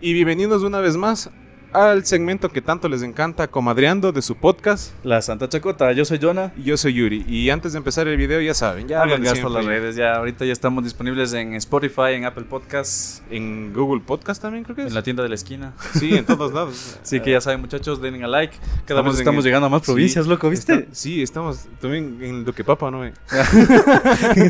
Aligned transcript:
Y 0.00 0.12
bienvenidos 0.12 0.62
una 0.62 0.80
vez 0.80 0.96
más 0.96 1.30
al 1.72 2.06
segmento 2.06 2.48
que 2.50 2.62
tanto 2.62 2.88
les 2.88 3.02
encanta, 3.02 3.48
comadreando 3.48 4.12
de 4.12 4.22
su 4.22 4.34
podcast. 4.36 4.92
La 5.04 5.20
Santa 5.20 5.48
Chacota, 5.48 5.92
yo 5.92 6.04
soy 6.04 6.18
Jonah. 6.20 6.52
Y 6.56 6.62
yo 6.64 6.76
soy 6.76 6.94
Yuri. 6.94 7.24
Y 7.28 7.50
antes 7.50 7.72
de 7.72 7.78
empezar 7.78 8.08
el 8.08 8.16
video, 8.16 8.40
ya 8.40 8.54
saben, 8.54 8.88
ya 8.88 9.02
Hagan 9.02 9.20
lo 9.22 9.26
gasto 9.30 9.48
las 9.50 9.64
redes, 9.64 9.94
ya 9.96 10.14
ahorita 10.16 10.44
ya 10.46 10.52
estamos 10.52 10.84
disponibles 10.84 11.32
en 11.34 11.54
Spotify, 11.54 12.12
en 12.14 12.24
Apple 12.24 12.44
Podcasts, 12.44 13.22
En 13.30 13.72
Google 13.74 14.00
Podcast 14.06 14.40
también 14.40 14.64
creo 14.64 14.74
que 14.76 14.82
es. 14.82 14.88
en 14.88 14.94
la 14.94 15.02
tienda 15.02 15.22
de 15.22 15.28
la 15.28 15.34
esquina. 15.34 15.74
Sí, 15.94 16.14
en 16.16 16.24
todos 16.24 16.52
lados. 16.52 16.98
Así 17.02 17.20
que 17.20 17.32
ya 17.32 17.40
saben 17.40 17.60
muchachos, 17.60 18.00
denle 18.00 18.24
a 18.24 18.28
like. 18.28 18.56
Cada 18.86 19.00
Estamos 19.00 19.04
vez 19.04 19.14
en 19.16 19.20
estamos 19.22 19.44
el- 19.44 19.48
llegando 19.48 19.66
a 19.66 19.70
más 19.70 19.82
Sí, 19.82 19.86
provincias, 19.86 20.26
loco, 20.26 20.48
¿viste? 20.48 20.74
está- 20.74 20.94
sí, 20.94 21.22
estamos 21.22 21.66
también 21.80 22.18
en 22.22 22.44
Duque 22.44 22.64
Papa, 22.64 22.90
¿no? 22.90 23.04
eh? 23.04 23.12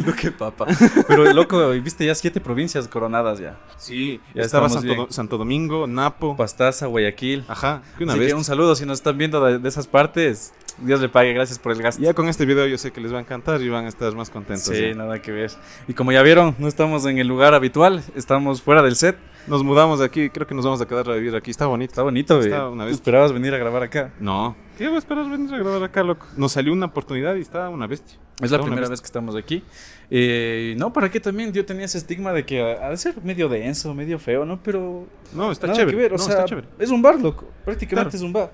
Lo 0.06 0.14
que 0.14 0.30
papa. 0.30 0.66
Pero 1.08 1.32
loco, 1.32 1.70
viste 1.70 2.06
ya 2.06 2.14
siete 2.14 2.40
provincias 2.40 2.86
coronadas 2.88 3.38
ya. 3.38 3.56
Sí, 3.78 4.20
Ya 4.34 4.42
estaba 4.42 4.68
Santo, 4.68 5.06
Santo 5.10 5.38
Domingo, 5.38 5.86
Napo. 5.86 6.36
Pastaza, 6.36 6.86
Guayaquil. 6.86 7.05
Ajá, 7.48 7.82
que 7.96 8.04
una 8.04 8.12
Así 8.14 8.20
vez. 8.20 8.28
que 8.28 8.34
un 8.34 8.44
saludo 8.44 8.74
si 8.74 8.86
nos 8.86 8.98
están 8.98 9.16
viendo 9.18 9.44
de, 9.44 9.58
de 9.58 9.68
esas 9.68 9.86
partes. 9.86 10.52
Dios 10.78 11.00
le 11.00 11.08
pague, 11.08 11.32
gracias 11.32 11.58
por 11.58 11.72
el 11.72 11.80
gasto. 11.82 12.02
Ya 12.02 12.12
con 12.12 12.28
este 12.28 12.44
video 12.44 12.66
yo 12.66 12.76
sé 12.76 12.90
que 12.90 13.00
les 13.00 13.12
va 13.12 13.16
a 13.18 13.20
encantar 13.20 13.62
y 13.62 13.68
van 13.68 13.86
a 13.86 13.88
estar 13.88 14.14
más 14.14 14.28
contentos. 14.28 14.76
Sí, 14.76 14.88
ya. 14.88 14.94
nada 14.94 15.22
que 15.22 15.32
ver. 15.32 15.50
Y 15.88 15.94
como 15.94 16.12
ya 16.12 16.22
vieron, 16.22 16.54
no 16.58 16.68
estamos 16.68 17.06
en 17.06 17.18
el 17.18 17.26
lugar 17.26 17.54
habitual, 17.54 18.02
estamos 18.14 18.60
fuera 18.60 18.82
del 18.82 18.94
set. 18.96 19.16
Nos 19.46 19.62
mudamos 19.62 20.00
de 20.00 20.04
aquí, 20.06 20.28
creo 20.30 20.46
que 20.46 20.54
nos 20.54 20.64
vamos 20.64 20.80
a 20.80 20.86
quedar 20.86 21.08
a 21.08 21.14
vivir 21.14 21.34
aquí. 21.36 21.50
Está 21.50 21.66
bonito. 21.66 21.92
Está 21.92 22.02
bonito, 22.02 22.36
güey. 22.36 22.48
Está 22.48 22.68
una 22.68 22.82
¿Tú 22.84 22.86
vez. 22.88 22.94
esperabas 22.94 23.32
venir 23.32 23.54
a 23.54 23.58
grabar 23.58 23.82
acá? 23.84 24.12
No. 24.18 24.56
¿Qué 24.76 24.86
voy 24.86 24.96
a 24.96 24.98
esperar 24.98 25.28
venir 25.30 25.54
a 25.54 25.58
grabar 25.58 25.82
acá, 25.84 26.02
loco? 26.02 26.26
Nos 26.36 26.52
salió 26.52 26.72
una 26.72 26.86
oportunidad 26.86 27.34
y 27.36 27.40
está 27.40 27.68
una 27.68 27.86
bestia. 27.86 28.18
Es 28.42 28.50
la 28.50 28.56
Está 28.56 28.58
primera 28.66 28.80
bestia. 28.82 28.90
vez 28.90 29.00
que 29.00 29.06
estamos 29.06 29.36
aquí. 29.36 29.62
Eh, 30.10 30.74
no, 30.78 30.92
¿para 30.92 31.10
qué 31.10 31.20
también? 31.20 31.52
Yo 31.52 31.64
tenía 31.64 31.84
ese 31.86 31.96
estigma 31.98 32.32
de 32.32 32.44
que 32.44 32.60
ha 32.60 32.90
de 32.90 32.96
ser 32.96 33.14
medio 33.22 33.48
denso, 33.48 33.94
medio 33.94 34.18
feo, 34.18 34.44
¿no? 34.44 34.60
Pero. 34.62 35.06
No, 35.32 35.50
está 35.52 35.66
nada 35.68 35.78
chévere. 35.78 35.96
que 35.96 36.02
ver, 36.02 36.12
o 36.12 36.16
no, 36.16 36.22
sea, 36.22 36.32
está 36.34 36.44
chévere. 36.44 36.66
es 36.78 36.90
un 36.90 37.00
bar, 37.00 37.18
loco. 37.20 37.48
Prácticamente 37.64 38.10
Claro. 38.10 38.16
es 38.18 38.22
un 38.22 38.32
bar. 38.32 38.52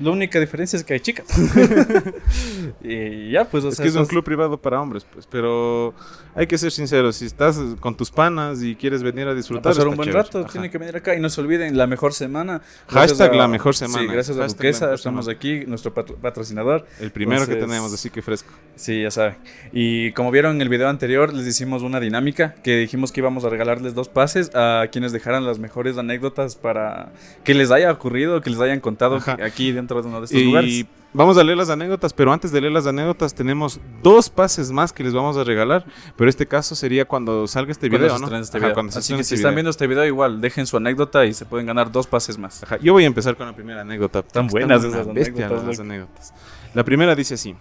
La 0.00 0.10
única 0.10 0.40
diferencia 0.40 0.76
es 0.76 0.82
que 0.84 0.94
hay 0.94 1.00
chicas. 1.00 1.26
y 2.82 3.30
ya, 3.30 3.44
pues, 3.44 3.64
o 3.64 3.68
Es 3.68 3.76
sea. 3.76 3.84
que 3.84 3.88
es 3.90 3.94
un 3.96 4.06
club 4.06 4.24
privado 4.24 4.58
para 4.60 4.80
hombres, 4.80 5.06
pues. 5.10 5.26
Pero 5.26 5.94
hay 6.34 6.46
que 6.46 6.58
ser 6.58 6.70
sinceros. 6.72 7.16
Si 7.16 7.26
estás 7.26 7.58
con 7.80 7.96
tus 7.96 8.10
panas 8.10 8.62
y 8.62 8.74
quieres 8.76 9.02
venir 9.02 9.26
a 9.28 9.30
a 9.30 9.34
disfrutar, 9.34 9.72
pasar 9.72 9.88
un 9.88 9.96
buen 9.96 10.08
chévere. 10.08 10.22
rato, 10.24 10.38
Ajá. 10.40 10.48
tienen 10.52 10.70
que 10.70 10.78
venir 10.78 10.96
acá 10.96 11.14
y 11.14 11.20
no 11.20 11.28
se 11.28 11.40
olviden 11.40 11.76
la 11.76 11.86
mejor 11.86 12.12
semana. 12.12 12.60
Hashtag 12.88 13.32
a- 13.32 13.36
la 13.36 13.48
mejor 13.48 13.74
semana. 13.74 14.00
Sí, 14.06 14.12
gracias 14.12 14.36
a 14.36 14.42
Hashtag 14.42 14.64
la 14.64 14.68
Duquesa, 14.70 14.94
estamos 14.94 15.24
semana. 15.26 15.36
aquí, 15.36 15.64
nuestro 15.66 15.92
patro- 15.94 16.16
patrocinador. 16.16 16.86
El 17.00 17.10
primero 17.10 17.46
que 17.46 17.56
tenemos, 17.56 17.92
así 17.92 18.10
que 18.10 18.22
fresco. 18.22 18.52
Sí, 18.76 19.02
ya 19.02 19.10
saben. 19.10 19.36
Y 19.72 20.12
como 20.12 20.30
vieron 20.30 20.56
en 20.56 20.62
el 20.62 20.68
video 20.68 20.88
anterior, 20.88 21.32
les 21.32 21.46
hicimos 21.46 21.82
una 21.82 22.00
dinámica 22.00 22.54
que 22.62 22.76
dijimos 22.76 23.12
que 23.12 23.20
íbamos 23.20 23.44
a 23.44 23.48
regalarles 23.48 23.94
dos 23.94 24.08
pases 24.08 24.50
a 24.54 24.86
quienes 24.90 25.12
dejaran 25.12 25.44
las 25.44 25.58
mejores 25.58 25.98
anécdotas 25.98 26.56
para 26.56 27.12
que 27.44 27.54
les 27.54 27.70
haya 27.70 27.90
ocurrido, 27.92 28.40
que 28.40 28.50
les 28.50 28.60
hayan 28.60 28.80
contado 28.80 29.16
Ajá. 29.16 29.36
aquí 29.44 29.72
dentro 29.72 30.00
de 30.02 30.08
uno 30.08 30.20
de 30.20 30.24
estos 30.26 30.40
Y 30.40 30.44
lugares. 30.44 30.84
Vamos 31.14 31.38
a 31.38 31.44
leer 31.44 31.56
las 31.56 31.70
anécdotas, 31.70 32.12
pero 32.12 32.32
antes 32.32 32.52
de 32.52 32.60
leer 32.60 32.72
las 32.72 32.86
anécdotas 32.86 33.34
tenemos 33.34 33.80
dos 34.02 34.28
pases 34.28 34.70
más 34.70 34.92
que 34.92 35.02
les 35.02 35.14
vamos 35.14 35.36
a 35.38 35.44
regalar. 35.44 35.86
Pero 36.16 36.28
este 36.28 36.46
caso 36.46 36.74
sería 36.74 37.06
cuando 37.06 37.46
salga 37.46 37.72
este 37.72 37.88
Cuando 37.88 38.06
video, 38.06 38.18
¿no? 38.18 38.36
este 38.36 38.58
Ajá, 38.58 38.66
video. 38.72 38.88
Así 38.88 39.14
que 39.14 39.20
este 39.20 39.24
si 39.24 39.34
están 39.36 39.52
video. 39.52 39.54
viendo 39.56 39.70
este 39.70 39.86
video, 39.86 40.04
igual 40.04 40.40
dejen 40.42 40.66
su 40.66 40.76
anécdota 40.76 41.24
y 41.24 41.32
se 41.32 41.46
pueden 41.46 41.66
ganar 41.66 41.90
dos 41.90 42.06
pases 42.06 42.36
más. 42.36 42.62
Ajá, 42.62 42.78
Yo 42.82 42.92
voy 42.92 43.04
a 43.04 43.06
empezar 43.06 43.36
con 43.36 43.46
la 43.46 43.54
primera 43.54 43.80
anécdota. 43.80 44.18
Están 44.18 44.48
porque 44.48 44.66
buenas 44.66 44.84
esas 44.84 45.06
bestia 45.14 45.46
anécdotas, 45.46 45.66
las 45.66 45.80
anécdotas. 45.80 46.34
La 46.74 46.84
primera 46.84 47.14
dice 47.14 47.34
así. 47.34 47.56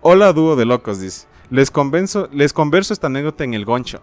Hola 0.00 0.32
dúo 0.32 0.56
de 0.56 0.64
locos, 0.64 1.00
dice. 1.00 1.26
Les, 1.50 1.70
convenzo, 1.70 2.28
les 2.32 2.52
converso 2.54 2.94
esta 2.94 3.08
anécdota 3.08 3.44
en 3.44 3.52
el 3.54 3.64
goncho. 3.66 4.00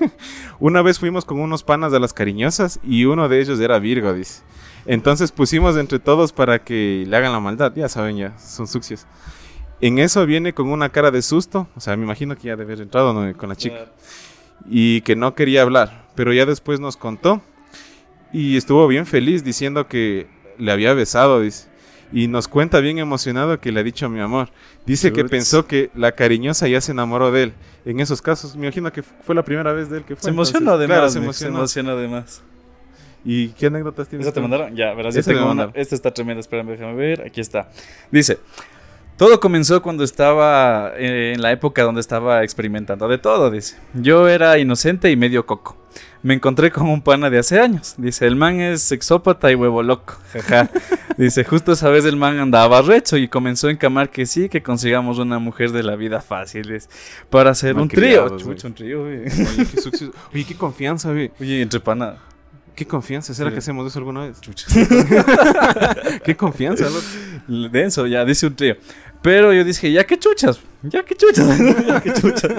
Una 0.60 0.80
vez 0.80 0.98
fuimos 1.00 1.24
con 1.24 1.40
unos 1.40 1.64
panas 1.64 1.90
de 1.90 1.98
las 1.98 2.12
cariñosas 2.14 2.78
y 2.84 3.04
uno 3.04 3.28
de 3.28 3.40
ellos 3.40 3.58
era 3.58 3.78
Virgo, 3.80 4.12
dice. 4.14 4.42
Entonces 4.86 5.32
pusimos 5.32 5.76
entre 5.76 5.98
todos 5.98 6.32
para 6.32 6.58
que 6.62 7.04
le 7.06 7.16
hagan 7.16 7.32
la 7.32 7.40
maldad. 7.40 7.72
Ya 7.74 7.88
saben, 7.88 8.16
ya, 8.16 8.38
son 8.38 8.66
sucios. 8.66 9.06
En 9.80 9.98
eso 9.98 10.24
viene 10.26 10.52
con 10.52 10.68
una 10.68 10.88
cara 10.88 11.10
de 11.10 11.22
susto. 11.22 11.68
O 11.76 11.80
sea, 11.80 11.96
me 11.96 12.04
imagino 12.04 12.36
que 12.36 12.48
ya 12.48 12.56
debe 12.56 12.72
haber 12.72 12.82
entrado 12.82 13.12
¿no? 13.12 13.36
con 13.36 13.48
la 13.48 13.56
chica 13.56 13.86
y 14.68 15.00
que 15.02 15.16
no 15.16 15.34
quería 15.34 15.62
hablar, 15.62 16.08
pero 16.14 16.32
ya 16.32 16.46
después 16.46 16.80
nos 16.80 16.96
contó 16.96 17.42
y 18.32 18.56
estuvo 18.56 18.86
bien 18.88 19.06
feliz 19.06 19.44
diciendo 19.44 19.86
que 19.86 20.26
le 20.58 20.72
había 20.72 20.94
besado, 20.94 21.40
dice. 21.40 21.68
Y 22.12 22.28
nos 22.28 22.46
cuenta 22.46 22.78
bien 22.80 22.98
emocionado 22.98 23.58
que 23.58 23.72
le 23.72 23.80
ha 23.80 23.82
dicho 23.82 24.08
mi 24.08 24.20
amor. 24.20 24.50
Dice 24.86 25.12
que 25.12 25.24
pensó 25.24 25.66
que 25.66 25.90
la 25.94 26.12
cariñosa 26.12 26.68
ya 26.68 26.80
se 26.80 26.92
enamoró 26.92 27.32
de 27.32 27.44
él. 27.44 27.54
En 27.84 27.98
esos 27.98 28.22
casos, 28.22 28.54
me 28.54 28.66
imagino 28.66 28.92
que 28.92 29.02
fue 29.02 29.34
la 29.34 29.42
primera 29.44 29.72
vez 29.72 29.90
de 29.90 29.98
él 29.98 30.04
que 30.04 30.14
fue. 30.14 30.22
Se 30.22 30.30
emocionó 30.30 30.72
además. 30.72 30.96
claro, 30.96 31.10
se 31.10 31.18
güey, 31.18 31.24
emocionó. 31.26 31.54
Se 31.54 31.80
emocionó 31.80 31.90
además. 31.92 32.42
¿Y 33.24 33.48
qué 33.48 33.66
anécdotas 33.66 34.08
tienes? 34.08 34.26
¿Esa 34.26 34.34
te 34.34 34.40
mandaron? 34.40 34.76
Ya, 34.76 34.92
verás, 34.92 35.14
yo 35.14 35.22
tengo 35.22 35.50
una. 35.50 35.70
Esta 35.74 35.94
está 35.94 36.12
tremenda, 36.12 36.40
espérame, 36.40 36.68
déjame 36.68 36.94
ver. 36.94 37.22
Aquí 37.22 37.40
está. 37.40 37.70
Dice: 38.10 38.38
Todo 39.16 39.40
comenzó 39.40 39.80
cuando 39.80 40.04
estaba 40.04 40.92
eh, 40.96 41.32
en 41.34 41.40
la 41.40 41.50
época 41.50 41.82
donde 41.82 42.02
estaba 42.02 42.44
experimentando 42.44 43.08
de 43.08 43.18
todo, 43.18 43.50
dice. 43.50 43.76
Yo 43.94 44.28
era 44.28 44.58
inocente 44.58 45.10
y 45.10 45.16
medio 45.16 45.46
coco. 45.46 45.76
Me 46.22 46.34
encontré 46.34 46.70
con 46.70 46.88
un 46.88 47.02
pana 47.02 47.28
de 47.30 47.38
hace 47.38 47.60
años. 47.60 47.94
Dice, 47.98 48.26
el 48.26 48.34
man 48.34 48.58
es 48.58 48.80
sexópata 48.82 49.50
y 49.52 49.54
huevo 49.54 49.82
loco. 49.82 50.16
Jaja. 50.32 50.70
Dice, 51.16 51.44
justo 51.44 51.72
esa 51.72 51.90
vez 51.90 52.04
el 52.06 52.16
man 52.16 52.38
andaba 52.38 52.82
recho 52.82 53.16
y 53.16 53.28
comenzó 53.28 53.68
a 53.68 53.70
encamar 53.70 54.10
que 54.10 54.26
sí, 54.26 54.48
que 54.48 54.62
consigamos 54.62 55.18
una 55.18 55.38
mujer 55.38 55.70
de 55.70 55.82
la 55.82 55.96
vida 55.96 56.20
fácil. 56.20 56.72
dice, 56.72 56.88
para 57.30 57.50
hacer 57.50 57.76
un 57.76 57.88
trío. 57.88 58.26
Un 58.26 58.74
trío, 58.74 59.02
güey. 59.02 59.18
Oye, 59.20 59.66
qué. 59.70 60.10
Oye, 60.32 60.44
qué 60.44 60.54
confianza, 60.56 61.12
güey. 61.12 61.30
Oye, 61.38 61.62
entre 61.62 61.78
pana. 61.80 62.16
Qué 62.74 62.86
confianza. 62.86 63.34
¿Será 63.34 63.50
Sí. 63.50 63.54
que 63.54 63.58
hacemos 63.60 63.86
eso 63.86 63.98
alguna 63.98 64.26
vez? 64.26 64.40
Qué 66.24 66.36
confianza, 66.36 66.84
loco. 66.88 67.70
Denso, 67.70 68.06
ya, 68.06 68.24
dice 68.24 68.46
un 68.46 68.56
trío. 68.56 68.76
Pero 69.22 69.52
yo 69.54 69.64
dije, 69.64 69.90
ya 69.90 70.04
que 70.04 70.18
chuchas, 70.18 70.60
ya 70.82 71.02
que 71.02 71.14
chuchas, 71.14 71.46
ya 71.86 72.00
que 72.02 72.12
chuchas. 72.12 72.52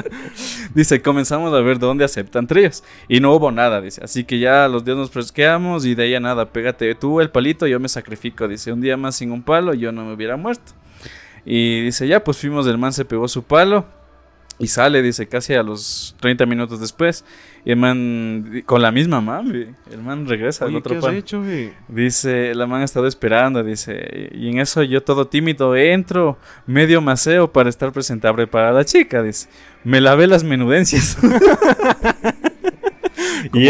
Dice, 0.74 1.00
comenzamos 1.02 1.54
a 1.54 1.60
ver 1.60 1.78
dónde 1.78 2.04
aceptan 2.06 2.48
tríos. 2.48 2.84
Y 3.08 3.20
no 3.20 3.34
hubo 3.36 3.52
nada, 3.52 3.82
dice. 3.82 4.04
Así 4.04 4.24
que 4.24 4.40
ya 4.40 4.68
los 4.68 4.84
días 4.84 4.98
nos 4.98 5.12
fresqueamos 5.12 5.86
y 5.86 5.94
de 5.94 6.04
ahí 6.04 6.16
a 6.16 6.20
nada, 6.20 6.46
pégate 6.52 6.96
tú 6.96 7.22
el 7.22 7.30
palito, 7.30 7.68
yo 7.68 7.80
me 7.80 7.88
sacrifico. 7.88 8.48
Dice, 8.48 8.72
un 8.72 8.82
día 8.82 8.98
más 8.98 9.16
sin 9.18 9.32
un 9.32 9.44
palo, 9.44 9.74
yo 9.76 9.92
no 9.92 10.06
me 10.06 10.14
hubiera 10.14 10.38
muerto. 10.38 10.72
Y 11.46 11.82
dice, 11.82 12.08
ya, 12.08 12.24
pues 12.24 12.38
fuimos, 12.38 12.66
el 12.66 12.78
man 12.80 12.94
se 12.94 13.06
pegó 13.06 13.28
su 13.28 13.44
palo. 13.44 13.86
Y 14.58 14.68
sale, 14.68 15.02
dice, 15.04 15.28
casi 15.28 15.54
a 15.54 15.62
los 15.62 16.16
30 16.22 16.46
minutos 16.48 16.80
después. 16.80 17.26
Y 17.66 17.72
el 17.72 17.78
man, 17.78 18.64
con 18.68 18.80
la 18.80 18.92
misma 18.92 19.22
mami, 19.22 19.66
el 19.92 20.02
man 20.04 20.28
regresa 20.28 20.66
al 20.66 20.70
Oye, 20.70 20.78
otro 20.78 21.00
¿qué 21.00 21.08
has 21.08 21.14
hecho, 21.16 21.42
güey? 21.42 21.74
Dice, 21.88 22.54
la 22.54 22.68
man 22.68 22.82
ha 22.82 22.86
estado 22.86 23.08
esperando, 23.08 23.64
dice, 23.64 24.30
y 24.34 24.50
en 24.50 24.60
eso 24.60 24.84
yo 24.84 25.02
todo 25.02 25.28
tímido 25.28 25.76
entro, 25.76 26.38
medio 26.68 27.02
maceo 27.02 27.52
para 27.52 27.70
estar 27.70 27.92
presentable 27.92 28.46
para 28.46 28.72
la 28.72 28.86
chica, 28.86 29.24
dice. 29.24 29.50
Me 29.84 30.00
lavé 30.00 30.28
las 30.28 30.44
menudencias. 30.44 31.18
y. 33.56 33.70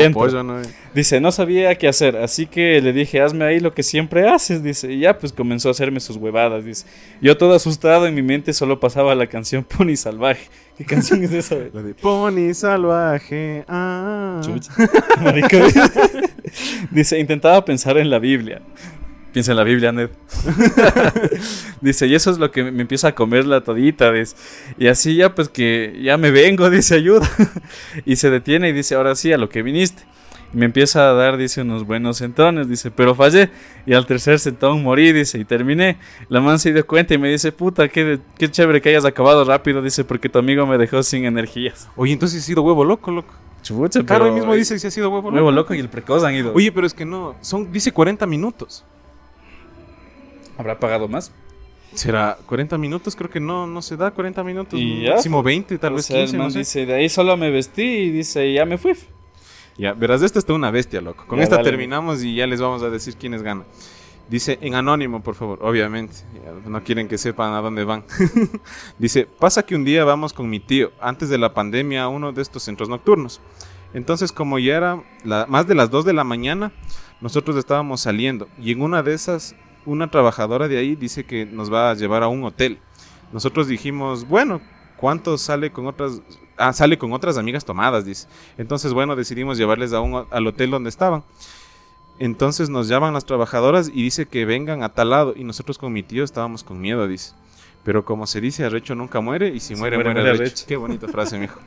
Dice, 0.94 1.20
no 1.20 1.32
sabía 1.32 1.76
qué 1.76 1.88
hacer, 1.88 2.18
así 2.18 2.46
que 2.46 2.82
le 2.82 2.94
dije, 2.94 3.22
hazme 3.22 3.46
ahí 3.46 3.60
lo 3.60 3.74
que 3.74 3.84
siempre 3.84 4.28
haces, 4.28 4.64
dice. 4.64 4.92
Y 4.92 5.00
ya 5.00 5.18
pues 5.18 5.34
comenzó 5.34 5.70
a 5.70 5.72
hacerme 5.72 6.00
sus 6.00 6.18
huevadas, 6.18 6.64
dice. 6.64 6.86
Yo 7.22 7.38
todo 7.38 7.54
asustado 7.54 8.08
en 8.08 8.16
mi 8.16 8.22
mente 8.22 8.54
solo 8.54 8.80
pasaba 8.80 9.16
la 9.16 9.28
canción 9.28 9.64
Pony 9.64 9.96
Salvaje. 9.96 10.48
¿Qué 10.78 10.84
canción 10.84 11.24
es 11.24 11.32
esa? 11.32 11.56
La 11.74 11.82
de 11.82 11.94
Pony 11.94 12.54
salvaje. 12.54 13.64
Ah. 13.68 14.42
Chucha. 14.44 14.74
Dice, 16.92 17.18
intentaba 17.18 17.64
pensar 17.64 17.98
en 17.98 18.10
la 18.10 18.20
Biblia. 18.20 18.62
Piensa 19.36 19.52
en 19.52 19.58
la 19.58 19.66
Biblia, 19.66 19.92
Ned. 19.92 20.12
dice, 21.82 22.08
y 22.08 22.16
eso 22.16 22.32
es 22.32 22.38
lo 22.38 22.52
que 22.52 22.72
me 22.72 22.82
empieza 22.84 23.10
a 23.10 23.16
comer 23.16 23.46
la 23.46 23.60
todita, 23.60 24.10
dice. 24.14 24.34
Y 24.78 24.88
así 24.88 25.18
ya, 25.18 25.36
pues 25.36 25.50
que 25.50 26.00
ya 26.02 26.16
me 26.16 26.32
vengo, 26.32 26.70
dice, 26.70 26.96
ayuda. 26.96 27.30
y 28.06 28.16
se 28.16 28.30
detiene 28.30 28.70
y 28.70 28.72
dice, 28.72 28.96
ahora 28.96 29.14
sí, 29.14 29.34
a 29.34 29.38
lo 29.38 29.50
que 29.50 29.62
viniste. 29.62 30.04
Y 30.54 30.58
me 30.58 30.64
empieza 30.68 31.10
a 31.10 31.14
dar, 31.14 31.36
dice, 31.36 31.64
unos 31.64 31.86
buenos 31.86 32.16
sentones, 32.16 32.70
dice, 32.70 32.92
pero 32.92 33.14
fallé. 33.14 33.50
Y 33.86 33.94
al 33.94 34.06
tercer 34.06 34.40
sentón 34.40 34.82
morí, 34.82 35.12
dice, 35.12 35.38
y 35.38 35.44
terminé. 35.44 35.98
La 36.30 36.40
man 36.40 36.58
se 36.58 36.72
dio 36.72 36.88
cuenta 36.88 37.14
y 37.14 37.18
me 37.18 37.28
dice, 37.30 37.52
puta, 37.52 37.90
qué, 37.90 38.20
qué 38.38 38.50
chévere 38.50 38.80
que 38.82 38.88
hayas 38.88 39.04
acabado 39.04 39.44
rápido, 39.44 39.82
dice, 39.82 40.06
porque 40.06 40.30
tu 40.30 40.40
amigo 40.40 40.66
me 40.66 40.78
dejó 40.78 41.04
sin 41.04 41.26
energías. 41.26 41.90
Oye, 41.98 42.14
entonces 42.14 42.42
ha 42.42 42.46
sido 42.46 42.62
huevo 42.62 42.86
loco, 42.86 43.12
loco. 43.12 43.34
Chucha, 43.64 44.02
Claro, 44.06 44.26
pero- 44.26 44.36
mismo 44.36 44.56
dice 44.56 44.80
si 44.80 44.88
ha 44.88 44.92
sido 44.92 45.10
huevo 45.10 45.24
loco. 45.30 45.36
Huevo 45.36 45.52
loco 45.52 45.74
y 45.74 45.80
el 45.80 45.90
precoz 45.90 46.24
han 46.24 46.36
ido. 46.36 46.54
Oye, 46.54 46.72
pero 46.72 46.88
es 46.88 46.94
que 46.94 47.04
no, 47.04 47.36
son, 47.42 47.70
dice 47.72 47.92
40 47.92 48.26
minutos. 48.28 48.86
¿Habrá 50.58 50.80
pagado 50.80 51.08
más? 51.08 51.32
¿Será 51.94 52.38
40 52.46 52.78
minutos? 52.78 53.16
Creo 53.16 53.30
que 53.30 53.40
no, 53.40 53.68
no 53.68 53.82
se 53.82 53.96
da 53.96 54.12
40 54.12 54.44
minutos. 54.44 54.80
Y 54.80 55.06
máximo 55.10 55.42
20, 55.44 55.78
tal 55.78 55.94
O 55.94 55.96
vez 55.98 56.06
sea, 56.06 56.18
el 56.18 56.24
15, 56.26 56.38
man 56.38 56.48
no 56.48 56.52
sé. 56.52 56.60
dice, 56.60 56.86
de 56.86 56.94
ahí 56.94 57.10
solo 57.10 57.38
me 57.38 57.50
vestí 57.52 57.84
y 57.84 58.12
dice, 58.12 58.52
ya 58.54 58.66
me 58.66 58.78
fui. 58.78 58.94
Ya, 59.78 59.94
verás, 59.94 60.22
esta 60.22 60.40
está 60.40 60.54
una 60.54 60.72
bestia, 60.72 61.02
loco. 61.02 61.26
Con 61.28 61.38
Ya, 61.38 61.44
esta 61.44 61.58
dale. 61.58 61.70
terminamos 61.70 62.24
y 62.24 62.36
ya 62.36 62.48
les 62.48 62.60
vamos 62.62 62.82
a 62.84 62.90
decir 62.90 63.16
quiénes 63.16 63.44
ganan. 63.44 63.66
Dice, 64.30 64.58
en 64.62 64.74
anónimo, 64.76 65.22
por 65.22 65.36
favor, 65.36 65.60
obviamente. 65.62 66.16
No 66.66 66.84
quieren 66.84 67.08
que 67.08 67.18
sepan 67.18 67.54
a 67.54 67.62
dónde 67.62 67.84
van. 67.84 68.04
Dice, 69.00 69.26
pasa 69.28 69.64
que 69.64 69.76
un 69.76 69.84
día 69.84 70.04
vamos 70.04 70.34
con 70.34 70.50
mi 70.50 70.60
tío, 70.60 70.92
antes 71.00 71.30
de 71.30 71.38
la 71.38 71.54
pandemia, 71.54 72.04
a 72.04 72.08
uno 72.08 72.32
de 72.32 72.42
estos 72.42 72.64
centros 72.64 72.90
nocturnos. 72.90 73.40
Entonces, 73.94 74.32
como 74.32 74.58
ya 74.60 74.76
era 74.78 75.04
la- 75.24 75.46
más 75.48 75.68
de 75.68 75.76
las 75.76 75.92
2 75.92 76.06
de 76.06 76.14
la 76.14 76.24
mañana, 76.24 76.72
nosotros 77.22 77.56
estábamos 77.56 78.02
saliendo. 78.02 78.48
Y 78.60 78.72
en 78.72 78.82
una 78.82 79.04
de 79.04 79.14
esas, 79.14 79.56
una 79.86 80.10
trabajadora 80.10 80.68
de 80.68 80.78
ahí 80.78 80.96
dice 80.96 81.24
que 81.26 81.46
nos 81.46 81.72
va 81.72 81.92
a 81.92 81.94
llevar 81.94 82.24
a 82.24 82.28
un 82.28 82.44
hotel. 82.44 82.80
Nosotros 83.32 83.68
dijimos, 83.68 84.28
bueno, 84.28 84.62
¿cuánto 84.98 85.38
sale 85.38 85.72
con 85.72 85.88
otras? 85.88 86.22
Ah, 86.58 86.72
sale 86.74 86.98
con 86.98 87.12
otras 87.14 87.38
amigas 87.38 87.66
tomadas, 87.66 88.06
dice. 88.06 88.28
Entonces, 88.58 88.94
bueno, 88.94 89.16
decidimos 89.16 89.58
llevarles 89.58 89.92
a 89.94 90.00
un, 90.00 90.26
al 90.30 90.48
hotel 90.48 90.72
donde 90.72 90.90
estaban. 90.90 91.24
Entonces 92.18 92.70
nos 92.70 92.88
llaman 92.88 93.14
las 93.14 93.26
trabajadoras 93.26 93.90
y 93.94 94.04
dice 94.04 94.26
que 94.26 94.46
vengan 94.46 94.84
a 94.84 94.90
tal 94.90 95.10
lado. 95.10 95.34
Y 95.36 95.44
nosotros 95.44 95.78
con 95.78 95.92
mi 95.92 96.02
tío 96.02 96.24
estábamos 96.24 96.64
con 96.64 96.80
miedo, 96.80 97.08
dice. 97.08 97.34
Pero 97.84 98.04
como 98.06 98.26
se 98.26 98.42
dice, 98.42 98.64
arrecho 98.64 98.96
nunca 98.96 99.20
muere 99.20 99.50
y 99.50 99.60
si 99.60 99.76
muere, 99.76 99.98
muere, 99.98 100.10
muere, 100.12 100.22
muere 100.22 100.30
arrecho. 100.38 100.44
arrecho. 100.54 100.66
Qué 100.68 100.76
bonita 100.78 101.08
frase, 101.08 101.38
mijo. 101.38 101.60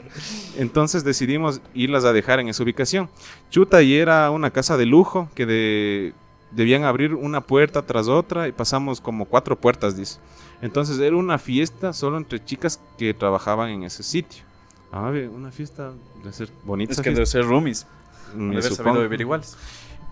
Entonces 0.56 1.05
decidimos 1.05 1.61
irlas 1.75 2.05
a 2.05 2.12
dejar 2.12 2.41
en 2.41 2.49
esa 2.49 2.62
ubicación. 2.62 3.09
Chuta, 3.50 3.82
y 3.82 3.94
era 3.94 4.31
una 4.31 4.50
casa 4.50 4.76
de 4.76 4.87
lujo 4.87 5.29
que 5.35 5.47
de- 5.47 6.14
debían 6.50 6.85
abrir 6.85 7.15
una 7.15 7.41
puerta 7.41 7.83
tras 7.83 8.09
otra 8.09 8.49
y 8.49 8.53
pasamos 8.53 9.00
como 9.00 9.25
cuatro 9.27 9.59
puertas, 9.59 9.97
dice. 9.97 10.19
Entonces 10.62 10.99
era 10.99 11.17
una 11.17 11.39
fiesta 11.39 11.93
solo 11.93 12.17
entre 12.17 12.45
chicas 12.45 12.81
que 12.97 13.15
trabajaban 13.15 13.71
en 13.71 13.85
ese 13.85 14.03
sitio. 14.03 14.43
Ah, 14.91 15.12
una 15.33 15.50
fiesta 15.50 15.93
de 16.25 16.33
ser 16.33 16.50
bonita. 16.65 16.93
Es 16.93 16.99
que 16.99 17.03
fiesta, 17.05 17.15
debe 17.17 17.27
ser 17.27 17.45
roomies. 17.45 17.87
me 18.35 18.56
Debe 18.56 18.62
supongo. 18.62 18.85
sabido 18.91 19.03
vivir 19.03 19.21
iguales. 19.21 19.56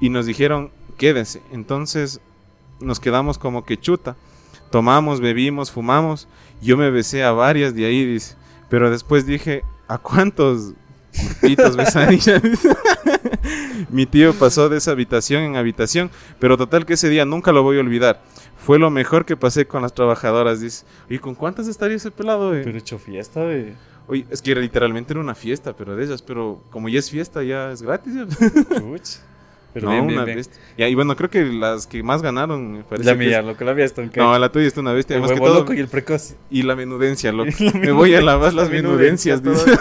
Y 0.00 0.10
nos 0.10 0.26
dijeron, 0.26 0.70
quédense. 0.98 1.42
Entonces 1.52 2.20
nos 2.80 3.00
quedamos 3.00 3.38
como 3.38 3.64
que 3.64 3.78
chuta. 3.78 4.16
Tomamos, 4.70 5.20
bebimos, 5.20 5.70
fumamos. 5.70 6.28
Yo 6.60 6.76
me 6.76 6.90
besé 6.90 7.24
a 7.24 7.32
varias 7.32 7.74
de 7.74 7.86
ahí, 7.86 8.04
dice. 8.04 8.36
Pero 8.68 8.90
después 8.90 9.26
dije, 9.26 9.64
¿a 9.88 9.98
cuántos 9.98 10.74
pitos. 11.40 11.76
Mi 13.90 14.06
tío 14.06 14.34
pasó 14.34 14.68
de 14.68 14.78
esa 14.78 14.92
habitación 14.92 15.42
en 15.42 15.56
habitación. 15.56 16.10
Pero 16.38 16.56
total 16.56 16.86
que 16.86 16.94
ese 16.94 17.08
día 17.08 17.24
nunca 17.24 17.52
lo 17.52 17.62
voy 17.62 17.78
a 17.78 17.80
olvidar. 17.80 18.22
Fue 18.56 18.78
lo 18.78 18.90
mejor 18.90 19.24
que 19.24 19.36
pasé 19.36 19.66
con 19.66 19.82
las 19.82 19.94
trabajadoras, 19.94 20.60
dice. 20.60 20.84
¿Y 21.08 21.18
con 21.18 21.34
cuántas 21.34 21.68
estaría 21.68 21.96
ese 21.96 22.10
pelado? 22.10 22.54
eh? 22.54 22.62
Pero 22.64 22.78
hecho 22.78 22.98
fiesta. 22.98 23.42
Oye, 24.08 24.26
es 24.30 24.42
que 24.42 24.54
literalmente 24.54 25.12
era 25.12 25.20
una 25.20 25.34
fiesta, 25.34 25.76
pero 25.76 25.96
de 25.96 26.04
ellas. 26.04 26.22
Pero 26.22 26.62
como 26.70 26.88
ya 26.88 26.98
es 26.98 27.10
fiesta, 27.10 27.42
ya 27.42 27.70
es 27.70 27.82
gratis. 27.82 28.14
Pero 29.76 29.88
no, 29.88 29.92
bien, 29.92 30.06
bien, 30.06 30.16
una 30.18 30.24
bien. 30.24 30.38
bestia. 30.38 30.58
Ya, 30.78 30.88
y 30.88 30.94
bueno, 30.94 31.14
creo 31.16 31.28
que 31.28 31.44
las 31.44 31.86
que 31.86 32.02
más 32.02 32.22
ganaron, 32.22 32.72
me 32.78 32.82
parece. 32.82 33.04
La 33.10 33.14
mía, 33.14 33.40
es- 33.40 33.44
lo 33.44 33.56
que 33.58 33.64
la 33.66 33.72
había 33.72 33.84
está 33.84 34.00
en 34.02 34.10
No, 34.16 34.38
la 34.38 34.50
tuya 34.50 34.66
está 34.66 34.80
una 34.80 34.92
bestia. 34.94 35.16
El 35.16 35.22
que 35.26 35.36
todo. 35.36 35.52
loco 35.54 35.74
y 35.74 35.80
el 35.80 35.88
precoz. 35.88 36.34
Y 36.50 36.62
la 36.62 36.74
menudencia, 36.76 37.30
loco. 37.30 37.50
Y 37.60 37.64
la 37.70 37.78
Me 37.78 37.92
voy 37.92 38.14
a 38.14 38.22
lavar 38.22 38.54
las 38.54 38.68
la 38.68 38.74
menudencias. 38.74 39.42
dice. 39.42 39.78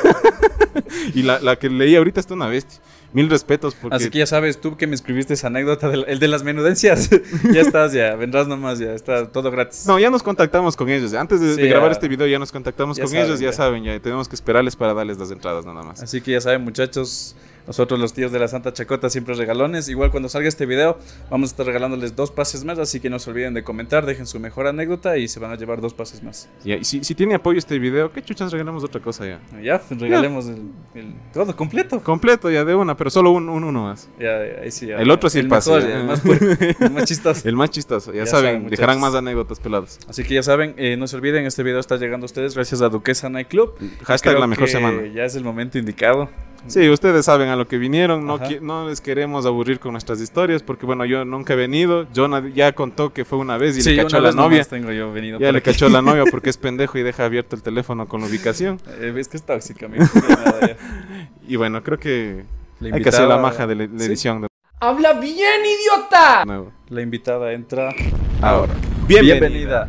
y 1.13 1.23
la, 1.23 1.39
la 1.39 1.55
que 1.57 1.69
leí 1.69 1.95
ahorita 1.95 2.19
está 2.19 2.33
una 2.33 2.47
bestia. 2.47 2.81
Mil 3.13 3.29
respetos 3.29 3.75
porque. 3.75 3.95
Así 3.95 4.09
que 4.09 4.19
ya 4.19 4.25
sabes, 4.25 4.59
tú 4.59 4.75
que 4.75 4.87
me 4.87 4.95
escribiste 4.95 5.35
esa 5.35 5.47
anécdota, 5.47 5.87
del, 5.87 6.03
el 6.09 6.19
de 6.19 6.27
las 6.27 6.43
menudencias, 6.43 7.09
ya 7.53 7.61
estás, 7.61 7.93
ya, 7.93 8.13
vendrás 8.15 8.47
nomás, 8.47 8.77
ya, 8.79 8.91
está 8.93 9.31
todo 9.31 9.51
gratis. 9.51 9.85
No, 9.87 9.97
ya 9.99 10.09
nos 10.09 10.21
contactamos 10.21 10.75
con 10.75 10.89
ellos. 10.89 11.13
Antes 11.13 11.39
de, 11.39 11.55
Sí, 11.55 11.61
de 11.61 11.69
grabar 11.69 11.87
ya- 11.89 11.93
este 11.93 12.09
video 12.09 12.27
ya 12.27 12.39
nos 12.39 12.51
contactamos 12.51 12.97
ya 12.97 13.03
con 13.03 13.11
saben, 13.11 13.25
ellos, 13.27 13.39
ya, 13.39 13.51
ya. 13.51 13.53
saben, 13.53 13.85
ya 13.85 13.97
tenemos 14.01 14.27
que 14.27 14.35
esperarles 14.35 14.75
para 14.75 14.93
darles 14.93 15.17
las 15.17 15.31
entradas 15.31 15.65
nada 15.65 15.81
más. 15.83 16.03
Así 16.03 16.19
que 16.19 16.31
ya 16.31 16.41
saben, 16.41 16.61
muchachos, 16.65 17.37
nosotros 17.67 17.99
los 17.99 18.13
tíos 18.13 18.31
de 18.31 18.39
la 18.39 18.47
Santa 18.47 18.73
Chacota 18.73 19.09
siempre 19.09 19.33
regalones. 19.35 19.89
Igual 19.89 20.11
cuando 20.11 20.29
salga 20.29 20.47
este 20.47 20.65
video, 20.65 20.97
vamos 21.29 21.49
a 21.49 21.51
estar 21.53 21.65
regalándoles 21.65 22.15
dos 22.15 22.31
pases 22.31 22.63
más, 22.63 22.79
así 22.79 22.99
que 22.99 23.09
no 23.09 23.19
se 23.19 23.29
olviden 23.29 23.53
de 23.53 23.63
comentar, 23.63 24.05
dejen 24.05 24.25
su 24.27 24.39
mejor 24.39 24.67
anécdota 24.67 25.17
y 25.17 25.27
se 25.27 25.39
van 25.39 25.51
a 25.51 25.55
llevar 25.55 25.81
dos 25.81 25.93
pases 25.93 26.23
más. 26.23 26.49
Ya, 26.63 26.75
y 26.75 26.83
si, 26.83 27.03
si 27.03 27.15
tiene 27.15 27.35
apoyo 27.35 27.57
este 27.59 27.79
video, 27.79 28.11
¿qué 28.11 28.21
chuchas 28.21 28.51
regalamos 28.51 28.83
otra 28.83 29.01
cosa 29.01 29.25
ya? 29.25 29.39
Ya, 29.61 29.79
pues, 29.79 29.99
regalemos 29.99 30.47
el, 30.47 30.61
el- 30.93 31.13
todo 31.33 31.55
completo. 31.55 32.01
Completo 32.01 32.49
ya 32.51 32.63
de 32.65 32.75
una, 32.75 32.95
pero 32.95 33.09
solo 33.09 33.31
un, 33.31 33.49
un 33.49 33.63
uno 33.63 33.83
más. 33.83 34.09
Ya, 34.19 34.37
ahí 34.61 34.71
sí, 34.71 34.87
ya. 34.87 34.97
El 34.97 35.09
otro 35.11 35.29
sí 35.29 35.39
el 35.39 35.47
pase, 35.47 35.71
mejor, 35.71 35.89
ya. 35.89 35.97
el 35.99 36.05
más, 36.05 36.21
puerco, 36.21 36.45
el 36.79 36.91
más 36.91 37.05
chistoso. 37.05 37.41
El 37.47 37.55
más 37.55 37.69
chistoso, 37.69 38.11
ya, 38.13 38.19
Ya 38.19 38.25
saben, 38.25 38.55
saben, 38.55 38.69
dejarán 38.69 38.99
más 38.99 39.13
anécdotas 39.15 39.59
peladas. 39.59 39.99
Así 40.07 40.23
que 40.23 40.33
ya 40.35 40.43
saben, 40.43 40.73
eh, 40.77 40.97
no 40.97 41.07
se 41.07 41.15
olviden, 41.15 41.45
este 41.45 41.63
video 41.63 41.79
está 41.79 41.97
llegando 41.97 42.25
a 42.25 42.27
ustedes 42.27 42.53
gracias 42.55 42.81
a 42.81 42.89
Duquesa 42.89 43.29
Night 43.29 43.47
Club. 43.47 43.73
Hashtag 44.03 44.39
la 44.39 44.47
mejor 44.47 44.67
semana. 44.67 45.05
Ya 45.13 45.25
es 45.25 45.35
el 45.35 45.43
momento 45.43 45.77
indicado. 45.77 46.29
Sí, 46.67 46.89
ustedes 46.89 47.25
saben 47.25 47.49
a 47.49 47.55
lo 47.55 47.67
que 47.67 47.77
vinieron, 47.77 48.25
no, 48.25 48.39
no 48.61 48.89
les 48.89 48.99
queremos 48.99 49.45
aburrir 49.45 49.79
con 49.79 49.91
nuestras 49.91 50.19
historias, 50.19 50.63
porque 50.63 50.85
bueno, 50.85 51.05
yo 51.05 51.23
nunca 51.23 51.53
he 51.53 51.55
venido, 51.55 52.07
Jonah 52.15 52.47
ya 52.53 52.71
contó 52.73 53.13
que 53.13 53.23
fue 53.23 53.37
una 53.37 53.57
vez 53.57 53.77
y 53.77 53.89
le 53.89 54.01
cachó 54.03 54.17
a 54.17 54.19
la 54.19 54.27
vez 54.29 54.35
novia, 54.35 54.63
tengo 54.63 54.91
yo 54.91 55.11
venido 55.13 55.39
ya 55.39 55.51
le 55.51 55.59
aquí. 55.59 55.71
cachó 55.71 55.85
a 55.85 55.89
la 55.89 56.01
novia 56.01 56.23
porque 56.31 56.49
es 56.49 56.57
pendejo 56.57 56.97
y 56.97 57.03
deja 57.03 57.25
abierto 57.25 57.55
el 57.55 57.61
teléfono 57.61 58.07
con 58.07 58.21
la 58.21 58.27
ubicación, 58.27 58.79
Eh, 58.99 59.13
es 59.15 59.27
que 59.27 59.37
es 59.37 59.43
tóxica, 59.43 59.87
ya. 59.87 60.77
y 61.47 61.55
bueno, 61.55 61.83
creo 61.83 61.99
que 61.99 62.45
La 62.79 62.95
hay 62.95 63.01
que 63.03 63.09
hacer 63.09 63.27
la 63.27 63.35
invitada- 63.35 63.41
maja 63.41 63.67
de 63.67 63.75
la, 63.75 63.83
la 63.85 63.99
Sí. 63.99 64.05
edición 64.05 64.41
de 64.41 64.47
¡Habla 64.79 65.13
bien, 65.13 65.61
idiota! 65.63 66.45
nuevo. 66.45 66.71
La 66.89 67.01
invitada 67.01 67.53
entra 67.53 67.93
Ahora, 68.41 68.73
Bienvenida. 69.07 69.87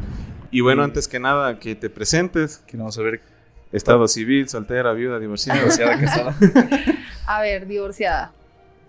Y 0.50 0.60
bueno, 0.60 0.82
antes 0.84 1.08
que 1.08 1.18
nada, 1.18 1.58
que 1.58 1.74
te 1.74 1.90
presentes, 1.90 2.58
Que 2.66 2.76
vamos 2.76 2.96
a 2.98 3.02
ver 3.02 3.20
estado 3.72 4.06
civil, 4.08 4.48
soltera, 4.48 4.92
viuda, 4.92 5.18
divorciada. 5.18 5.58
negociada 5.60 5.98
casada. 6.00 6.34
A 7.26 7.40
ver, 7.42 7.66
divorciada. 7.66 8.32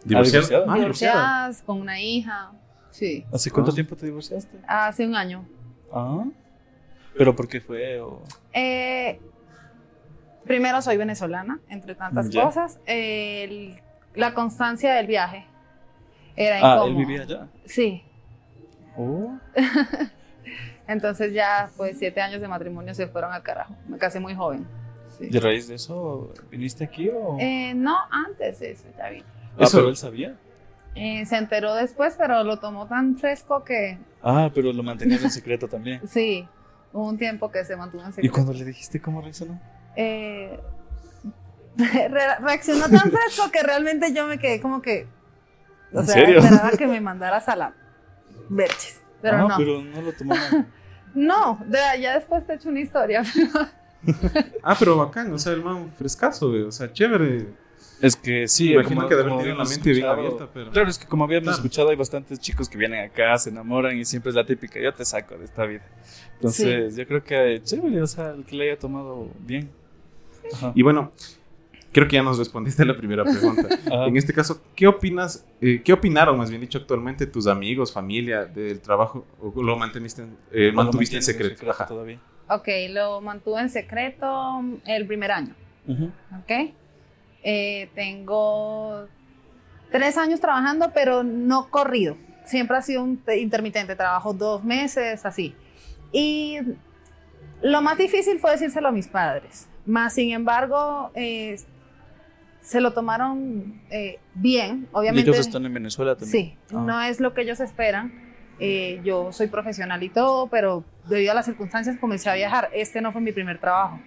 ¿Divorciada? 0.03 0.45
Ah, 0.45 0.75
divorciada. 0.75 0.75
Divorciadas, 0.75 1.62
con 1.63 1.81
una 1.81 2.00
hija. 2.00 2.51
Sí. 2.91 3.25
¿Hace 3.33 3.51
cuánto 3.51 3.71
Ah. 3.71 3.75
tiempo 3.75 3.95
te 3.95 4.06
divorciaste? 4.06 4.57
Hace 4.68 5.06
un 5.06 5.15
año. 5.15 5.45
Ah. 5.91 6.24
¿Pero 7.18 7.35
por 7.35 7.47
qué 7.47 7.59
fue? 7.59 8.00
O... 8.00 8.21
Eh, 8.53 9.19
primero 10.45 10.81
soy 10.81 10.97
venezolana, 10.97 11.59
entre 11.69 11.95
tantas 11.95 12.29
cosas. 12.29 12.79
El- 12.85 13.81
la 14.15 14.33
constancia 14.33 14.94
del 14.95 15.07
viaje 15.07 15.45
era 16.35 16.59
Ah, 16.62 16.83
él 16.85 16.95
vivía 16.95 17.24
allá. 17.24 17.47
Sí. 17.65 18.03
Oh. 18.95 19.38
Entonces 20.88 21.34
ya, 21.34 21.69
pues, 21.78 21.98
siete 22.00 22.22
años 22.22 22.39
de 22.42 22.48
matrimonio 22.48 22.94
se 22.94 23.07
fueron 23.07 23.34
al 23.34 23.44
carajo. 23.44 23.75
Me 23.88 23.98
casé 23.98 24.19
muy 24.19 24.34
joven. 24.36 24.66
Sí. 25.18 25.28
¿De 25.30 25.39
raíz 25.39 25.68
de 25.68 25.75
eso 25.75 26.31
viniste 26.50 26.84
aquí 26.84 27.10
o...? 27.10 27.38
Eh, 27.39 27.74
no, 27.75 27.95
antes 28.12 28.60
de 28.60 28.72
eso, 28.72 28.86
ya 28.98 29.10
vi. 29.10 29.24
ah, 29.57 29.63
eso- 29.63 29.78
pero 29.78 29.89
él 29.89 29.98
sabía. 29.98 30.36
Eh, 30.95 31.25
se 31.25 31.38
enteró 31.38 31.75
después, 31.75 32.16
pero 32.18 32.44
lo 32.44 32.57
tomó 32.60 32.88
tan 32.88 33.18
fresco 33.18 33.63
que 33.63 34.00
Ah, 34.24 34.50
pero 34.54 34.74
lo 34.74 34.81
mantenías 34.81 35.22
en 35.24 35.30
secreto 35.31 35.68
también. 35.68 36.01
sí, 36.07 36.48
hubo 36.94 37.07
un 37.07 37.18
tiempo 37.18 37.51
que 37.51 37.63
se 37.66 37.75
mantuvo 37.75 38.01
en 38.04 38.10
¿Y 38.10 38.13
secreto. 38.13 38.34
cuando 38.34 38.54
le 38.54 38.66
dijiste 38.66 39.00
cómo 39.01 39.22
reaccionó? 39.22 39.60
eh, 39.95 40.60
re- 41.78 42.36
reaccionó 42.39 42.89
tan 42.89 43.12
fresco 43.12 43.51
que 43.51 43.62
realmente 43.63 44.13
yo 44.13 44.25
me 44.27 44.39
quedé 44.39 44.60
como 44.62 44.82
que. 44.82 45.08
O 45.94 46.00
¿En 46.00 46.06
sea, 46.06 46.15
serio? 46.15 46.39
esperaba 46.39 46.72
que 46.72 46.88
me 46.88 47.00
mandaras 47.01 47.48
a 47.50 47.56
la 47.56 47.74
Berches. 48.50 49.01
Pero 49.21 49.38
ah, 49.38 49.47
no. 49.50 49.57
pero 49.57 49.81
no 49.81 50.01
lo 50.01 50.13
tomó 50.13 50.36
mal. 50.36 50.67
No, 51.15 51.57
de, 51.65 51.79
ya 52.00 52.13
después 52.15 52.45
te 52.45 52.53
echo 52.53 52.69
una 52.69 52.79
historia. 52.81 53.24
Ah, 54.63 54.75
pero 54.77 54.95
bacán, 54.95 55.33
o 55.33 55.39
sea, 55.39 55.53
el 55.53 55.63
man 55.63 55.91
frescazo, 55.97 56.50
güey, 56.50 56.62
o 56.62 56.71
sea, 56.71 56.93
chévere. 56.93 57.47
Es 58.00 58.15
que 58.15 58.47
sí, 58.47 58.65
Me 58.69 58.74
imagino 58.75 58.95
como- 59.01 59.09
que 59.09 59.15
de 59.15 59.21
haber 59.21 59.29
como 59.31 59.41
tenido 59.41 59.57
la 59.63 59.67
mente 59.69 59.89
bien 59.91 60.05
abierta, 60.05 60.47
pero... 60.53 60.71
Claro, 60.71 60.89
es 60.89 61.00
que 61.00 61.07
como 61.07 61.24
habíamos 61.24 61.45
Claro. 61.45 61.57
escuchado, 61.57 61.89
hay 61.89 61.95
bastantes 61.95 62.39
chicos 62.39 62.69
que 62.69 62.77
vienen 62.77 63.03
acá, 63.03 63.36
se 63.39 63.50
enamoran 63.50 63.97
y 63.97 64.05
siempre 64.05 64.29
es 64.29 64.36
la 64.36 64.45
típica, 64.45 64.79
yo 64.79 64.93
te 64.93 65.03
saco 65.03 65.36
de 65.36 65.45
esta 65.45 65.65
vida. 65.65 65.81
Entonces, 66.36 66.95
yo 66.95 67.07
creo 67.07 67.24
que 67.24 67.59
chévere, 67.63 68.01
o 68.01 68.07
sea, 68.07 68.29
el 68.29 68.45
que 68.45 68.55
le 68.55 68.69
haya 68.71 68.79
tomado 68.79 69.29
bien. 69.39 69.71
Y 70.75 70.83
bueno, 70.83 71.12
creo 71.98 72.08
que 72.08 72.16
ya 72.18 72.24
nos 72.24 72.38
respondiste 72.38 72.84
a 72.84 72.86
la 72.86 72.96
primera 72.96 73.24
pregunta. 73.24 73.68
En 74.08 74.16
este 74.18 74.32
caso, 74.34 74.62
¿qué 74.75 74.86
opinas, 74.88 75.46
eh, 75.62 75.82
qué 75.84 75.94
opinaron, 75.94 76.38
más 76.38 76.50
bien 76.50 76.62
dicho, 76.62 76.77
actualmente 76.77 77.25
tus 77.25 77.48
amigos, 77.48 77.92
familia 77.92 78.46
del 78.46 78.80
trabajo? 78.82 79.25
¿O 79.42 79.63
lo 79.63 79.75
manteniste, 79.77 80.22
en- 80.22 80.38
eh, 80.51 80.68
¿O 80.68 80.72
lo 80.72 80.74
mantuviste 80.84 81.16
en 81.16 81.24
secreto? 81.24 81.66
Todavía? 81.88 82.20
ok, 82.50 82.68
lo 82.92 83.20
mantuve 83.22 83.62
en 83.62 83.70
secreto 83.70 84.62
el 84.86 85.08
primer 85.08 85.32
año. 85.32 85.56
Ok. 85.88 86.74
Eh, 87.44 87.89
tengo 87.96 89.08
tres 89.92 90.18
años 90.18 90.39
trabajando, 90.39 90.92
pero 90.94 91.24
no 91.24 91.70
corrido. 91.70 92.16
Siempre 92.46 92.77
ha 92.77 92.82
sido 92.82 93.04
un 93.04 93.18
te- 93.18 93.39
intermitente. 93.39 93.96
Trabajo 93.96 94.34
dos 94.34 94.63
meses, 94.63 95.25
así. 95.25 95.56
Y 96.12 96.58
lo 97.62 97.82
más 97.82 97.98
difícil 97.98 98.39
fue 98.39 98.51
decírselo 98.51 98.89
a 98.89 98.92
mis 98.92 99.08
padres. 99.08 99.68
Más 99.86 100.13
sin 100.13 100.32
embargo, 100.32 101.12
eh, 101.16 101.58
se 102.67 102.81
lo 102.81 102.91
tomaron 102.91 103.81
eh, 103.89 104.19
bien. 104.33 104.89
Obviamente. 104.91 105.29
Ellos 105.29 105.39
están 105.39 105.65
en 105.65 105.74
Venezuela 105.74 106.17
también. 106.17 106.47
Sí, 106.50 106.57
Ah. 106.75 106.83
no 106.86 107.01
es 107.01 107.21
lo 107.21 107.33
que 107.33 107.43
ellos 107.43 107.62
esperan. 107.62 108.12
Eh, 108.59 109.00
yo 109.05 109.31
soy 109.31 109.47
profesional 109.47 110.03
y 110.03 110.09
todo, 110.09 110.47
pero 110.47 110.83
debido 111.07 111.31
a 111.31 111.36
las 111.36 111.45
circunstancias 111.45 111.97
comencé 111.97 112.29
a 112.29 112.33
viajar. 112.33 112.69
Este 112.74 113.00
no 113.00 113.13
fue 113.13 113.21
mi 113.21 113.31
primer 113.31 113.57
trabajo. 113.62 114.01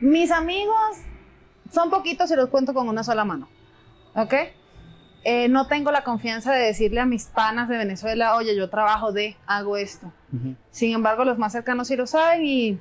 Mis 0.00 0.30
amigos 0.30 0.98
son 1.72 1.90
poquitos 1.90 2.30
y 2.30 2.36
los 2.36 2.48
cuento 2.48 2.72
con 2.74 2.88
una 2.88 3.02
sola 3.02 3.24
mano. 3.24 3.48
¿Ok? 4.14 4.34
Eh, 5.24 5.48
no 5.48 5.66
tengo 5.66 5.90
la 5.90 6.04
confianza 6.04 6.52
de 6.52 6.64
decirle 6.66 7.00
a 7.00 7.06
mis 7.06 7.24
panas 7.26 7.68
de 7.68 7.76
Venezuela, 7.76 8.36
oye, 8.36 8.56
yo 8.56 8.70
trabajo 8.70 9.10
de, 9.12 9.36
hago 9.46 9.76
esto. 9.76 10.12
Sin 10.70 10.94
embargo, 10.94 11.24
los 11.24 11.38
más 11.38 11.50
cercanos 11.50 11.88
sí 11.88 11.96
lo 11.96 12.06
saben 12.06 12.46
y 12.46 12.78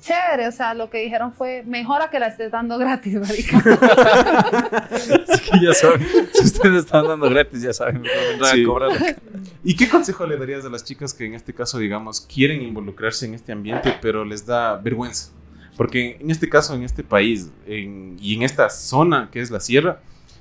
chévere, 0.00 0.48
o 0.48 0.52
sea, 0.52 0.74
lo 0.74 0.88
que 0.90 0.98
dijeron 0.98 1.32
fue, 1.32 1.62
mejora 1.66 2.08
que 2.10 2.18
la 2.18 2.28
estés 2.28 2.50
dando 2.52 2.78
gratis, 2.78 3.14
marica. 3.14 3.58
Así 4.90 5.50
que 5.50 5.60
ya 5.64 5.74
saben, 5.74 6.06
si 6.32 6.44
ustedes 6.44 6.84
están 6.84 7.06
dando 7.06 7.28
gratis, 7.30 7.62
ya 7.62 7.72
saben, 7.72 8.02
vendrán 8.02 8.54
Sí. 8.54 8.62
a 8.62 8.66
cobrar. 8.66 9.16
¿Y 9.64 9.76
qué 9.76 9.88
consejo 9.88 10.26
le 10.26 10.36
darías 10.36 10.64
a 10.64 10.68
las 10.68 10.84
chicas 10.84 11.12
que 11.14 11.26
en 11.26 11.34
este 11.34 11.52
caso, 11.54 11.78
digamos, 11.78 12.20
quieren 12.20 12.62
involucrarse 12.62 13.26
en 13.26 13.34
este 13.34 13.52
ambiente, 13.52 13.94
pero 14.00 14.24
les 14.24 14.46
da 14.46 14.76
vergüenza? 14.76 15.30
Porque 15.76 16.16
en 16.20 16.30
este 16.30 16.48
caso, 16.48 16.74
en 16.74 16.82
este 16.82 17.04
país 17.04 17.50
en- 17.66 18.16
y 18.20 18.34
en 18.34 18.42
esta 18.42 18.68
zona 18.68 19.28
que 19.30 19.40
es 19.40 19.50
la 19.50 19.60
sierra, 19.60 20.00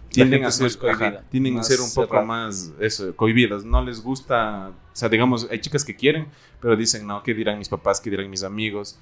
tienden 0.10 0.46
a 0.46 0.48
es 0.48 0.56
ser, 0.56 0.72
ajá, 0.90 1.22
tienden 1.30 1.60
a 1.60 1.64
ser 1.64 1.80
un 1.82 1.94
poco 1.94 2.08
cerrada. 2.08 2.26
más 2.26 2.72
eso, 2.80 3.16
cohibidas. 3.16 3.64
No 3.66 3.84
les 3.84 4.02
gusta, 4.02 4.70
o 4.70 4.96
sea, 4.96 5.10
digamos, 5.10 5.48
hay 5.52 5.60
chicas 5.60 5.84
que 5.86 5.96
quieren, 5.96 6.28
pero 6.60 6.76
dicen, 6.76 7.06
no, 7.06 7.22
¿qué 7.22 7.34
dirán 7.36 7.60
mis 7.60 7.70
papás? 7.70 8.00
¿Qué 8.02 8.10
dirán 8.10 8.30
mis 8.30 8.44
amigos? 8.44 8.98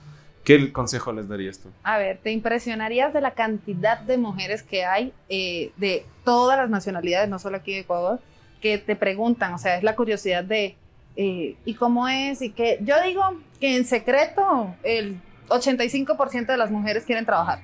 ¿Qué 0.45 0.71
consejo 0.71 1.11
les 1.11 1.27
darías 1.27 1.57
tú? 1.57 1.69
A 1.83 1.97
ver, 1.97 2.19
te 2.19 2.31
impresionarías 2.31 3.11
de 3.13 3.19
la 3.19 3.31
cantidad 3.31 3.99
de 3.99 4.19
mujeres 4.19 4.61
que 4.61 4.85
hay 4.85 5.11
eh, 5.27 5.71
de 5.75 6.05
todas 6.23 6.55
las 6.55 6.69
nacionalidades, 6.69 7.27
no 7.27 7.39
solo 7.39 7.57
aquí 7.57 7.73
de 7.73 7.79
Ecuador, 7.79 8.19
que 8.61 8.77
te 8.77 8.95
preguntan, 8.95 9.55
o 9.55 9.57
sea, 9.57 9.75
es 9.75 9.83
la 9.83 9.95
curiosidad 9.95 10.43
de, 10.43 10.75
eh, 11.15 11.55
¿y 11.65 11.73
cómo 11.73 12.07
es? 12.07 12.43
Y 12.43 12.51
que 12.51 12.77
yo 12.81 13.01
digo 13.01 13.23
que 13.59 13.75
en 13.75 13.85
secreto 13.85 14.75
el 14.83 15.19
85% 15.49 16.45
de 16.45 16.57
las 16.57 16.69
mujeres 16.69 17.05
quieren 17.05 17.25
trabajar. 17.25 17.61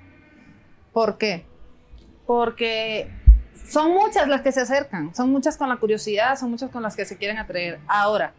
¿Por 0.91 1.19
qué? 1.19 1.45
Porque 2.25 3.11
son 3.69 3.93
muchas 3.93 4.27
las 4.27 4.41
que 4.41 4.51
se 4.51 4.61
acercan, 4.61 5.13
son 5.13 5.29
muchas 5.29 5.55
con 5.55 5.69
la 5.69 5.77
curiosidad, 5.77 6.35
son 6.35 6.49
muchas 6.49 6.71
con 6.71 6.81
las 6.81 6.95
que 6.95 7.05
se 7.05 7.15
quieren 7.15 7.37
atrever. 7.37 7.79
Ahora, 7.87 8.33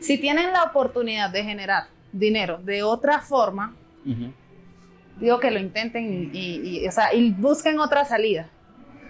si 0.00 0.16
tienen 0.16 0.50
la 0.54 0.62
oportunidad 0.62 1.28
de 1.28 1.44
generar 1.44 1.88
dinero 2.12 2.58
de 2.62 2.82
otra 2.82 3.20
forma, 3.20 3.74
digo 5.20 5.40
que 5.40 5.50
lo 5.50 5.58
intenten 5.58 6.30
y, 6.32 6.38
y- 6.38 6.78
y, 6.84 6.88
o 6.88 6.92
sea, 6.92 7.12
y 7.14 7.30
busquen 7.32 7.78
otra 7.80 8.04
salida. 8.04 8.48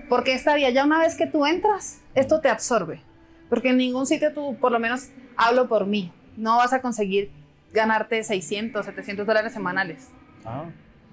Porque 0.08 0.32
esta 0.34 0.54
vía, 0.54 0.70
ya 0.70 0.84
una 0.84 0.98
vez 1.00 1.16
que 1.16 1.26
tú 1.26 1.46
entras, 1.46 2.00
esto 2.14 2.40
te 2.40 2.48
absorbe. 2.48 3.00
Porque 3.48 3.70
en 3.70 3.76
ningún 3.78 4.06
sitio 4.06 4.32
tú, 4.32 4.56
por 4.60 4.70
lo 4.72 4.78
menos 4.78 5.08
hablo 5.36 5.68
por 5.68 5.86
mí, 5.86 6.12
no 6.36 6.56
vas 6.58 6.72
a 6.72 6.80
conseguir 6.80 7.30
ganarte 7.72 8.22
600, 8.22 8.86
700 8.86 9.26
dólares 9.26 9.52
semanales. 9.52 10.08
Ah, 10.44 10.64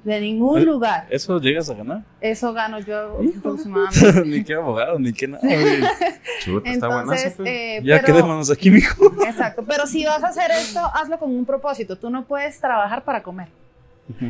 De 0.03 0.19
ningún 0.19 0.59
Eh, 0.61 0.65
lugar. 0.65 1.07
¿Eso 1.09 1.39
llegas 1.39 1.69
a 1.69 1.75
ganar? 1.75 2.01
Eso 2.19 2.51
gano 2.51 2.79
yo 2.79 3.19
aproximadamente. 3.37 4.21
ni 4.25 4.43
qué 4.43 4.55
abogado, 4.55 4.99
ni 4.99 5.13
qué 5.13 5.27
nada. 5.29 5.41
Chuta, 6.43 6.69
está 6.69 6.87
buenazo. 6.89 7.43
Eh, 7.45 7.79
Ya 7.83 8.01
pero- 8.01 8.07
quedémonos 8.13 8.51
aquí, 8.51 8.69
mijo. 8.69 9.05
Exacto, 9.25 9.63
pero 9.65 9.87
si 9.87 10.03
vas 10.05 10.21
a 10.23 10.27
hacer 10.27 10.51
esto, 10.51 10.79
hazlo 10.93 11.17
con 11.19 11.31
un 11.33 11.45
propósito. 11.45 11.97
Tú 11.97 12.09
no 12.09 12.25
puedes 12.25 12.59
trabajar 12.59 13.03
para 13.05 13.23
comer. 13.23 13.47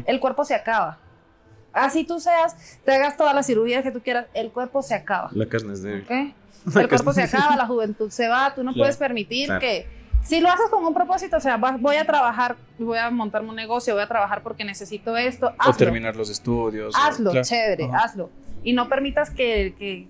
El 0.05 0.19
cuerpo 0.19 0.45
se 0.45 0.53
acaba. 0.53 0.99
Así 1.73 2.03
tú 2.03 2.19
seas, 2.19 2.55
te 2.85 2.93
hagas 2.93 3.17
todas 3.17 3.33
las 3.33 3.47
cirugías 3.47 3.81
que 3.81 3.89
tú 3.89 3.99
quieras, 4.01 4.27
el 4.35 4.51
cuerpo 4.51 4.83
se 4.83 4.93
acaba. 4.93 5.29
La 5.33 5.47
carne 5.47 5.73
es 5.73 5.81
débil. 5.81 6.03
¿ok? 6.03 6.75
El 6.77 6.87
cuerpo 6.87 7.11
se 7.13 7.23
acaba, 7.23 7.55
la 7.55 7.65
juventud 7.65 8.11
se 8.11 8.27
va, 8.27 8.53
tú 8.53 8.63
no 8.63 8.73
Claro. 8.73 8.83
puedes 8.83 8.97
permitir 8.97 9.47
Claro. 9.47 9.59
que, 9.59 9.87
si 10.23 10.39
lo 10.41 10.49
haces 10.49 10.69
con 10.69 10.83
un 10.85 10.93
propósito, 10.93 11.37
o 11.37 11.39
sea, 11.39 11.57
voy 11.57 11.95
a 11.97 12.05
trabajar, 12.05 12.55
voy 12.79 12.97
a 12.97 13.09
montarme 13.11 13.49
un 13.49 13.55
negocio, 13.55 13.93
voy 13.93 14.03
a 14.03 14.07
trabajar 14.07 14.41
porque 14.41 14.63
necesito 14.63 15.15
esto, 15.17 15.47
O 15.47 15.53
hazlo, 15.59 15.73
terminar 15.73 16.15
los 16.15 16.29
estudios. 16.29 16.95
o- 16.95 16.97
hazlo, 16.97 17.31
claro. 17.31 17.45
chévere, 17.47 17.85
Ajá. 17.85 18.05
hazlo. 18.05 18.29
Y 18.63 18.73
no 18.73 18.87
permitas 18.89 19.29
que, 19.29 19.75
que 19.77 20.07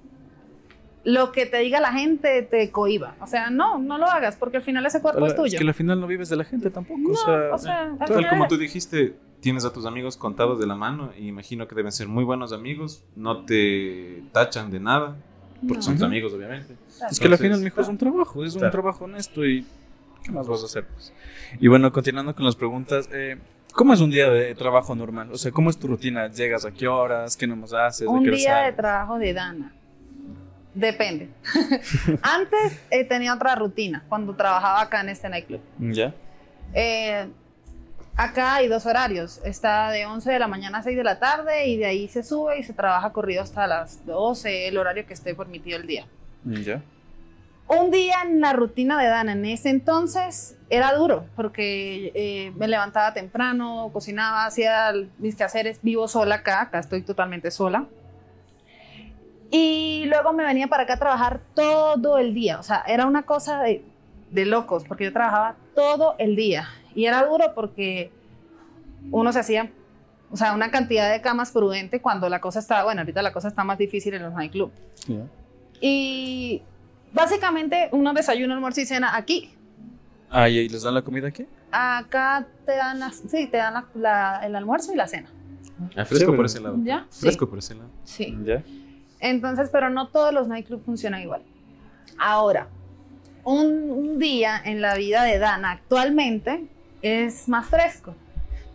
lo 1.03 1.31
que 1.33 1.45
te 1.45 1.57
diga 1.57 1.81
la 1.81 1.91
gente 1.91 2.43
te 2.43 2.71
cohiba. 2.71 3.15
O 3.19 3.27
sea, 3.27 3.49
no, 3.49 3.77
no 3.79 3.97
lo 3.97 4.05
hagas 4.05 4.35
porque 4.37 4.57
al 4.57 4.63
final 4.63 4.85
ese 4.85 5.01
cuerpo 5.01 5.25
es 5.25 5.33
Es 5.33 5.37
tuyo. 5.37 5.57
que 5.59 5.67
al 5.67 5.73
final 5.73 5.99
no 5.99 6.07
vives 6.07 6.29
de 6.29 6.35
la 6.37 6.45
gente 6.45 6.69
tampoco. 6.69 6.99
No, 6.99 7.11
o 7.11 7.15
sea, 7.17 7.49
o 7.53 7.57
sea, 7.57 7.81
al 7.83 7.97
Tal 7.97 8.07
final- 8.17 8.29
como 8.29 8.47
tú 8.47 8.57
dijiste, 8.57 9.15
tienes 9.41 9.65
a 9.65 9.73
tus 9.73 9.85
amigos 9.85 10.15
contados 10.15 10.59
de 10.59 10.67
la 10.67 10.75
mano 10.75 11.11
y 11.17 11.27
imagino 11.27 11.67
que 11.67 11.75
deben 11.75 11.91
ser 11.91 12.07
muy 12.07 12.23
buenos 12.23 12.53
amigos, 12.53 13.03
no 13.17 13.43
te 13.43 14.23
tachan 14.31 14.71
de 14.71 14.79
nada, 14.79 15.17
porque 15.59 15.77
No. 15.77 15.81
son 15.81 15.95
tus 15.95 16.03
amigos, 16.03 16.31
obviamente. 16.33 16.75
Es 17.11 17.19
que 17.19 17.27
al 17.27 17.37
final, 17.37 17.59
mijo, 17.59 17.81
es 17.81 17.87
un 17.89 17.97
trabajo, 17.97 18.45
es 18.45 18.53
un 18.53 18.59
Claro. 18.59 18.71
trabajo 18.71 19.03
honesto 19.03 19.45
y 19.45 19.65
¿qué 20.23 20.31
más 20.31 20.47
vas 20.47 20.63
a 20.63 20.65
hacer? 20.65 20.85
pues? 20.85 21.13
Y 21.59 21.67
bueno, 21.67 21.91
continuando 21.91 22.35
con 22.35 22.45
las 22.45 22.55
preguntas, 22.55 23.09
eh, 23.11 23.37
¿cómo 23.73 23.93
es 23.93 24.01
un 24.01 24.09
día 24.09 24.29
de 24.29 24.55
trabajo 24.55 24.95
normal? 24.95 25.31
O 25.31 25.37
sea, 25.37 25.51
¿cómo 25.51 25.69
es 25.69 25.77
tu 25.77 25.87
rutina? 25.87 26.27
¿Llegas 26.27 26.65
a 26.65 26.71
qué 26.71 26.87
horas? 26.87 27.37
¿Qué 27.37 27.45
nomás 27.47 27.73
haces? 27.73 28.07
Un 28.07 28.23
qué 28.23 28.29
hora 28.29 28.37
día 28.37 28.57
de 28.57 28.73
trabajo 28.73 29.19
de 29.19 29.33
Dana. 29.33 29.73
Depende. 30.73 31.29
Antes 32.21 32.79
eh, 32.89 33.03
tenía 33.03 33.33
otra 33.33 33.55
rutina 33.55 34.03
cuando 34.09 34.35
trabajaba 34.35 34.81
acá 34.81 35.01
en 35.01 35.09
este 35.09 35.29
nightclub. 35.29 35.61
¿Ya? 35.77 36.15
Eh, 36.73 37.27
acá 38.15 38.55
hay 38.55 38.67
dos 38.67 38.85
horarios. 38.85 39.39
Está 39.43 39.91
de 39.91 40.05
11 40.05 40.31
de 40.31 40.39
la 40.39 40.47
mañana 40.47 40.79
a 40.79 40.83
6 40.83 40.97
de 40.97 41.03
la 41.03 41.19
tarde 41.19 41.67
y 41.67 41.77
de 41.77 41.85
ahí 41.85 42.07
se 42.07 42.23
sube 42.23 42.57
y 42.57 42.63
se 42.63 42.73
trabaja 42.73 43.11
corrido 43.11 43.43
hasta 43.43 43.67
las 43.67 44.03
12, 44.05 44.67
el 44.67 44.77
horario 44.77 45.05
que 45.05 45.13
esté 45.13 45.35
permitido 45.35 45.77
el 45.77 45.85
día. 45.85 46.07
¿Ya? 46.43 46.81
Un 47.67 47.91
día 47.91 48.17
en 48.25 48.41
la 48.41 48.53
rutina 48.53 48.99
de 48.99 49.07
Dana 49.07 49.31
en 49.31 49.45
ese 49.45 49.69
entonces 49.69 50.57
era 50.69 50.93
duro 50.93 51.25
porque 51.35 52.11
eh, 52.13 52.51
me 52.57 52.67
levantaba 52.67 53.13
temprano, 53.13 53.89
cocinaba, 53.93 54.45
hacía 54.45 54.91
mis 55.17 55.35
quehaceres, 55.35 55.79
vivo 55.81 56.07
sola 56.07 56.35
acá, 56.35 56.61
acá 56.61 56.79
estoy 56.79 57.01
totalmente 57.01 57.51
sola. 57.51 57.85
Y 59.49 60.05
luego 60.07 60.33
me 60.33 60.43
venía 60.43 60.67
para 60.67 60.83
acá 60.83 60.93
a 60.93 60.99
trabajar 60.99 61.39
todo 61.53 62.17
el 62.17 62.33
día, 62.33 62.59
o 62.59 62.63
sea, 62.63 62.83
era 62.87 63.05
una 63.05 63.23
cosa 63.23 63.61
de, 63.61 63.83
de 64.31 64.45
locos 64.45 64.83
porque 64.87 65.05
yo 65.05 65.13
trabajaba 65.13 65.55
todo 65.75 66.15
el 66.17 66.35
día 66.35 66.67
y 66.95 67.05
era 67.05 67.25
duro 67.25 67.53
porque 67.55 68.11
uno 69.11 69.31
se 69.31 69.39
hacía, 69.39 69.71
o 70.31 70.37
sea, 70.37 70.53
una 70.53 70.71
cantidad 70.71 71.11
de 71.11 71.21
camas 71.21 71.51
prudente 71.51 72.01
cuando 72.01 72.29
la 72.29 72.41
cosa 72.41 72.59
estaba, 72.59 72.83
bueno, 72.83 73.01
ahorita 73.01 73.21
la 73.21 73.31
cosa 73.31 73.47
está 73.47 73.63
más 73.63 73.77
difícil 73.77 74.13
en 74.15 74.23
los 74.23 74.33
nightclubs. 74.33 74.73
¿Ya? 75.07 75.25
Y 75.81 76.61
básicamente 77.13 77.89
uno 77.91 78.13
desayuno, 78.13 78.53
almuerzo 78.53 78.81
y 78.81 78.85
cena 78.85 79.15
aquí. 79.15 79.53
Ah, 80.29 80.49
¿y 80.49 80.67
les 80.67 80.81
dan 80.83 80.93
la 80.95 81.01
comida 81.03 81.27
aquí? 81.27 81.45
Acá 81.71 82.47
te 82.65 82.75
dan, 82.75 82.99
las, 82.99 83.17
sí, 83.27 83.47
te 83.47 83.57
dan 83.57 83.73
la- 83.73 83.85
la- 83.95 84.45
el 84.45 84.55
almuerzo 84.55 84.93
y 84.93 84.95
la 84.95 85.07
cena. 85.07 85.29
Ah, 85.95 86.05
fresco 86.05 86.17
Chévere. 86.25 86.37
por 86.37 86.45
ese 86.45 86.59
lado. 86.59 86.77
¿Ya? 86.83 87.05
Sí. 87.09 87.21
Fresco 87.21 87.49
por 87.49 87.59
ese 87.59 87.75
lado. 87.75 87.89
Sí. 88.03 88.37
¿Ya? 88.43 88.63
Entonces, 89.19 89.69
pero 89.71 89.89
no 89.89 90.07
todos 90.09 90.33
los 90.33 90.47
nightclubs 90.47 90.83
funcionan 90.85 91.21
igual. 91.21 91.41
Ahora, 92.17 92.67
un, 93.43 93.89
un 93.91 94.19
día 94.19 94.59
en 94.63 94.81
la 94.81 94.95
vida 94.95 95.23
de 95.23 95.39
Dana 95.39 95.71
actualmente 95.71 96.67
es 97.01 97.47
más 97.49 97.67
fresco, 97.67 98.15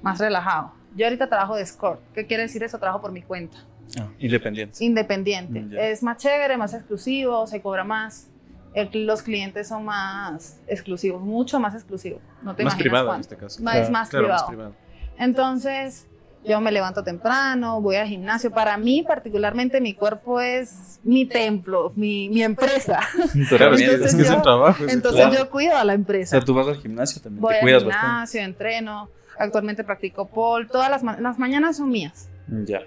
más 0.02 0.18
relajado. 0.18 0.72
Yo 0.96 1.06
ahorita 1.06 1.28
trabajo 1.28 1.56
de 1.56 1.62
escort. 1.62 2.00
¿Qué 2.14 2.26
quiere 2.26 2.44
decir 2.44 2.62
eso? 2.62 2.78
Trabajo 2.78 3.00
por 3.00 3.12
mi 3.12 3.22
cuenta. 3.22 3.58
Ah, 3.98 4.08
independiente. 4.18 4.84
Independiente. 4.84 5.60
Mm. 5.60 5.78
Es 5.78 6.02
más 6.02 6.16
chévere, 6.18 6.56
más 6.56 6.74
exclusivo, 6.74 7.46
se 7.46 7.60
cobra 7.62 7.84
más. 7.84 8.28
El- 8.74 9.06
los 9.06 9.22
clientes 9.22 9.66
son 9.68 9.84
más 9.84 10.60
exclusivos, 10.66 11.22
mucho 11.22 11.58
más 11.58 11.74
exclusivos. 11.74 12.20
No 12.42 12.54
te 12.54 12.64
Más 12.64 12.74
imaginas 12.74 12.80
privado 12.82 13.14
en 13.14 13.20
este 13.20 13.36
caso. 13.36 13.62
Más, 13.62 13.74
Claro, 13.76 13.90
más 13.92 14.08
Claro, 14.10 14.24
privado. 14.26 14.42
más 14.42 14.48
privado. 14.50 14.74
Entonces, 15.18 16.06
yo 16.44 16.60
me 16.60 16.70
levanto 16.70 17.02
temprano, 17.02 17.80
voy 17.80 17.96
al 17.96 18.06
gimnasio. 18.06 18.50
Para 18.50 18.76
mí, 18.76 19.02
particularmente, 19.02 19.80
mi 19.80 19.94
cuerpo 19.94 20.40
es 20.40 21.00
mi 21.02 21.26
templo, 21.26 21.92
mi, 21.96 22.28
mi 22.28 22.42
empresa. 22.42 23.00
Claro, 23.48 23.74
es 23.74 23.80
que, 23.80 23.84
Entonces 23.86 24.06
es 24.10 24.14
que 24.16 24.22
es 24.22 24.28
yo- 24.28 24.36
un 24.36 24.42
trabajo. 24.42 24.84
es- 24.84 24.92
Entonces, 24.92 25.22
claro. 25.26 25.44
yo 25.44 25.50
cuido 25.50 25.76
a 25.76 25.84
la 25.84 25.92
O 25.92 25.96
empresa. 25.96 26.36
sea, 26.36 26.40
tú 26.44 26.54
vas 26.54 26.68
al 26.68 26.76
gimnasio 26.76 27.20
también, 27.22 27.40
Voy 27.40 27.52
te 27.54 27.56
al 27.58 27.62
cuidas 27.62 27.84
bastante. 27.84 28.06
gimnasio, 28.06 28.40
entreno. 28.42 29.08
Actualmente 29.38 29.82
practico 29.84 30.26
pole. 30.28 30.66
Todas 30.66 30.90
las, 30.90 31.02
ma- 31.02 31.18
las 31.18 31.38
mañanas 31.38 31.76
son 31.78 31.88
mías. 31.90 32.28
Ya. 32.48 32.80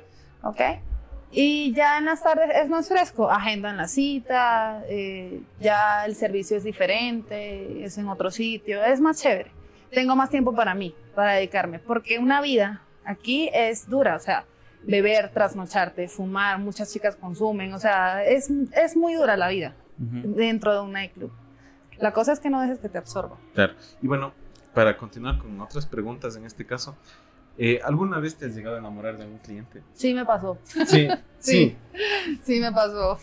¿ok? 0.44 0.60
Y 1.32 1.74
ya 1.74 1.98
en 1.98 2.06
las 2.06 2.24
tardes 2.24 2.50
es 2.56 2.70
más 2.70 2.90
fresco, 2.90 3.30
agendan 3.32 3.78
la 3.78 3.88
cita, 3.88 4.84
eh, 4.90 5.42
ya 5.60 6.06
el 6.06 6.16
servicio 6.16 6.58
es 6.58 6.64
diferente, 6.64 7.84
es 7.86 7.98
en 7.98 8.10
otro 8.10 8.32
sitio, 8.32 8.84
es 8.84 9.00
más 9.00 9.22
chévere. 9.22 9.52
Tengo 9.92 10.16
más 10.16 10.30
tiempo 10.30 10.54
para 10.54 10.74
mí, 10.74 10.94
para 11.16 11.34
dedicarme, 11.34 11.80
porque 11.80 12.20
una 12.20 12.42
vida 12.42 12.82
aquí 13.06 13.50
es 13.54 13.90
dura, 13.90 14.16
o 14.18 14.20
sea, 14.20 14.46
beber, 14.84 15.30
trasnocharte, 15.32 16.08
fumar, 16.08 16.60
muchas 16.60 16.92
chicas 16.92 17.16
consumen, 17.16 17.74
o 17.74 17.80
sea, 17.80 18.24
es, 18.26 18.50
es 18.74 18.98
muy 18.98 19.14
dura 19.14 19.38
la 19.38 19.48
vida 19.48 19.76
dentro 19.98 20.74
de 20.74 20.80
un 20.82 20.92
nightclub. 20.92 21.32
La 22.00 22.12
cosa 22.12 22.34
es 22.34 22.40
que 22.40 22.50
no 22.50 22.60
dejes 22.60 22.80
que 22.80 22.90
te 22.90 22.98
absorba. 22.98 23.38
Claro. 23.54 23.74
Y 24.02 24.08
bueno, 24.08 24.34
para 24.74 24.98
continuar 24.98 25.38
con 25.38 25.60
otras 25.62 25.86
preguntas 25.86 26.36
en 26.36 26.46
este 26.46 26.66
caso, 26.66 26.98
eh, 27.64 27.80
¿alguna 27.84 28.18
vez 28.20 28.36
te 28.36 28.46
has 28.48 28.56
llegado 28.56 28.76
a 28.76 28.80
enamorar 28.80 29.18
de 29.18 29.24
algún 29.24 29.38
cliente? 29.38 29.82
Sí 29.94 30.14
me 30.16 30.26
pasó, 30.26 30.58
Sí, 30.88 31.08
Sí. 31.40 31.76
sí 32.44 32.60
me 32.60 32.72
pasó. 32.72 33.20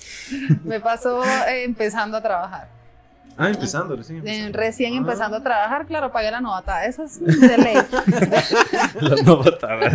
Me 0.64 0.78
pasó 0.80 1.24
eh, 1.24 1.64
empezando 1.64 2.16
a 2.16 2.22
trabajar. 2.22 2.68
Ah, 3.36 3.48
empezando, 3.50 3.94
recién. 3.96 4.18
Empezando. 4.18 4.58
recién 4.58 4.92
Ah. 4.94 4.96
empezando 4.96 5.36
a 5.38 5.42
trabajar, 5.42 5.86
claro, 5.86 6.10
pagué 6.12 6.30
la 6.30 6.40
novatada, 6.40 6.84
eso 6.86 7.04
es 7.04 7.20
de 7.24 7.58
ley. 7.58 7.76
La 9.00 9.22
novatada. 9.22 9.90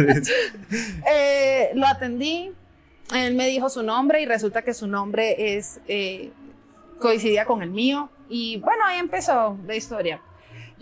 Eh, 1.05 1.71
lo 1.75 1.85
atendí, 1.87 2.51
él 3.13 3.35
me 3.35 3.47
dijo 3.47 3.69
su 3.69 3.83
nombre 3.83 4.21
y 4.21 4.25
resulta 4.25 4.61
que 4.61 4.73
su 4.73 4.87
nombre 4.87 5.55
es 5.57 5.79
eh, 5.87 6.31
coincidía 6.99 7.45
con 7.45 7.61
el 7.61 7.69
mío 7.69 8.09
y 8.29 8.57
bueno, 8.57 8.83
ahí 8.85 8.99
empezó 8.99 9.57
la 9.67 9.75
historia. 9.75 10.21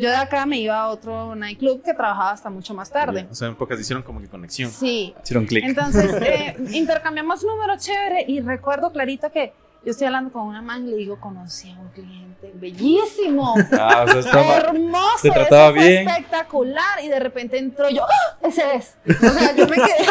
Yo 0.01 0.09
de 0.09 0.15
acá 0.15 0.45
me 0.47 0.57
iba 0.57 0.79
a 0.79 0.87
otro 0.89 1.35
nightclub 1.35 1.83
que 1.83 1.93
trabajaba 1.93 2.31
hasta 2.31 2.49
mucho 2.49 2.73
más 2.73 2.89
tarde. 2.89 3.27
O 3.29 3.35
sea, 3.35 3.47
en 3.49 3.55
pocas 3.55 3.79
hicieron 3.79 4.01
como 4.03 4.19
que 4.19 4.27
conexión. 4.27 4.71
Sí. 4.71 5.13
Hicieron 5.23 5.45
clic. 5.45 5.63
Entonces, 5.63 6.11
eh, 6.21 6.57
intercambiamos 6.71 7.43
números 7.43 7.85
chévere 7.85 8.25
y 8.27 8.41
recuerdo 8.41 8.91
clarito 8.91 9.31
que 9.31 9.53
yo 9.83 9.91
estoy 9.91 10.07
hablando 10.07 10.31
con 10.31 10.43
una 10.47 10.61
man 10.61 10.87
y 10.87 10.91
le 10.91 10.97
digo, 10.97 11.19
conocí 11.19 11.71
a 11.71 11.79
un 11.79 11.89
cliente 11.89 12.51
bellísimo, 12.55 13.55
Ah, 13.73 14.05
o 14.07 14.11
sea, 14.11 14.19
estaba. 14.19 14.57
hermoso, 14.57 15.17
te 15.23 15.31
trataba 15.31 15.65
eso 15.69 15.75
fue 15.75 15.87
bien. 15.87 16.07
espectacular 16.07 17.03
y 17.03 17.07
de 17.07 17.19
repente 17.19 17.57
entró 17.57 17.89
yo, 17.89 18.03
¡Ah! 18.03 18.37
ese 18.47 18.75
es. 18.75 18.95
O 19.07 19.29
sea, 19.29 19.55
yo 19.55 19.67
me 19.67 19.75
quedé. 19.77 20.05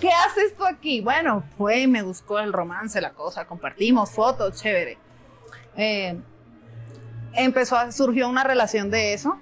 ¿Qué 0.00 0.08
haces 0.10 0.56
tú 0.56 0.64
aquí? 0.64 1.00
Bueno, 1.00 1.44
fue 1.58 1.86
me 1.86 2.02
buscó 2.02 2.38
el 2.38 2.52
romance, 2.52 3.00
la 3.00 3.10
cosa, 3.12 3.44
compartimos 3.46 4.10
fotos, 4.10 4.60
chévere. 4.60 4.96
Eh, 5.76 6.18
empezó 7.34 7.76
a, 7.76 7.92
surgió 7.92 8.28
una 8.28 8.44
relación 8.44 8.90
de 8.90 9.14
eso. 9.14 9.40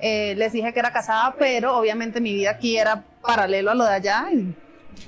Eh, 0.00 0.34
les 0.36 0.52
dije 0.52 0.72
que 0.72 0.78
era 0.78 0.92
casada, 0.92 1.34
pero 1.38 1.76
obviamente 1.76 2.20
mi 2.20 2.34
vida 2.34 2.50
aquí 2.50 2.76
era 2.76 3.04
paralelo 3.22 3.70
a 3.70 3.74
lo 3.74 3.84
de 3.84 3.94
allá. 3.94 4.26
y 4.32 4.54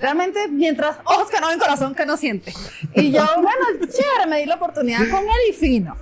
realmente, 0.01 0.49
mientras 0.49 0.97
ojos 1.05 1.31
que 1.31 1.41
no 1.41 1.49
ven, 1.49 1.59
corazón 1.59 1.95
que 1.95 2.07
no 2.07 2.17
siente. 2.17 2.53
Y 2.95 3.11
yo, 3.11 3.23
bueno, 3.37 3.87
chévere, 3.87 4.27
me 4.29 4.39
di 4.41 4.47
la 4.47 4.55
oportunidad 4.55 5.01
con 5.11 5.21
él 5.21 5.41
y 5.51 5.53
fino. 5.53 5.97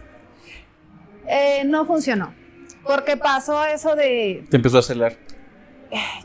Eh, 1.26 1.62
no 1.64 1.84
funcionó. 1.84 2.32
Porque 2.84 3.16
pasó 3.16 3.64
eso 3.64 3.94
de 3.96 4.44
Te 4.50 4.56
empezó 4.56 4.78
a 4.78 4.82
celar. 4.82 5.16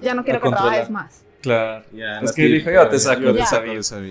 ya 0.02 0.14
no 0.14 0.24
quiero 0.24 0.38
A 0.38 0.42
que 0.42 0.46
controlar. 0.50 0.70
trabajes 0.72 0.90
más. 0.90 1.23
Claro. 1.44 1.84
Ya, 1.92 2.22
Es 2.22 2.32
que 2.32 2.44
dijo, 2.44 2.72
yo 2.72 2.88
te 2.88 2.98
saco 2.98 3.22
yo 3.22 3.34
de 3.34 3.34
vida. 3.34 3.50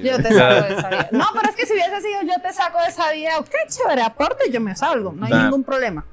Yo 0.02 0.22
te 0.22 0.34
saco 0.34 0.66
de 0.66 0.74
esa 0.74 0.88
vida. 0.90 1.08
No, 1.12 1.24
pero 1.32 1.48
es 1.48 1.56
que 1.56 1.66
si 1.66 1.72
hubiese 1.72 2.00
sido 2.02 2.22
yo 2.22 2.42
te 2.42 2.52
saco 2.52 2.78
de 2.78 2.88
esa 2.88 3.10
vida, 3.10 3.38
ok, 3.38 3.50
chévere, 3.68 4.02
aporte, 4.02 4.50
yo 4.50 4.60
me 4.60 4.76
salgo, 4.76 5.12
no 5.12 5.24
hay 5.24 5.32
ningún 5.32 5.64
problema. 5.64 6.04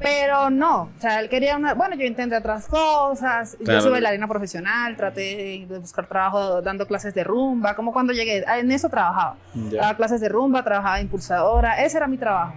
Pero 0.00 0.50
no, 0.50 0.90
o 0.96 1.00
sea, 1.00 1.20
él 1.20 1.28
quería 1.28 1.56
una. 1.56 1.74
Bueno, 1.74 1.94
yo 1.94 2.04
intenté 2.04 2.36
otras 2.36 2.66
cosas. 2.66 3.56
Claro. 3.62 3.78
Yo 3.78 3.82
soy 3.82 3.92
bailarina 3.92 4.26
profesional, 4.26 4.96
traté 4.96 5.66
de 5.68 5.78
buscar 5.78 6.06
trabajo 6.08 6.60
dando 6.62 6.84
clases 6.88 7.14
de 7.14 7.22
rumba, 7.22 7.76
como 7.76 7.92
cuando 7.92 8.12
llegué, 8.12 8.44
en 8.58 8.72
eso 8.72 8.88
trabajaba. 8.88 9.36
Daba 9.54 9.96
clases 9.96 10.20
de 10.20 10.28
rumba, 10.28 10.64
trabajaba 10.64 10.96
de 10.96 11.02
impulsadora, 11.02 11.80
ese 11.84 11.96
era 11.98 12.08
mi 12.08 12.18
trabajo. 12.18 12.54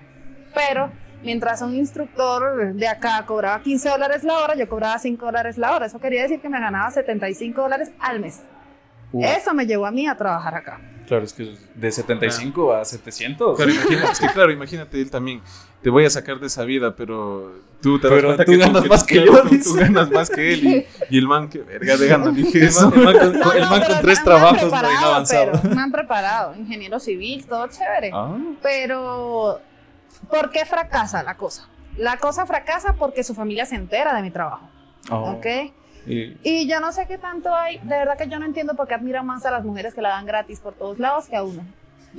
Pero 0.56 0.92
mientras 1.24 1.62
un 1.62 1.76
instructor 1.76 2.74
de 2.74 2.88
acá 2.88 3.24
cobraba 3.26 3.62
15 3.62 3.90
dólares 3.90 4.24
la 4.24 4.40
hora, 4.40 4.56
yo 4.56 4.68
cobraba 4.70 4.98
5 5.00 5.26
dólares 5.26 5.58
la 5.58 5.76
hora. 5.76 5.86
Eso 5.86 6.00
quería 6.00 6.24
decir 6.24 6.40
que 6.42 6.50
me 6.50 6.60
ganaba 6.60 6.90
75 6.92 7.62
dólares 7.62 7.92
al 8.00 8.20
mes. 8.20 8.42
Uh, 9.12 9.24
Eso 9.24 9.54
me 9.54 9.66
llevó 9.66 9.86
a 9.86 9.92
mí 9.92 10.06
a 10.08 10.16
trabajar 10.16 10.56
acá. 10.56 10.82
Claro, 11.08 11.24
es 11.24 11.32
que 11.32 11.56
de 11.76 11.92
75 11.92 12.74
a 12.74 12.84
700. 12.84 13.56
Claro, 13.56 13.72
imagínate, 13.74 14.12
es 14.12 14.20
que 14.20 14.28
claro, 14.28 14.52
imagínate 14.52 15.02
él 15.02 15.10
también. 15.10 15.42
Te 15.82 15.90
voy 15.90 16.04
a 16.04 16.10
sacar 16.10 16.40
de 16.40 16.48
esa 16.48 16.66
vida, 16.66 16.94
pero 16.98 17.54
tú 17.82 17.98
te 18.00 18.08
das 18.10 18.16
Pero 18.16 18.28
cuenta 18.30 18.44
tú 18.46 18.52
que 18.52 18.58
ganas 18.58 18.86
más 18.88 19.04
que 19.06 19.24
claro, 19.24 19.44
yo, 19.44 19.50
Tú, 19.50 19.64
tú 19.64 19.74
ganas 19.76 20.10
más 20.12 20.30
que 20.30 20.54
él 20.54 20.64
y, 20.66 20.86
y 21.12 21.18
el 21.18 21.28
man 21.28 21.48
que 21.50 21.60
verga 21.60 21.96
de 21.96 22.08
gana. 22.08 22.32
Dije 22.32 22.58
El 22.58 22.64
eso. 22.68 22.90
man, 22.92 23.00
el 23.00 23.06
man 23.06 23.18
con, 23.18 23.40
No, 23.40 23.54
el 23.54 23.62
no, 23.62 23.70
man 23.70 23.80
pero 23.82 23.94
con 23.94 24.02
tres 24.04 24.24
trabajos 24.24 24.64
no, 24.64 24.82
no 24.82 24.88
avanzado. 25.06 25.52
pero 25.62 25.76
Me 25.76 25.82
han 25.82 25.92
preparado, 25.94 26.56
ingeniero 26.58 27.00
civil, 27.00 27.46
todo 27.48 27.68
chévere. 27.68 28.12
Ah, 28.14 28.36
Pero, 28.62 29.62
¿por 30.30 30.52
qué 30.52 30.66
fracasa 30.66 31.24
la 31.24 31.36
cosa? 31.36 31.68
La 31.98 32.18
cosa 32.18 32.46
fracasa 32.46 32.94
porque 32.94 33.24
su 33.24 33.34
familia 33.34 33.66
se 33.66 33.76
entera 33.76 34.14
de 34.16 34.22
mi 34.22 34.32
trabajo, 34.32 34.68
oh. 35.12 35.32
¿ok? 35.32 35.46
Y- 36.06 36.38
Y 36.44 36.68
yo 36.70 36.80
no 36.80 36.92
sé 36.92 37.06
qué 37.08 37.18
tanto 37.18 37.54
hay, 37.54 37.80
de 37.80 37.98
verdad 37.98 38.18
que 38.18 38.30
yo 38.30 38.40
no 38.40 38.46
entiendo 38.46 38.76
por 38.76 38.88
qué 38.88 38.94
admiran 38.94 39.26
más 39.26 39.46
a 39.46 39.52
las 39.52 39.64
mujeres 39.66 39.94
que 39.94 40.02
la 40.02 40.10
dan 40.10 40.26
gratis 40.26 40.60
por 40.60 40.74
todos 40.74 41.00
lados 41.00 41.28
que 41.28 41.36
a 41.36 41.44
uno. 41.44 41.64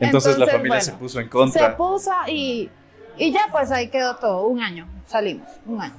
entonces, 0.00 0.38
la 0.38 0.46
familia 0.46 0.68
bueno, 0.68 0.82
se 0.82 0.92
puso 0.92 1.18
en 1.20 1.26
Se 1.26 1.30
contra. 1.30 1.76
puso 1.76 2.10
y, 2.28 2.70
y 3.16 3.32
ya 3.32 3.46
pues 3.50 3.70
ahí 3.70 3.88
quedó 3.88 4.16
todo, 4.16 4.46
un 4.46 4.62
año, 4.62 4.86
salimos, 5.06 5.48
un 5.66 5.80
año. 5.80 5.94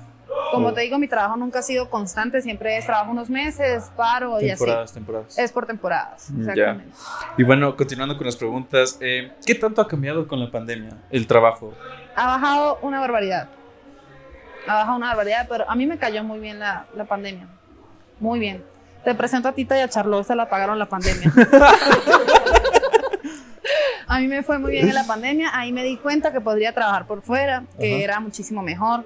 Como 0.51 0.67
Oh. 0.67 0.73
te 0.73 0.81
digo, 0.81 0.97
mi 0.99 1.07
trabajo 1.07 1.37
nunca 1.37 1.59
ha 1.59 1.61
sido 1.61 1.89
constante, 1.89 2.41
siempre 2.41 2.77
es 2.77 2.85
trabajo 2.85 3.11
unos 3.11 3.29
meses, 3.29 3.91
paro 3.95 4.39
y 4.41 4.49
así. 4.49 4.59
temporadas, 4.65 4.93
temporadas. 4.93 5.37
Es 5.39 5.51
por 5.51 5.65
temporadas, 5.65 6.27
Ya. 6.29 6.39
exactamente. 6.51 6.93
Y 7.37 7.43
bueno, 7.43 7.75
continuando 7.77 8.17
con 8.17 8.25
las 8.25 8.35
preguntas, 8.35 8.97
eh, 9.01 9.31
¿qué 9.45 9.55
tanto 9.55 9.81
ha 9.81 9.87
cambiado 9.87 10.27
con 10.27 10.39
la 10.39 10.51
pandemia 10.51 10.91
el 11.09 11.25
trabajo? 11.27 11.73
Ha 12.15 12.25
bajado 12.27 12.79
una 12.81 12.99
barbaridad. 12.99 13.49
Ha 14.67 14.73
bajado 14.75 14.97
una 14.97 15.07
barbaridad, 15.07 15.47
pero 15.49 15.69
a 15.69 15.75
mí 15.75 15.87
me 15.87 15.97
cayó 15.97 16.23
muy 16.23 16.39
bien 16.39 16.59
la, 16.59 16.85
la 16.95 17.05
pandemia. 17.05 17.47
Muy 18.19 18.39
bien. 18.39 18.63
Te 19.03 19.15
presento 19.15 19.47
a 19.47 19.53
Tita 19.53 19.75
y 19.77 19.81
a 19.81 19.89
Charlotte, 19.89 20.27
se 20.27 20.35
la 20.35 20.47
pagaron 20.47 20.77
la 20.77 20.85
pandemia. 20.87 21.31
a 24.07 24.19
mí 24.19 24.27
me 24.27 24.43
fue 24.43 24.59
muy 24.59 24.71
bien 24.71 24.87
en 24.87 24.93
la 24.93 25.05
pandemia. 25.05 25.49
Ahí 25.53 25.71
me 25.71 25.83
di 25.83 25.97
cuenta 25.97 26.31
que 26.31 26.41
podría 26.41 26.73
trabajar 26.73 27.07
por 27.07 27.21
fuera, 27.21 27.63
que 27.79 27.95
Ajá. 27.95 28.03
era 28.03 28.19
muchísimo 28.19 28.61
mejor. 28.61 29.05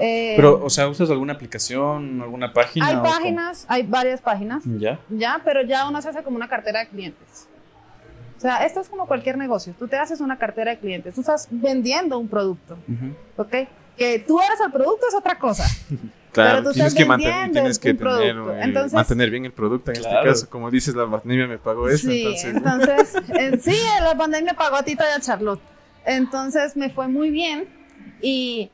Eh, 0.00 0.32
Pero, 0.36 0.64
o 0.64 0.70
sea, 0.70 0.88
¿usas 0.88 1.10
alguna 1.10 1.34
aplicación, 1.34 2.22
alguna 2.22 2.52
página? 2.52 2.86
hay 2.88 2.96
páginas, 2.96 3.66
hay 3.68 3.82
varias 3.82 4.20
páginas, 4.22 4.62
¿Ya? 4.64 4.98
ya, 5.10 5.40
pero 5.44 5.62
ya 5.62 5.86
uno 5.88 6.00
se 6.00 6.08
hace 6.08 6.22
como 6.22 6.36
una 6.36 6.48
cartera 6.48 6.80
de 6.80 6.88
clientes. 6.88 7.46
O 8.36 8.40
sea, 8.40 8.64
esto 8.64 8.80
es 8.80 8.88
como 8.88 9.06
cualquier 9.06 9.36
negocio. 9.36 9.74
Tú 9.78 9.86
te 9.86 9.96
haces 9.96 10.20
una 10.22 10.38
cartera 10.38 10.70
de 10.70 10.78
clientes, 10.78 11.14
tú 11.14 11.20
estás 11.20 11.46
vendiendo 11.50 12.18
un 12.18 12.28
producto. 12.28 12.78
Ujú. 12.88 13.14
¿ok? 13.36 13.68
Que 13.98 14.18
tú 14.26 14.40
eres 14.40 14.58
el 14.64 14.72
producto 14.72 15.06
es 15.08 15.14
otra 15.14 15.38
cosa. 15.38 15.64
Claro, 16.32 16.58
Pero 16.58 16.68
tú 16.68 16.74
tienes 16.74 16.92
estás 16.92 17.02
que, 17.02 17.08
mantener, 17.08 17.50
tienes 17.50 17.78
que 17.80 17.90
un 17.90 17.96
tener, 17.98 18.12
producto. 18.34 18.54
eh, 18.54 18.60
Entonces- 18.62 18.92
mantener 18.92 19.30
bien 19.30 19.44
el 19.46 19.52
producto 19.52 19.90
en 19.90 19.96
Claro. 20.00 20.18
este 20.18 20.28
caso. 20.28 20.48
Como 20.48 20.70
dices, 20.70 20.94
la 20.94 21.10
pandemia 21.10 21.48
me 21.48 21.58
pagó 21.58 21.88
eso. 21.88 22.08
sí, 22.08 22.20
entonces, 22.24 22.54
entonces, 22.54 23.14
eh, 23.36 23.58
sí, 23.60 23.76
la 24.00 24.14
pandemia 24.16 24.54
pagó 24.54 24.76
a 24.76 24.84
Tita 24.84 25.04
y 25.12 25.18
a 25.18 25.20
Charlotte. 25.20 25.60
Entonces 26.06 26.76
me 26.76 26.88
fue 26.88 27.08
muy 27.08 27.30
bien 27.30 27.68
y 28.22 28.70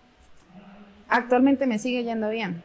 actualmente 1.09 1.67
me 1.67 1.79
sigue 1.79 2.05
yendo 2.05 2.29
bien. 2.29 2.63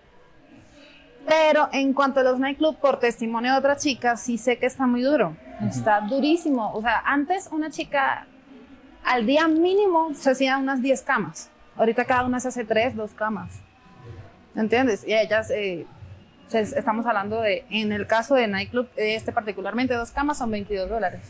Pero 1.27 1.69
en 1.71 1.93
cuanto 1.93 2.21
a 2.21 2.23
los 2.23 2.39
nightclubs, 2.39 2.77
por 2.77 2.99
testimonio 2.99 3.51
de 3.53 3.59
otras 3.59 3.83
chicas, 3.83 4.21
sí 4.21 4.37
sé 4.37 4.57
que 4.57 4.65
está 4.65 4.87
muy 4.87 5.01
duro. 5.01 5.35
Está 5.61 6.01
durísimo. 6.01 6.73
O 6.73 6.81
sea, 6.81 7.01
antes 7.05 7.49
una 7.51 7.69
chica 7.69 8.25
al 9.03 9.25
día 9.25 9.47
mínimo 9.47 10.13
se 10.15 10.31
hacía 10.31 10.57
unas 10.57 10.81
10 10.81 11.01
camas. 11.03 11.49
Ahorita 11.75 12.05
cada 12.05 12.25
una 12.25 12.39
se 12.39 12.47
hace 12.47 12.65
3, 12.65 12.95
2 12.95 13.13
camas. 13.13 13.51
¿Entiendes? 14.55 15.07
Y 15.07 15.13
ellas, 15.13 15.49
eh, 15.51 15.85
estamos 16.51 17.05
hablando 17.05 17.41
de, 17.41 17.65
en 17.69 17.91
el 17.91 18.07
caso 18.07 18.35
de 18.35 18.47
nightclub, 18.47 18.89
este 18.97 19.31
particularmente, 19.31 19.93
dos 19.93 20.11
camas 20.11 20.37
son 20.37 20.51
22 20.51 20.89
dólares. 20.89 21.21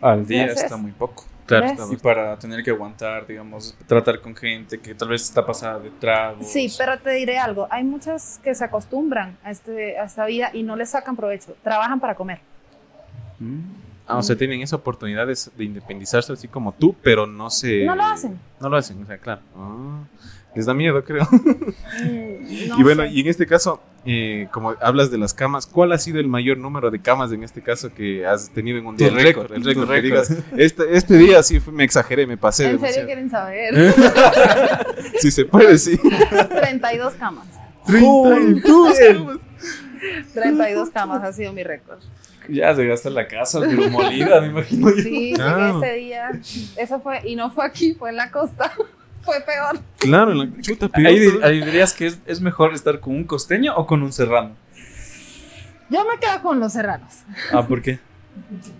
Al 0.00 0.26
día 0.26 0.46
está 0.46 0.76
muy 0.76 0.92
poco. 0.92 1.24
Claro, 1.46 1.92
Y 1.92 1.96
para 1.96 2.38
tener 2.38 2.62
que 2.62 2.70
aguantar, 2.70 3.26
digamos, 3.26 3.76
tratar 3.86 4.20
con 4.20 4.34
gente 4.34 4.78
que 4.78 4.94
tal 4.94 5.08
vez 5.08 5.22
está 5.22 5.44
pasada 5.46 5.78
de 5.78 5.90
tragos. 5.90 6.46
Sí, 6.46 6.72
pero 6.76 6.98
te 6.98 7.10
diré 7.10 7.38
algo, 7.38 7.66
hay 7.70 7.84
muchas 7.84 8.40
que 8.42 8.54
se 8.54 8.64
acostumbran 8.64 9.38
a, 9.42 9.50
este, 9.50 9.98
a 9.98 10.04
esta 10.04 10.26
vida 10.26 10.50
y 10.52 10.62
no 10.62 10.76
les 10.76 10.90
sacan 10.90 11.16
provecho, 11.16 11.56
trabajan 11.62 12.00
para 12.00 12.14
comer. 12.14 12.40
Mm. 13.38 13.60
Ah, 14.08 14.18
o 14.18 14.22
sea, 14.22 14.36
tienen 14.36 14.62
esa 14.62 14.76
oportunidad 14.76 15.26
de, 15.26 15.36
de 15.56 15.64
independizarse 15.64 16.32
así 16.32 16.46
como 16.46 16.72
tú, 16.72 16.94
pero 17.02 17.26
no 17.26 17.50
se... 17.50 17.84
No 17.84 17.96
lo 17.96 18.04
hacen. 18.04 18.38
No 18.60 18.68
lo 18.68 18.76
hacen, 18.76 19.02
o 19.02 19.06
sea, 19.06 19.18
claro. 19.18 19.40
Ah, 19.56 20.04
les 20.56 20.66
da 20.66 20.74
miedo, 20.74 21.04
creo. 21.04 21.28
Mm, 22.02 22.68
no 22.68 22.78
y 22.78 22.82
bueno, 22.82 23.02
sé. 23.04 23.08
y 23.10 23.20
en 23.20 23.26
este 23.28 23.46
caso, 23.46 23.80
eh, 24.04 24.48
como 24.52 24.74
hablas 24.80 25.10
de 25.10 25.18
las 25.18 25.32
camas, 25.34 25.66
¿cuál 25.66 25.92
ha 25.92 25.98
sido 25.98 26.20
el 26.20 26.26
mayor 26.28 26.58
número 26.58 26.90
de 26.90 27.00
camas 27.00 27.32
en 27.32 27.42
este 27.42 27.62
caso 27.62 27.92
que 27.94 28.26
has 28.26 28.50
tenido 28.50 28.78
en 28.78 28.86
un 28.86 28.96
día? 28.96 29.08
El 29.08 29.14
récord, 29.14 29.52
el 29.52 29.64
récord. 29.64 29.86
que 29.88 29.92
récord. 29.92 30.04
digas, 30.04 30.32
este, 30.56 30.96
este 30.96 31.16
día 31.16 31.42
sí 31.42 31.58
fue- 31.60 31.72
me 31.72 31.84
exageré, 31.84 32.26
me 32.26 32.36
pasé. 32.36 32.70
¿En 32.70 32.80
serio 32.80 33.04
quieren 33.06 33.30
saber? 33.30 33.94
Si 35.18 35.30
se 35.30 35.44
puede, 35.44 35.78
sí. 35.78 35.98
32 35.98 37.14
camas. 37.14 37.46
32 37.86 38.98
camas. 38.98 39.38
32 40.34 40.90
camas 40.90 41.24
ha 41.24 41.32
sido 41.32 41.52
mi 41.52 41.62
récord. 41.62 41.98
Ya 42.48 42.72
llegaste 42.74 43.08
a 43.08 43.10
la 43.10 43.26
casa, 43.26 43.60
pero 43.60 43.88
molida, 43.90 44.40
me 44.40 44.48
imagino 44.48 44.90
yo. 44.90 45.02
Sí, 45.02 45.34
Ah. 45.40 45.72
llegué 45.80 45.86
ese 45.86 45.96
día. 45.98 46.30
Eso 46.76 47.00
fue, 47.00 47.20
y 47.24 47.34
no 47.34 47.50
fue 47.50 47.64
aquí, 47.66 47.94
fue 47.94 48.10
en 48.10 48.16
la 48.16 48.30
costa. 48.30 48.72
Fue 49.26 49.40
peor. 49.42 49.78
Claro, 49.98 50.32
en 50.32 50.38
la 50.38 50.48
chuta, 50.62 50.88
peor, 50.88 51.06
Ahí, 51.44 51.60
dirías 51.62 51.92
que 51.92 52.06
es, 52.06 52.18
es 52.26 52.40
mejor 52.40 52.72
estar 52.72 53.00
con 53.00 53.14
un 53.14 53.24
costeño 53.24 53.74
o 53.76 53.86
con 53.86 54.02
un 54.02 54.12
serrano. 54.12 54.52
Yo 55.90 56.04
me 56.04 56.18
quedo 56.18 56.42
con 56.42 56.58
los 56.58 56.72
serranos. 56.72 57.22
Ah, 57.52 57.66
¿por 57.66 57.82
qué? 57.82 57.98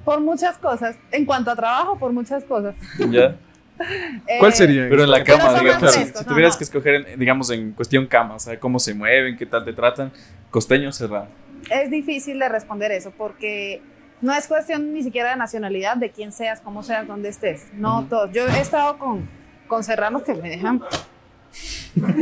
Por 0.04 0.20
muchas 0.20 0.58
cosas. 0.58 0.96
En 1.12 1.24
cuanto 1.24 1.50
a 1.50 1.56
trabajo, 1.56 1.98
por 1.98 2.12
muchas 2.12 2.44
cosas. 2.44 2.74
Ya. 3.10 3.36
¿Cuál 4.38 4.52
Eh, 4.52 4.56
sería? 4.56 4.86
Pero 4.88 5.04
en 5.04 5.10
la 5.10 5.22
cama, 5.22 5.52
digamos, 5.60 5.92
si, 5.92 5.98
frescos, 6.00 6.22
si 6.22 6.26
tuvieras 6.26 6.54
no. 6.54 6.58
que 6.58 6.64
escoger, 6.64 6.94
en- 6.94 7.18
digamos, 7.20 7.50
en 7.50 7.72
cuestión 7.72 8.06
cama, 8.06 8.38
¿sabes 8.38 8.58
cómo 8.58 8.78
se 8.78 8.94
mueven, 8.94 9.36
qué 9.36 9.44
tal 9.46 9.64
te 9.66 9.72
tratan? 9.74 10.12
Costeño 10.50 10.88
o 10.88 10.92
serrano. 10.92 11.28
es 11.70 11.90
difícil 11.90 12.38
de 12.38 12.48
responder 12.48 12.90
eso 12.92 13.10
porque 13.18 13.82
no 14.22 14.32
es 14.32 14.46
cuestión 14.46 14.92
ni 14.94 15.02
siquiera 15.02 15.30
de 15.30 15.36
nacionalidad, 15.36 15.96
de 15.96 16.10
quién 16.10 16.32
seas, 16.32 16.60
cómo 16.60 16.82
seas, 16.82 17.06
dónde 17.06 17.28
estés. 17.28 17.66
No 17.74 17.98
Ujú. 18.00 18.08
todos. 18.08 18.30
Yo 18.32 18.46
he 18.46 18.60
estado 18.60 18.96
con, 18.98 19.28
con 19.66 19.84
serranos 19.84 20.22
que 20.22 20.34
me 20.34 20.50
dejan. 20.50 20.82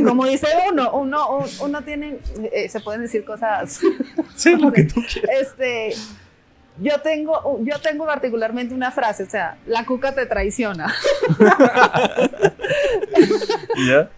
Como 0.05 0.25
dice 0.25 0.47
uno, 0.71 0.91
uno, 0.93 1.37
un- 1.39 1.49
uno 1.59 1.81
tiene, 1.83 2.19
eh, 2.53 2.69
se 2.69 2.79
pueden 2.79 3.01
decir 3.01 3.25
cosas, 3.25 3.81
Sí, 4.35 4.55
lo 4.55 4.71
que 4.71 4.83
tú 4.85 5.01
quieras. 5.11 5.29
este, 5.41 5.93
yo 6.77 6.99
tengo, 7.01 7.59
yo 7.61 7.79
tengo 7.81 8.05
particularmente 8.05 8.73
una 8.73 8.91
frase, 8.91 9.23
o 9.23 9.29
sea, 9.29 9.57
la 9.65 9.85
cuca 9.85 10.13
te 10.15 10.25
traiciona. 10.25 10.93
¿Ya? 13.87 14.09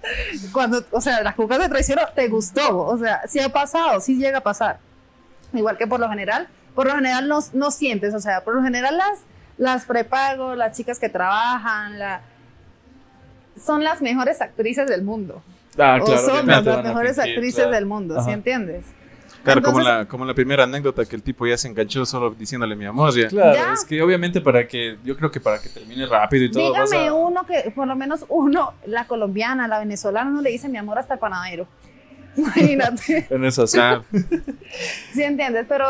Cuando, 0.51 0.83
o 0.91 1.01
sea, 1.01 1.21
la 1.23 1.33
cuca 1.35 1.57
te 1.59 1.69
traicionó, 1.69 2.01
te 2.13 2.27
gustó, 2.27 2.77
o 2.85 2.97
sea, 2.97 3.21
sí 3.27 3.39
ha 3.39 3.49
pasado, 3.49 3.99
sí 3.99 4.17
llega 4.17 4.39
a 4.39 4.43
pasar. 4.43 4.79
Igual 5.53 5.77
que 5.77 5.87
por 5.87 5.99
lo 5.99 6.09
general, 6.09 6.47
por 6.75 6.85
lo 6.87 6.93
general 6.95 7.27
no, 7.27 7.39
no 7.53 7.71
sientes, 7.71 8.13
o 8.13 8.19
sea, 8.19 8.43
por 8.43 8.55
lo 8.55 8.61
general 8.63 8.97
las, 8.97 9.19
las 9.57 9.85
prepago, 9.85 10.55
las 10.55 10.75
chicas 10.77 10.99
que 10.99 11.09
trabajan, 11.09 11.97
la, 11.97 12.21
son 13.63 13.83
las 13.83 14.01
mejores 14.01 14.41
actrices 14.41 14.87
del 14.87 15.03
mundo. 15.03 15.41
Ah, 15.77 15.99
o 16.01 16.05
claro. 16.05 16.21
son 16.21 16.31
obviamente 16.31 16.69
las, 16.71 16.83
mejores 16.83 17.19
actrices 17.19 17.55
claro. 17.55 17.71
del 17.71 17.85
mundo, 17.85 18.15
¿sí 18.15 18.21
Ajá. 18.21 18.31
entiendes? 18.33 18.85
Claro, 19.43 19.61
como, 19.61 19.79
la, 19.79 20.05
como 20.07 20.25
la 20.25 20.33
primera 20.33 20.63
anécdota 20.65 21.05
que 21.05 21.15
el 21.15 21.23
tipo 21.23 21.47
ya 21.47 21.57
se 21.57 21.69
enganchó 21.69 22.05
solo 22.05 22.31
diciéndole 22.31 22.75
mi 22.75 22.85
amor. 22.85 23.15
Ya. 23.15 23.27
Claro, 23.29 23.53
Ya. 23.53 23.73
es 23.73 23.85
que 23.85 24.01
obviamente 24.01 24.41
para 24.41 24.67
que, 24.67 24.97
yo 25.05 25.15
creo 25.15 25.31
que 25.31 25.39
para 25.39 25.59
que 25.61 25.69
termine 25.69 26.05
rápido 26.05 26.45
y 26.45 26.51
todo, 26.51 26.73
Dígame 26.73 27.07
a- 27.07 27.13
uno 27.13 27.45
que, 27.45 27.71
por 27.71 27.87
lo 27.87 27.95
menos 27.95 28.25
uno, 28.27 28.73
la 28.85 29.05
colombiana, 29.05 29.67
la 29.69 29.79
venezolana, 29.79 30.29
no 30.31 30.41
le 30.41 30.49
dice 30.49 30.67
mi 30.67 30.77
amor 30.77 30.97
hasta 30.99 31.13
el 31.13 31.19
panadero. 31.21 31.65
Imagínate. 32.35 33.27
en 33.29 33.45
eso 33.45 33.65
sí. 33.67 33.79
¿Sí 35.13 35.23
entiendes? 35.23 35.65
Pero, 35.69 35.85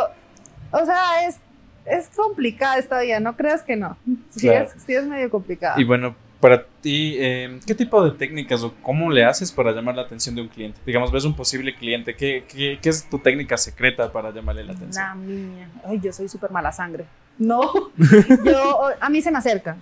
o 0.71 0.85
sea, 0.85 1.27
es, 1.27 1.37
es 1.85 2.09
complicada 2.15 2.77
esta 2.77 2.99
vida, 3.01 3.19
no 3.19 3.35
creas 3.35 3.63
que 3.63 3.75
no. 3.75 3.97
Sí, 4.29 4.41
Claro. 4.41 4.65
es, 4.65 4.83
sí 4.83 4.93
es 4.93 5.05
medio 5.05 5.29
complicada. 5.31 5.79
Y 5.81 5.83
bueno, 5.83 6.15
para 6.39 6.65
ti, 6.81 7.15
eh, 7.17 7.59
¿qué 7.65 7.73
tipo 7.73 8.03
de 8.03 8.11
técnicas 8.11 8.63
o 8.63 8.73
cómo 8.81 9.09
le 9.09 9.25
haces 9.25 9.51
para 9.51 9.71
llamar 9.71 9.95
la 9.95 10.03
atención 10.03 10.35
de 10.35 10.41
un 10.41 10.47
cliente? 10.47 10.79
Digamos, 10.85 11.11
ves 11.11 11.25
un 11.25 11.35
posible 11.35 11.75
cliente, 11.75 12.15
¿qué, 12.15 12.45
qué, 12.47 12.79
qué 12.81 12.89
es 12.89 13.09
tu 13.09 13.19
técnica 13.19 13.57
secreta 13.57 14.11
para 14.11 14.31
llamarle 14.31 14.63
la 14.63 14.73
atención? 14.73 15.03
La 15.03 15.15
mía. 15.15 15.69
Ay, 15.85 15.99
yo 16.01 16.13
soy 16.13 16.29
súper 16.29 16.51
mala 16.51 16.71
sangre. 16.71 17.05
No, 17.37 17.71
yo, 18.45 18.81
a 18.99 19.09
mí 19.09 19.21
se 19.21 19.31
me 19.31 19.37
acercan. 19.37 19.77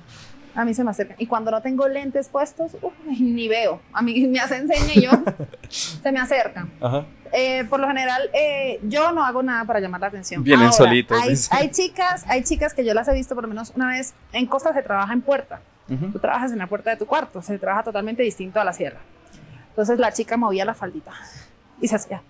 A 0.53 0.63
mí 0.63 0.73
se 0.73 0.85
me 0.85 0.91
acercan. 0.91 1.17
Y 1.19 1.27
cuando 1.27 1.51
no 1.51 1.61
tengo 1.61 1.85
lentes 1.89 2.29
puestos, 2.29 2.77
uy, 2.81 3.19
ni 3.19 3.49
veo. 3.49 3.81
A 3.91 4.01
mí 4.01 4.25
me 4.27 4.39
hace 4.39 4.55
enseña 4.55 4.93
y 4.93 5.01
yo 5.01 5.11
se 5.69 6.11
me 6.13 6.19
acercan. 6.19 6.71
Ajá. 6.79 7.05
Eh, 7.33 7.65
por 7.65 7.81
lo 7.81 7.87
general, 7.87 8.29
eh, 8.33 8.79
yo 8.83 9.11
no 9.11 9.25
hago 9.25 9.43
nada 9.43 9.65
para 9.65 9.81
llamar 9.81 9.99
la 9.99 10.07
atención. 10.07 10.41
Vienen 10.41 10.67
Ahora, 10.67 10.77
solitos, 10.77 11.21
Hay, 11.21 11.29
dice. 11.31 11.49
hay 11.53 11.69
chicas, 11.71 12.23
hay 12.29 12.43
chicas 12.43 12.73
que 12.73 12.85
yo 12.85 12.93
las 12.93 13.09
he 13.09 13.13
visto 13.13 13.35
por 13.35 13.43
lo 13.43 13.49
menos 13.49 13.73
una 13.75 13.89
vez. 13.89 14.13
En 14.31 14.45
Costa 14.45 14.73
se 14.73 14.81
trabaja 14.81 15.11
en 15.11 15.21
puerta. 15.21 15.59
Ujú. 15.89 16.11
Tú 16.11 16.19
trabajas 16.19 16.51
en 16.51 16.57
la 16.57 16.67
puerta 16.67 16.89
de 16.89 16.97
tu 16.97 17.05
cuarto. 17.05 17.41
Se 17.41 17.57
trabaja 17.59 17.83
totalmente 17.83 18.23
distinto 18.23 18.59
a 18.59 18.63
la 18.63 18.73
sierra. 18.73 18.99
Entonces 19.69 19.99
la 19.99 20.11
chica 20.13 20.37
movía 20.37 20.65
la 20.65 20.73
faldita 20.73 21.11
y 21.81 21.87
se 21.87 21.95
hacía. 21.95 22.21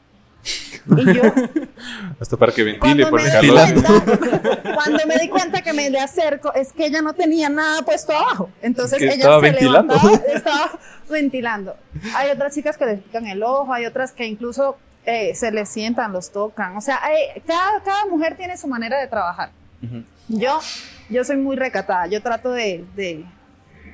Y 0.98 1.14
yo, 1.16 1.24
Hasta 2.20 2.38
para 2.38 2.52
que 2.52 2.64
ventile 2.64 2.80
cuando 2.80 3.10
por 3.10 3.22
me, 3.24 3.28
el 3.30 3.42
di 3.42 3.48
calor. 3.48 3.84
cuenta, 3.84 4.74
cuando 4.76 5.00
me 5.08 5.18
di 5.18 5.30
cuenta 5.30 5.62
que 5.62 5.74
me 5.74 5.90
le 5.90 6.00
acerco, 6.00 6.54
es 6.54 6.72
que 6.72 6.86
ella 6.86 7.02
no 7.02 7.14
tenía 7.14 7.50
nada 7.50 7.82
puesto 7.82 8.14
abajo. 8.14 8.50
Entonces 8.62 9.00
Que 9.00 9.06
ella 9.06 9.16
estaba 9.16 9.40
se 9.40 9.50
ventilando. 9.50 9.94
levantaba, 9.96 10.24
estaba 10.34 10.72
ventilando. 11.10 11.76
Hay 12.16 12.30
otras 12.30 12.54
chicas 12.54 12.78
que 12.78 12.86
les 12.86 13.02
pican 13.02 13.26
el 13.26 13.42
ojo, 13.42 13.74
hay 13.74 13.86
otras 13.88 14.12
que 14.12 14.26
incluso 14.28 14.78
eh, 15.06 15.34
se 15.34 15.52
les 15.52 15.70
sientan, 15.70 16.12
los 16.14 16.32
tocan. 16.32 16.78
O 16.78 16.82
sea, 16.82 17.00
hay- 17.04 17.42
cada, 17.48 17.82
cada 17.84 18.06
mujer 18.06 18.38
tiene 18.38 18.56
su 18.58 18.68
manera 18.68 19.00
de 19.00 19.08
trabajar. 19.08 19.50
Ujú. 19.84 20.04
Yo, 20.28 20.60
yo 21.10 21.24
soy 21.24 21.38
muy 21.38 21.56
recatada. 21.56 22.06
Yo 22.08 22.22
trato 22.22 22.52
de, 22.52 22.86
de 22.96 23.26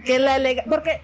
que 0.06 0.20
la 0.20 0.38
porque 0.70 1.02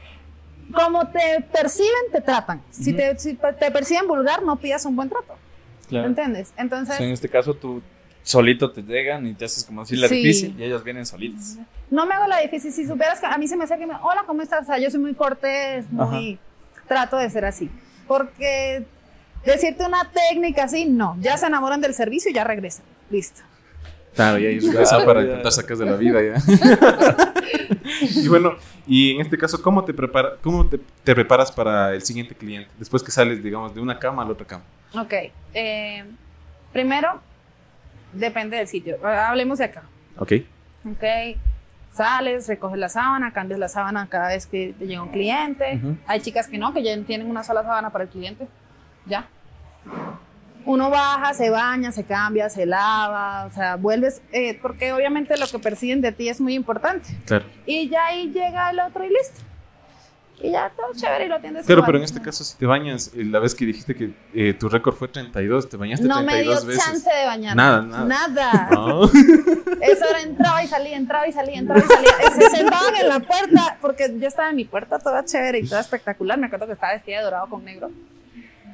como 0.73 1.07
te 1.07 1.41
perciben, 1.51 2.11
te 2.11 2.21
tratan. 2.21 2.61
Si, 2.71 2.93
te, 2.93 3.17
si 3.17 3.35
te 3.35 3.71
perciben 3.71 4.07
vulgar, 4.07 4.43
no 4.43 4.57
pidas 4.57 4.85
un 4.85 4.95
buen 4.95 5.09
trato. 5.09 5.35
Claro. 5.87 6.07
¿Entiendes? 6.07 6.53
O 6.57 6.61
Entonces, 6.61 6.97
sea, 6.97 7.05
en 7.05 7.13
este 7.13 7.29
caso, 7.29 7.53
tú 7.53 7.81
solito 8.23 8.69
te 8.71 8.81
llegan 8.81 9.25
y 9.25 9.33
te 9.33 9.45
haces 9.45 9.63
como 9.63 9.81
decir 9.81 9.99
la 9.99 10.09
Sí. 10.09 10.15
difícil 10.17 10.55
y 10.59 10.63
ellas 10.65 10.83
vienen 10.83 11.05
solitas. 11.05 11.57
no 11.89 12.05
me 12.05 12.13
hago 12.15 12.27
la 12.27 12.39
difícil. 12.41 12.73
Si 12.73 12.85
supieras 12.85 13.21
que 13.21 13.25
a 13.25 13.37
mí 13.37 13.47
se 13.47 13.55
me 13.55 13.63
acerca 13.63 13.83
y 13.83 13.87
me 13.87 13.95
hola, 14.01 14.23
¿cómo 14.27 14.41
estás? 14.41 14.63
O 14.63 14.65
sea, 14.65 14.77
yo 14.79 14.89
soy 14.91 14.99
muy 14.99 15.13
cortés, 15.13 15.89
muy. 15.91 16.37
Trato 16.87 17.17
de 17.17 17.29
ser 17.29 17.45
así. 17.45 17.69
Porque 18.07 18.85
decirte 19.45 19.85
una 19.85 20.11
técnica 20.11 20.65
así, 20.65 20.85
no. 20.85 21.15
Ya 21.21 21.37
se 21.37 21.45
enamoran 21.45 21.79
del 21.79 21.93
servicio 21.93 22.31
y 22.31 22.33
ya 22.33 22.43
regresan. 22.43 22.83
Listo. 23.09 23.41
Claro, 24.17 24.37
y 24.39 24.45
ahí 24.45 24.59
regresa 24.59 24.95
Claro, 24.97 25.05
para 25.05 25.21
ya. 25.21 25.27
intentar 25.27 25.51
sacar 25.53 25.77
de 25.77 25.85
la 25.85 25.95
vida 25.95 26.19
ya. 26.21 26.33
y 28.15 28.27
bueno, 28.27 28.53
y 28.85 29.11
en 29.15 29.21
este 29.21 29.37
caso, 29.37 29.61
¿cómo 29.61 29.85
te 29.85 29.93
prepara, 29.93 30.33
cómo 30.41 30.65
te, 30.67 30.79
te 31.03 31.15
preparas 31.15 31.51
para 31.51 31.93
el 31.93 32.01
siguiente 32.01 32.35
cliente? 32.35 32.69
Después 32.77 33.01
que 33.03 33.11
sales, 33.11 33.41
digamos, 33.43 33.73
de 33.73 33.79
una 33.81 33.97
cama 33.99 34.23
a 34.23 34.25
la 34.25 34.31
otra 34.31 34.45
cama. 34.45 34.63
Ok. 34.95 35.13
eh, 35.53 36.03
primero, 36.73 37.21
depende 38.13 38.57
del 38.57 38.67
sitio. 38.67 38.97
Hablemos 39.05 39.59
de 39.59 39.65
acá. 39.65 39.83
Ok. 40.17 40.33
Ok. 40.91 41.03
Sales, 41.93 42.47
recoges 42.47 42.77
la 42.77 42.89
sábana, 42.89 43.33
cambias 43.33 43.59
la 43.59 43.67
sábana 43.69 44.07
cada 44.09 44.27
vez 44.29 44.45
que 44.45 44.75
te 44.77 44.85
llega 44.85 45.01
un 45.01 45.09
cliente. 45.09 45.79
Hay 46.05 46.19
chicas 46.21 46.47
que 46.47 46.57
no, 46.57 46.73
que 46.73 46.83
ya 46.83 46.95
tienen 47.03 47.29
una 47.29 47.43
sola 47.43 47.63
sábana 47.63 47.89
para 47.91 48.03
el 48.03 48.09
cliente. 48.09 48.47
Ya. 49.07 49.27
Uno 50.67 50.89
baja, 50.89 51.33
se 51.33 51.49
baña, 51.49 51.93
se 51.93 52.03
cambia, 52.03 52.49
se 52.49 52.65
lava, 52.65 53.45
o 53.45 53.49
sea, 53.53 53.77
vuelves, 53.77 54.21
eh, 54.33 54.59
porque 54.61 54.91
obviamente 54.91 55.37
lo 55.37 55.47
que 55.47 55.59
perciben 55.59 56.01
de 56.01 56.11
ti 56.11 56.27
es 56.27 56.41
muy 56.41 56.55
importante. 56.55 57.07
Claro. 57.25 57.45
Y 57.65 57.87
ya 57.87 58.07
ahí 58.07 58.31
llega 58.33 58.69
el 58.71 58.79
otro 58.81 59.05
y 59.05 59.07
listo. 59.09 59.39
Y 60.39 60.51
ya 60.51 60.69
todo 60.75 60.87
chévere 60.93 61.25
y 61.25 61.29
lo 61.29 61.35
atiendes 61.35 61.65
Claro, 61.65 61.79
igual. 61.79 61.87
pero 61.87 61.97
en 61.99 62.03
este 62.03 62.21
caso, 62.21 62.43
si 62.43 62.57
te 62.57 62.65
bañas, 62.65 63.11
eh, 63.15 63.23
la 63.23 63.39
vez 63.39 63.55
que 63.55 63.65
dijiste 63.65 63.95
que 63.95 64.11
eh, 64.35 64.53
tu 64.53 64.67
récord 64.69 64.93
fue 64.93 65.07
32, 65.07 65.69
te 65.69 65.77
bañaste 65.77 66.05
No 66.05 66.21
me 66.21 66.43
dio 66.43 66.51
32 66.51 66.65
veces. 66.65 66.83
chance 66.83 67.09
de 67.09 67.25
bañar. 67.25 67.55
Nada, 67.55 67.81
nada. 67.81 68.05
Nada. 68.05 68.69
No. 68.71 69.05
Eso 69.81 70.05
era 70.09 70.21
entraba 70.21 70.63
y 70.63 70.67
salía, 70.67 70.97
entraba 70.97 71.27
y 71.27 71.31
salía, 71.31 71.57
entraba 71.59 71.79
y 71.81 71.87
salía. 71.87 72.11
Se 72.35 72.57
sentaban 72.57 72.93
en 72.97 73.07
la 73.07 73.19
puerta, 73.21 73.77
porque 73.81 74.13
yo 74.19 74.27
estaba 74.27 74.49
en 74.49 74.57
mi 74.57 74.65
puerta 74.65 74.99
toda 74.99 75.23
chévere 75.23 75.59
y 75.59 75.67
toda 75.67 75.79
espectacular. 75.81 76.37
Me 76.37 76.47
acuerdo 76.47 76.67
que 76.67 76.73
estaba 76.73 76.91
vestida 76.93 77.17
de 77.19 77.23
dorado 77.23 77.47
con 77.49 77.63
negro. 77.63 77.89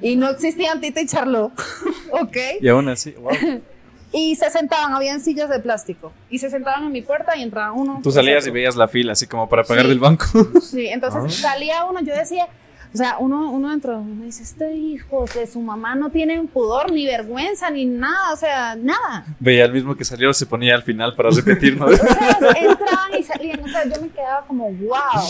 Y 0.02 0.16
no 0.16 0.30
existían 0.30 0.82
Tita 0.82 1.02
y 1.02 1.06
Charlot. 1.08 1.52
¿Ok? 2.12 2.38
Y 2.62 2.68
aún 2.68 2.90
así, 2.90 3.12
wow. 3.12 3.32
Y 4.16 4.36
se 4.36 4.48
sentaban, 4.52 4.94
habían 4.94 5.22
sillas 5.22 5.50
de 5.50 5.60
plástico. 5.60 6.14
Y 6.30 6.38
se 6.38 6.52
sentaban 6.52 6.84
en 6.84 6.92
mi 6.92 7.02
puerta 7.02 7.36
y 7.36 7.42
entraba 7.42 7.72
uno. 7.72 8.00
Tú 8.04 8.12
salías 8.12 8.46
y 8.46 8.52
veías 8.52 8.76
la 8.76 8.88
fila, 8.88 9.14
así 9.14 9.26
como 9.26 9.50
para 9.50 9.64
pagar 9.64 9.86
Sí. 9.86 9.90
del 9.90 10.00
banco. 10.00 10.26
Sí, 10.62 10.86
entonces 10.88 11.34
salía 11.38 11.84
uno, 11.86 12.00
yo 12.02 12.14
decía, 12.16 12.48
o 12.94 12.98
sea, 12.98 13.18
uno, 13.18 13.50
uno 13.50 13.72
dentro, 13.72 13.98
uno 13.98 14.24
dice, 14.26 14.44
este 14.44 14.76
hijo 14.76 15.26
de 15.34 15.48
su 15.48 15.60
mamá 15.62 15.96
no 15.96 16.12
tienen 16.12 16.46
pudor, 16.46 16.92
ni 16.92 17.08
vergüenza, 17.08 17.72
ni 17.72 17.86
nada, 17.86 18.34
o 18.34 18.38
sea, 18.38 18.76
nada. 18.76 19.26
Veía 19.40 19.66
el 19.66 19.72
mismo 19.74 19.96
que 19.96 20.06
salió, 20.06 20.32
se 20.32 20.46
ponía 20.46 20.76
al 20.76 20.84
final 20.84 21.16
para 21.16 21.32
repetir, 21.32 21.76
¿no? 21.76 21.88
O 21.88 21.96
sea, 21.96 22.52
entraban 22.56 23.20
y 23.20 23.24
salían, 23.24 23.64
o 23.64 23.68
sea, 23.68 23.84
yo 23.86 24.00
me 24.00 24.10
quedaba 24.10 24.46
como, 24.46 24.72
wow. 24.74 25.24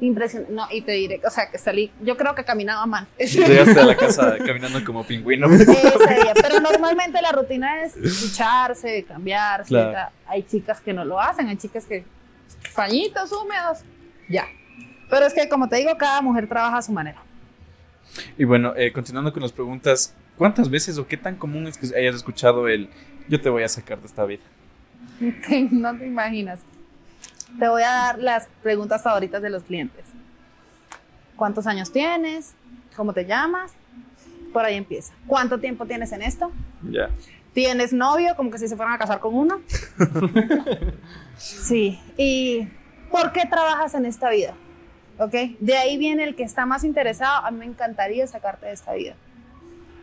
Impresionante. 0.00 0.52
No, 0.52 0.66
y 0.70 0.82
te 0.82 0.92
diré, 0.92 1.20
o 1.26 1.30
sea, 1.30 1.50
que 1.50 1.56
salí, 1.56 1.90
yo 2.02 2.16
creo 2.16 2.34
que 2.34 2.44
caminaba 2.44 2.84
mal. 2.86 3.06
Ese 3.18 3.40
Llegaste 3.46 3.80
a 3.80 3.86
la 3.86 3.96
casa 3.96 4.36
caminando 4.44 4.84
como 4.84 5.04
pingüino. 5.04 5.48
día. 5.48 6.34
Pero 6.34 6.60
normalmente 6.60 7.20
la 7.22 7.32
rutina 7.32 7.82
es 7.84 7.94
ducharse, 8.22 9.04
cambiarse. 9.04 9.68
Claro. 9.68 10.10
Hay 10.26 10.42
chicas 10.42 10.80
que 10.80 10.92
no 10.92 11.04
lo 11.04 11.20
hacen, 11.20 11.48
hay 11.48 11.56
chicas 11.56 11.86
que 11.86 12.04
pañitos 12.74 13.32
húmedos, 13.32 13.78
ya. 14.28 14.46
Pero 15.08 15.26
es 15.26 15.32
que, 15.32 15.48
como 15.48 15.68
te 15.68 15.76
digo, 15.76 15.96
cada 15.96 16.20
mujer 16.20 16.48
trabaja 16.48 16.78
a 16.78 16.82
su 16.82 16.92
manera. 16.92 17.22
Y 18.36 18.44
bueno, 18.44 18.74
eh, 18.76 18.92
continuando 18.92 19.32
con 19.32 19.42
las 19.42 19.52
preguntas, 19.52 20.14
¿cuántas 20.36 20.68
veces 20.68 20.98
o 20.98 21.06
qué 21.06 21.16
tan 21.16 21.36
común 21.36 21.66
es 21.66 21.78
que 21.78 21.96
hayas 21.96 22.14
escuchado 22.14 22.68
el 22.68 22.88
yo 23.28 23.40
te 23.40 23.48
voy 23.48 23.62
a 23.62 23.68
sacar 23.68 23.98
de 24.00 24.06
esta 24.06 24.24
vida? 24.24 24.42
No 25.70 25.96
te 25.96 26.06
imaginas. 26.06 26.60
Te 27.58 27.68
voy 27.68 27.82
a 27.82 27.90
dar 27.90 28.18
las 28.18 28.48
preguntas 28.62 29.02
favoritas 29.02 29.40
de 29.40 29.50
los 29.50 29.62
clientes. 29.62 30.04
¿Cuántos 31.36 31.66
años 31.66 31.92
tienes? 31.92 32.54
¿Cómo 32.96 33.12
te 33.12 33.24
llamas? 33.24 33.72
Por 34.52 34.64
ahí 34.64 34.76
empieza. 34.76 35.12
¿Cuánto 35.26 35.58
tiempo 35.58 35.86
tienes 35.86 36.12
en 36.12 36.22
esto? 36.22 36.50
Ya. 36.82 37.10
¿Tienes 37.52 37.92
novio? 37.92 38.36
Como 38.36 38.50
que 38.50 38.58
si 38.58 38.68
se 38.68 38.76
fueran 38.76 38.94
a 38.94 38.98
casar 38.98 39.20
con 39.20 39.34
uno. 39.34 39.60
Sí. 41.38 42.00
¿Y 42.16 42.66
por 43.10 43.32
qué 43.32 43.42
trabajas 43.46 43.92
en 43.94 44.06
esta 44.06 44.30
vida? 44.30 44.54
¿Ok? 45.18 45.34
De 45.60 45.76
ahí 45.76 45.98
viene 45.98 46.24
el 46.24 46.34
que 46.34 46.42
está 46.44 46.64
más 46.64 46.82
interesado. 46.82 47.44
A 47.44 47.50
mí 47.50 47.58
me 47.58 47.66
encantaría 47.66 48.26
sacarte 48.26 48.66
de 48.66 48.72
esta 48.72 48.94
vida. 48.94 49.14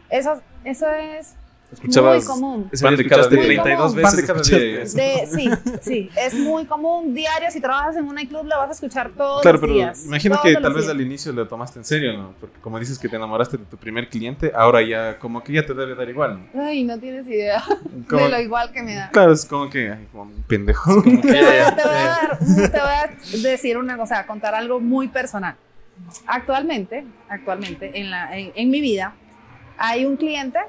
Eso, 0.09 0.41
eso 0.63 0.91
es 0.91 1.33
Escuchabas. 1.73 2.17
muy 2.17 2.25
común. 2.25 2.69
Ese 2.71 2.83
Pan 2.83 2.95
de 2.95 3.05
cada 3.07 3.27
día. 3.27 3.41
32 3.43 3.93
Pan 3.93 3.95
veces. 4.01 4.15
de 4.17 4.25
cada. 4.27 4.39
De, 4.41 5.27
sí, 5.27 5.49
sí, 5.81 6.09
es 6.15 6.33
muy 6.35 6.65
común. 6.65 7.13
Diario, 7.13 7.49
si 7.51 7.59
trabajas 7.61 7.95
en 7.97 8.05
un 8.05 8.15
nightclub, 8.15 8.43
lo 8.45 8.57
vas 8.57 8.69
a 8.69 8.73
escuchar 8.73 9.11
todos 9.15 9.41
Claro, 9.41 9.55
los 9.57 9.61
pero 9.61 9.73
días. 9.73 10.05
imagino 10.05 10.35
todos 10.35 10.47
que 10.47 10.53
tal 10.61 10.73
vez 10.73 10.83
días. 10.83 10.95
al 10.95 11.01
inicio 11.01 11.33
lo 11.33 11.47
tomaste 11.47 11.79
en 11.79 11.85
serio, 11.85 12.13
¿no? 12.17 12.33
Porque 12.39 12.59
como 12.61 12.79
dices 12.79 12.97
que 12.99 13.09
te 13.09 13.15
enamoraste 13.15 13.57
de 13.57 13.65
tu 13.65 13.77
primer 13.77 14.09
cliente, 14.09 14.51
ahora 14.55 14.81
ya 14.81 15.19
como 15.19 15.43
que 15.43 15.53
ya 15.53 15.65
te 15.65 15.73
debe 15.73 15.95
dar 15.95 16.09
igual, 16.09 16.39
¿no? 16.53 16.61
Ay, 16.63 16.83
no 16.83 16.97
tienes 16.99 17.27
idea 17.27 17.63
Como- 18.09 18.23
de 18.23 18.29
lo 18.29 18.39
igual 18.39 18.71
que 18.71 18.81
me 18.83 18.95
da. 18.95 19.09
Claro, 19.11 19.33
es 19.33 19.45
como 19.45 19.69
que, 19.69 19.91
ay, 19.91 20.07
como 20.11 20.23
un 20.23 20.43
pendejo. 20.43 21.03
Como 21.03 21.21
que 21.21 21.27
Te 21.27 21.41
voy, 21.43 21.55
a, 21.57 21.75
te 21.75 21.83
voy 21.83 21.91
a 21.91 22.03
dar- 22.03 22.37
te 22.39 23.37
voy 23.37 23.45
a 23.47 23.49
decir 23.49 23.77
una 23.77 23.97
cosa, 23.97 24.19
a 24.19 24.25
contar 24.27 24.53
algo 24.55 24.79
muy 24.79 25.07
personal. 25.07 25.55
Actualmente, 26.27 27.05
actualmente 27.29 27.91
en, 27.99 28.09
la, 28.11 28.37
en, 28.37 28.51
en 28.55 28.69
mi 28.69 28.81
vida, 28.81 29.13
hay 29.77 30.05
un 30.05 30.17
cliente 30.17 30.59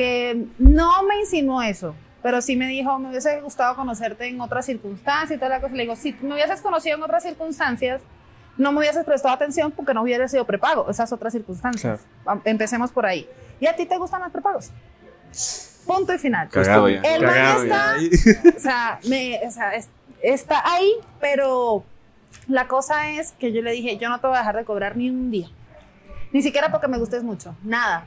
que 0.00 0.46
no 0.58 1.02
me 1.02 1.20
insinuó 1.20 1.60
eso, 1.60 1.94
pero 2.22 2.40
sí 2.40 2.56
me 2.56 2.66
dijo, 2.68 2.98
me 2.98 3.10
hubiese 3.10 3.38
gustado 3.42 3.76
conocerte 3.76 4.26
en 4.26 4.40
otras 4.40 4.64
circunstancias 4.64 5.32
y 5.32 5.36
toda 5.36 5.50
la 5.50 5.60
cosa. 5.60 5.74
Le 5.74 5.82
digo, 5.82 5.94
si 5.94 6.14
me 6.22 6.32
hubieses 6.34 6.62
conocido 6.62 6.96
en 6.96 7.02
otras 7.02 7.22
circunstancias, 7.22 8.00
no 8.56 8.72
me 8.72 8.78
hubieses 8.78 9.04
prestado 9.04 9.34
atención 9.34 9.70
porque 9.72 9.92
no 9.92 10.00
hubiera 10.02 10.26
sido 10.26 10.46
prepago, 10.46 10.88
esas 10.90 11.12
otras 11.12 11.34
circunstancias. 11.34 12.00
Empecemos 12.44 12.90
por 12.92 13.04
ahí. 13.04 13.28
¿Y 13.60 13.66
a 13.66 13.76
ti 13.76 13.84
te 13.84 13.98
gustan 13.98 14.22
los 14.22 14.30
prepagos? 14.32 14.70
Punto 15.86 16.14
y 16.14 16.18
final. 16.18 16.48
Cagado 16.48 16.88
ya. 16.88 17.00
El 17.02 17.22
man 17.22 17.34
Cagado 17.34 17.62
está, 17.64 17.94
ya. 18.00 18.56
o 18.56 18.60
sea, 18.60 19.00
me, 19.08 19.40
o 19.46 19.50
sea, 19.50 19.74
es- 19.74 19.88
está 20.22 20.62
ahí, 20.64 20.92
pero 21.20 21.84
la 22.48 22.68
cosa 22.68 23.10
es 23.10 23.32
que 23.32 23.52
yo 23.52 23.60
le 23.60 23.72
dije, 23.72 23.98
yo 23.98 24.08
no 24.08 24.18
te 24.18 24.26
voy 24.26 24.36
a 24.36 24.40
dejar 24.40 24.56
de 24.56 24.64
cobrar 24.64 24.96
ni 24.96 25.10
un 25.10 25.30
día. 25.30 25.48
Ni 26.32 26.42
siquiera 26.42 26.70
porque 26.70 26.88
me 26.88 26.96
gustes 26.98 27.22
mucho, 27.22 27.54
nada. 27.62 28.06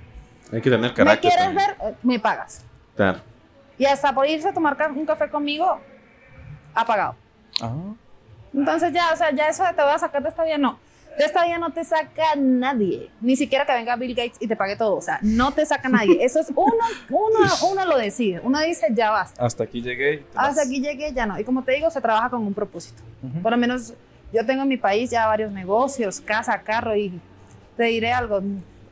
Hay 0.54 0.62
que 0.62 0.70
tener 0.70 0.92
¿Me 0.92 0.94
carácter. 0.94 1.32
quieres 1.32 1.46
también. 1.46 1.76
ver? 1.82 1.96
Me 2.04 2.20
pagas. 2.20 2.64
Claro. 2.96 3.20
Y 3.78 3.86
hasta 3.86 4.14
por 4.14 4.28
irse 4.28 4.48
a 4.50 4.54
tomar 4.54 4.78
un 4.96 5.06
café 5.06 5.28
conmigo, 5.30 5.80
ha 6.76 6.86
pagado. 6.86 7.16
Ah. 7.60 7.74
Entonces 8.54 8.94
ya, 8.94 9.12
o 9.12 9.16
sea, 9.18 9.32
ya 9.32 9.48
eso 9.48 9.64
de 9.64 9.74
te 9.74 9.82
voy 9.82 9.92
a 9.92 9.98
sacar 9.98 10.22
de 10.22 10.30
esta 10.30 10.44
vida, 10.44 10.58
no. 10.60 10.78
De 11.18 11.26
esta 11.26 11.46
vida 11.46 11.58
no 11.58 11.72
te 11.72 11.84
saca 11.84 12.36
nadie. 12.38 13.10
Ni 13.22 13.36
siquiera 13.36 13.66
que 13.66 13.74
venga 13.74 13.96
Bill 13.96 14.16
Gates 14.16 14.38
y 14.40 14.48
te 14.48 14.56
pague 14.56 14.76
todo. 14.76 14.96
O 14.96 15.02
sea, 15.02 15.20
no 15.22 15.52
te 15.52 15.66
saca 15.66 15.90
nadie. 15.90 16.24
Eso 16.24 16.40
es 16.40 16.50
uno, 16.56 16.74
uno, 17.10 17.40
uno 17.72 17.86
lo 17.86 17.98
decide. 17.98 18.40
Uno 18.44 18.60
dice, 18.60 18.88
ya 18.92 19.12
basta. 19.12 19.44
Hasta 19.44 19.64
aquí 19.64 19.82
llegué. 19.82 20.18
te 20.18 20.36
vas. 20.36 20.50
Hasta 20.50 20.64
aquí 20.64 20.82
llegué, 20.82 21.14
ya 21.14 21.26
no. 21.26 21.40
Y 21.40 21.44
como 21.44 21.64
te 21.64 21.74
digo, 21.74 21.90
se 21.92 22.02
trabaja 22.02 22.30
con 22.30 22.42
un 22.46 22.54
propósito. 22.54 23.02
Ujú. 23.24 23.42
Por 23.42 23.52
lo 23.52 23.58
menos 23.58 23.94
yo 24.32 24.46
tengo 24.46 24.64
en 24.64 24.68
mi 24.70 24.78
país 24.78 25.10
ya 25.12 25.28
varios 25.28 25.52
negocios, 25.52 26.20
casa, 26.22 26.60
carro 26.62 26.96
y 26.96 27.20
te 27.78 27.84
diré 27.86 28.12
algo. 28.12 28.42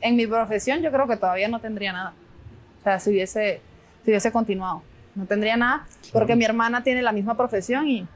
En 0.02 0.16
mi 0.16 0.26
profesión 0.28 0.82
yo 0.82 0.92
creo 0.92 1.08
que 1.08 1.16
todavía 1.18 1.48
no 1.48 1.60
tendría 1.60 1.94
nada. 1.94 2.14
O 2.80 2.84
sea, 2.84 3.00
si 3.00 3.12
hubiese, 3.12 3.62
si 4.04 4.12
hubiese 4.12 4.32
continuado. 4.32 4.82
No 5.14 5.26
tendría 5.26 5.58
nada 5.58 5.86
porque 6.14 6.36
mi 6.36 6.46
hermana 6.46 6.84
tiene 6.84 7.02
la 7.02 7.12
misma 7.12 7.36
profesión 7.36 7.88
y 7.88 8.08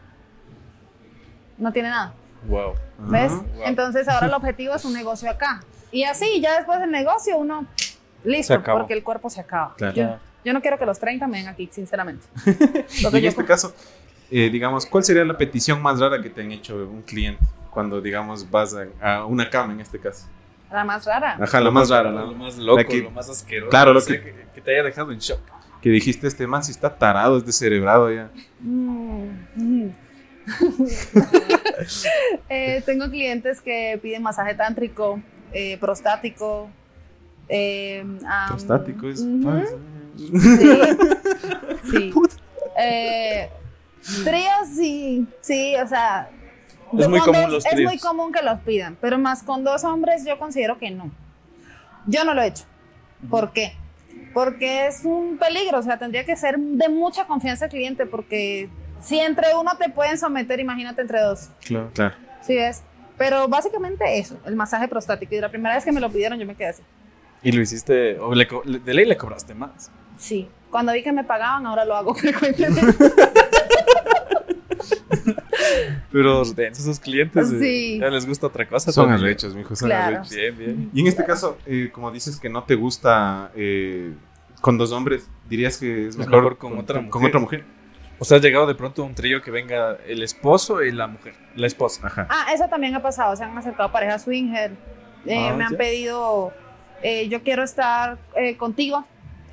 no 1.57 1.71
tiene 1.71 1.89
nada. 1.89 2.13
Wow. 2.47 2.73
¿Ves? 2.99 3.31
Ajá. 3.31 3.41
Wow. 3.55 3.63
Entonces 3.65 4.07
ahora 4.07 4.27
el 4.27 4.33
objetivo 4.35 4.75
es 4.75 4.85
un 4.85 4.93
negocio 4.93 5.29
acá. 5.29 5.61
Y 5.91 6.03
así, 6.03 6.41
ya 6.41 6.55
después 6.57 6.79
del 6.79 6.91
negocio 6.91 7.37
uno, 7.37 7.65
listo, 8.23 8.61
porque 8.63 8.93
el 8.93 9.03
cuerpo 9.03 9.29
se 9.29 9.41
acaba. 9.41 9.75
Claro. 9.77 9.93
Yo, 9.95 10.17
yo 10.43 10.53
no 10.53 10.61
quiero 10.61 10.77
que 10.77 10.85
los 10.85 10.99
30 10.99 11.27
me 11.27 11.37
den 11.39 11.47
aquí, 11.47 11.69
sinceramente. 11.71 12.25
Y 12.45 13.05
en 13.05 13.11
yo- 13.21 13.29
este 13.29 13.45
caso, 13.45 13.73
eh, 14.31 14.49
digamos, 14.49 14.85
¿cuál 14.85 15.03
sería 15.03 15.23
la 15.23 15.37
petición 15.37 15.81
más 15.81 15.99
rara 15.99 16.21
que 16.21 16.29
te 16.29 16.41
han 16.41 16.51
hecho 16.51 16.75
un 16.75 17.01
cliente 17.03 17.43
cuando, 17.69 18.01
digamos, 18.01 18.49
vas 18.49 18.75
a, 19.01 19.15
a 19.17 19.25
una 19.25 19.49
cama 19.49 19.73
en 19.73 19.81
este 19.81 19.99
caso? 19.99 20.27
La 20.71 20.83
más 20.83 21.05
rara. 21.05 21.37
Ajá, 21.41 21.61
la 21.61 21.71
más 21.71 21.89
rara, 21.89 22.11
Lo 22.11 22.25
¿no? 22.27 22.33
más 22.33 22.57
loco, 22.57 22.83
que- 22.85 23.01
lo 23.03 23.11
más 23.11 23.29
asqueroso. 23.29 23.69
Claro, 23.69 23.93
lo 23.93 24.03
que- 24.03 24.45
que... 24.53 24.61
te 24.61 24.71
haya 24.71 24.83
dejado 24.83 25.11
en 25.11 25.19
shock. 25.19 25.39
Que 25.81 25.89
dijiste, 25.89 26.27
este 26.27 26.47
man 26.47 26.63
si 26.63 26.71
está 26.71 26.95
tarado, 26.95 27.37
es 27.37 27.45
descerebrado 27.45 28.11
ya. 28.11 28.29
Mm, 28.59 29.29
mm. 29.55 29.89
Eh, 32.49 32.81
tengo 32.85 33.09
clientes 33.09 33.61
que 33.61 33.99
piden 34.01 34.21
masaje 34.23 34.55
tántrico, 34.55 35.19
eh, 35.51 35.77
prostático. 35.77 36.69
eh, 37.49 38.03
am, 38.27 38.47
Prostático 38.49 39.07
es... 39.09 39.19
Sí. 39.19 40.31
sí. 41.91 42.13
Eh, 42.77 43.49
tríos, 44.25 44.67
sí, 44.75 45.25
sí, 45.39 45.75
o 45.81 45.87
sea. 45.87 46.29
Es 46.99 47.07
muy 47.09 47.19
común 47.19 47.41
dos- 47.43 47.51
los 47.51 47.65
Es 47.65 47.71
tríos. 47.71 47.91
muy 47.91 47.99
común 47.99 48.31
que 48.31 48.41
los 48.43 48.59
pidan, 48.61 48.97
pero 49.01 49.17
más 49.17 49.43
con 49.43 49.63
dos 49.63 49.83
hombres 49.83 50.23
yo 50.25 50.37
considero 50.39 50.77
que 50.77 50.91
no. 50.91 51.11
Yo 52.07 52.23
no 52.23 52.33
lo 52.33 52.41
he 52.41 52.47
hecho. 52.47 52.65
¿Por 53.29 53.51
qué? 53.51 53.73
Porque 54.33 54.87
es 54.87 55.05
un 55.05 55.37
peligro, 55.37 55.79
o 55.79 55.81
sea, 55.83 55.97
tendría 55.97 56.25
que 56.25 56.35
ser 56.35 56.57
de 56.59 56.89
mucha 56.89 57.25
confianza 57.25 57.65
el 57.65 57.71
cliente, 57.71 58.05
porque 58.05 58.69
si 59.01 59.17
entre 59.19 59.55
uno 59.55 59.71
te 59.77 59.89
pueden 59.89 60.17
someter, 60.17 60.59
imagínate 60.59 61.01
entre 61.01 61.21
dos. 61.21 61.49
Claro. 61.65 61.89
Claro. 61.93 62.15
¿Sí 62.41 62.55
ves? 62.55 62.83
Pero 63.17 63.47
básicamente 63.47 64.17
eso, 64.19 64.37
el 64.45 64.55
masaje 64.55 64.87
prostático. 64.89 65.33
Y 65.35 65.39
la 65.39 65.49
primera 65.49 65.75
vez 65.75 65.85
que 65.85 65.91
me 65.91 66.01
lo 66.01 66.09
pidieron, 66.11 66.37
yo 66.37 66.45
me 66.45 66.53
quedé 66.55 66.67
así. 66.67 66.83
Y 67.43 67.51
lo 67.53 67.61
hiciste, 67.61 68.19
o 68.19 68.33
le- 68.35 68.45
de 68.83 68.93
ley 68.93 69.05
le 69.05 69.15
cobraste 69.17 69.53
más. 69.53 69.89
Sí. 70.17 70.49
Cuando 70.69 70.91
vi 70.91 71.01
que 71.01 71.13
me 71.13 71.23
pagaban, 71.23 71.65
ahora 71.65 71.85
lo 71.85 71.95
hago 71.95 72.13
frecuentemente. 72.15 72.93
Pero 76.11 76.43
de 76.45 76.67
esos 76.67 76.99
clientes 76.99 77.51
eh, 77.51 77.97
ya 77.99 78.09
les 78.09 78.25
gusta 78.25 78.47
otra 78.47 78.67
cosa. 78.67 78.91
Son 78.91 79.11
arrechos, 79.11 79.55
mijo, 79.55 79.75
son 79.75 79.89
Claro. 79.89 80.17
arrechos. 80.17 80.35
Bien, 80.35 80.57
bien. 80.57 80.89
Y 80.93 81.01
en 81.01 81.07
este 81.07 81.25
caso, 81.25 81.57
eh, 81.65 81.89
como 81.91 82.11
dices 82.11 82.39
que 82.39 82.49
no 82.49 82.63
te 82.63 82.75
gusta 82.75 83.51
eh, 83.55 84.13
con 84.61 84.77
dos 84.77 84.91
hombres, 84.91 85.27
dirías 85.49 85.77
que 85.77 86.03
es 86.03 86.09
Es 86.09 86.17
mejor, 86.17 86.35
mejor 86.35 86.57
con 86.57 86.77
otra 86.77 86.95
con 87.09 87.21
mujer. 87.21 87.27
otra 87.29 87.39
mujer. 87.39 87.63
O 88.17 88.23
sea, 88.25 88.37
ha 88.37 88.41
llegado 88.41 88.65
de 88.65 88.75
pronto 88.75 89.03
un 89.03 89.13
trío 89.13 89.41
que 89.41 89.51
venga 89.51 89.97
el 90.07 90.23
esposo 90.23 90.81
y 90.83 90.91
la 90.91 91.07
mujer. 91.07 91.33
La 91.55 91.67
esposa. 91.67 92.07
Ajá. 92.07 92.27
Ah, 92.29 92.47
eso 92.53 92.65
también 92.69 92.95
ha 92.95 93.01
pasado. 93.01 93.35
Se 93.35 93.43
han 93.43 93.57
acercado 93.57 93.91
parejas 93.91 94.23
swinger. 94.23 94.71
eh, 95.25 95.49
Ah, 95.49 95.53
me 95.55 95.63
han 95.65 95.71
ya. 95.71 95.77
pedido, 95.77 96.53
eh, 97.03 97.27
yo 97.27 97.41
quiero 97.43 97.63
estar 97.63 98.17
eh, 98.35 98.55
contigo. 98.57 99.05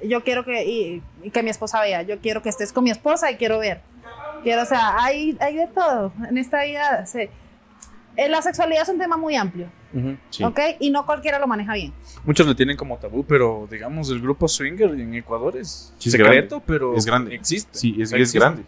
Yo 0.04 0.22
quiero 0.22 0.44
que, 0.44 0.64
y- 0.64 1.02
y 1.22 1.30
que 1.30 1.42
mi 1.42 1.50
esposa 1.50 1.80
vea. 1.80 2.02
Yo 2.02 2.18
quiero 2.20 2.42
que 2.42 2.48
estés 2.48 2.72
con 2.72 2.84
mi 2.84 2.90
esposa 2.90 3.30
y 3.30 3.36
quiero 3.36 3.58
ver. 3.58 3.80
Quiero, 4.42 4.62
o 4.62 4.66
sea, 4.66 4.96
hay, 5.02 5.36
hay 5.40 5.56
de 5.56 5.66
todo 5.68 6.12
en 6.28 6.36
esta 6.38 6.64
vida. 6.64 7.04
eh, 8.16 8.28
la 8.28 8.42
sexualidad 8.42 8.82
es 8.82 8.88
un 8.88 8.98
tema 8.98 9.16
muy 9.16 9.36
amplio, 9.36 9.68
Ujú. 9.94 10.16
Sí. 10.30 10.44
¿ok? 10.44 10.58
Y 10.80 10.90
no 10.90 11.06
cualquiera 11.06 11.38
lo 11.38 11.46
maneja 11.46 11.74
bien. 11.74 11.92
Muchos 12.24 12.46
le 12.46 12.54
tienen 12.54 12.76
como 12.76 12.98
tabú, 12.98 13.24
pero 13.24 13.66
digamos, 13.70 14.10
el 14.10 14.20
grupo 14.20 14.48
swinger 14.48 14.90
en 14.90 15.14
Ecuador 15.14 15.56
es 15.56 15.92
Sí, 15.98 16.08
es 16.08 16.12
secreto, 16.12 16.56
grande. 16.56 16.64
pero 16.66 16.96
Es 16.96 17.06
grande. 17.06 17.34
existe. 17.34 17.78
Sí, 17.78 17.96
es, 18.00 18.08
O 18.08 18.10
sea, 18.10 18.18
es 18.18 18.22
existe. 18.22 18.38
grande. 18.38 18.62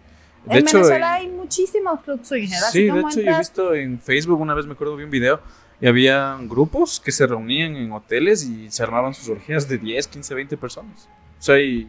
De 0.46 0.52
en 0.58 0.58
hecho, 0.66 0.76
Venezuela 0.78 1.18
en- 1.20 1.30
hay 1.30 1.36
muchísimos 1.36 2.00
clubs 2.02 2.28
swinger. 2.28 2.58
así 2.58 2.72
Sí, 2.78 2.84
de 2.84 3.00
hecho 3.00 3.08
yo 3.10 3.20
he 3.20 3.24
entras- 3.24 3.38
visto 3.38 3.74
en 3.74 3.98
Facebook, 4.00 4.40
una 4.40 4.54
vez 4.54 4.66
me 4.66 4.72
acuerdo, 4.74 4.96
vi 4.96 5.04
un 5.04 5.10
video 5.10 5.40
y 5.80 5.86
había 5.86 6.36
grupos 6.42 7.00
que 7.00 7.12
se 7.12 7.26
reunían 7.26 7.76
en 7.76 7.90
hoteles 7.92 8.44
y 8.44 8.70
se 8.70 8.82
armaban 8.82 9.12
sus 9.14 9.28
orgías 9.30 9.68
de 9.68 9.78
10, 9.78 10.06
15, 10.08 10.34
20 10.34 10.56
personas. 10.56 11.08
O 11.38 11.42
sea, 11.42 11.58
y 11.60 11.88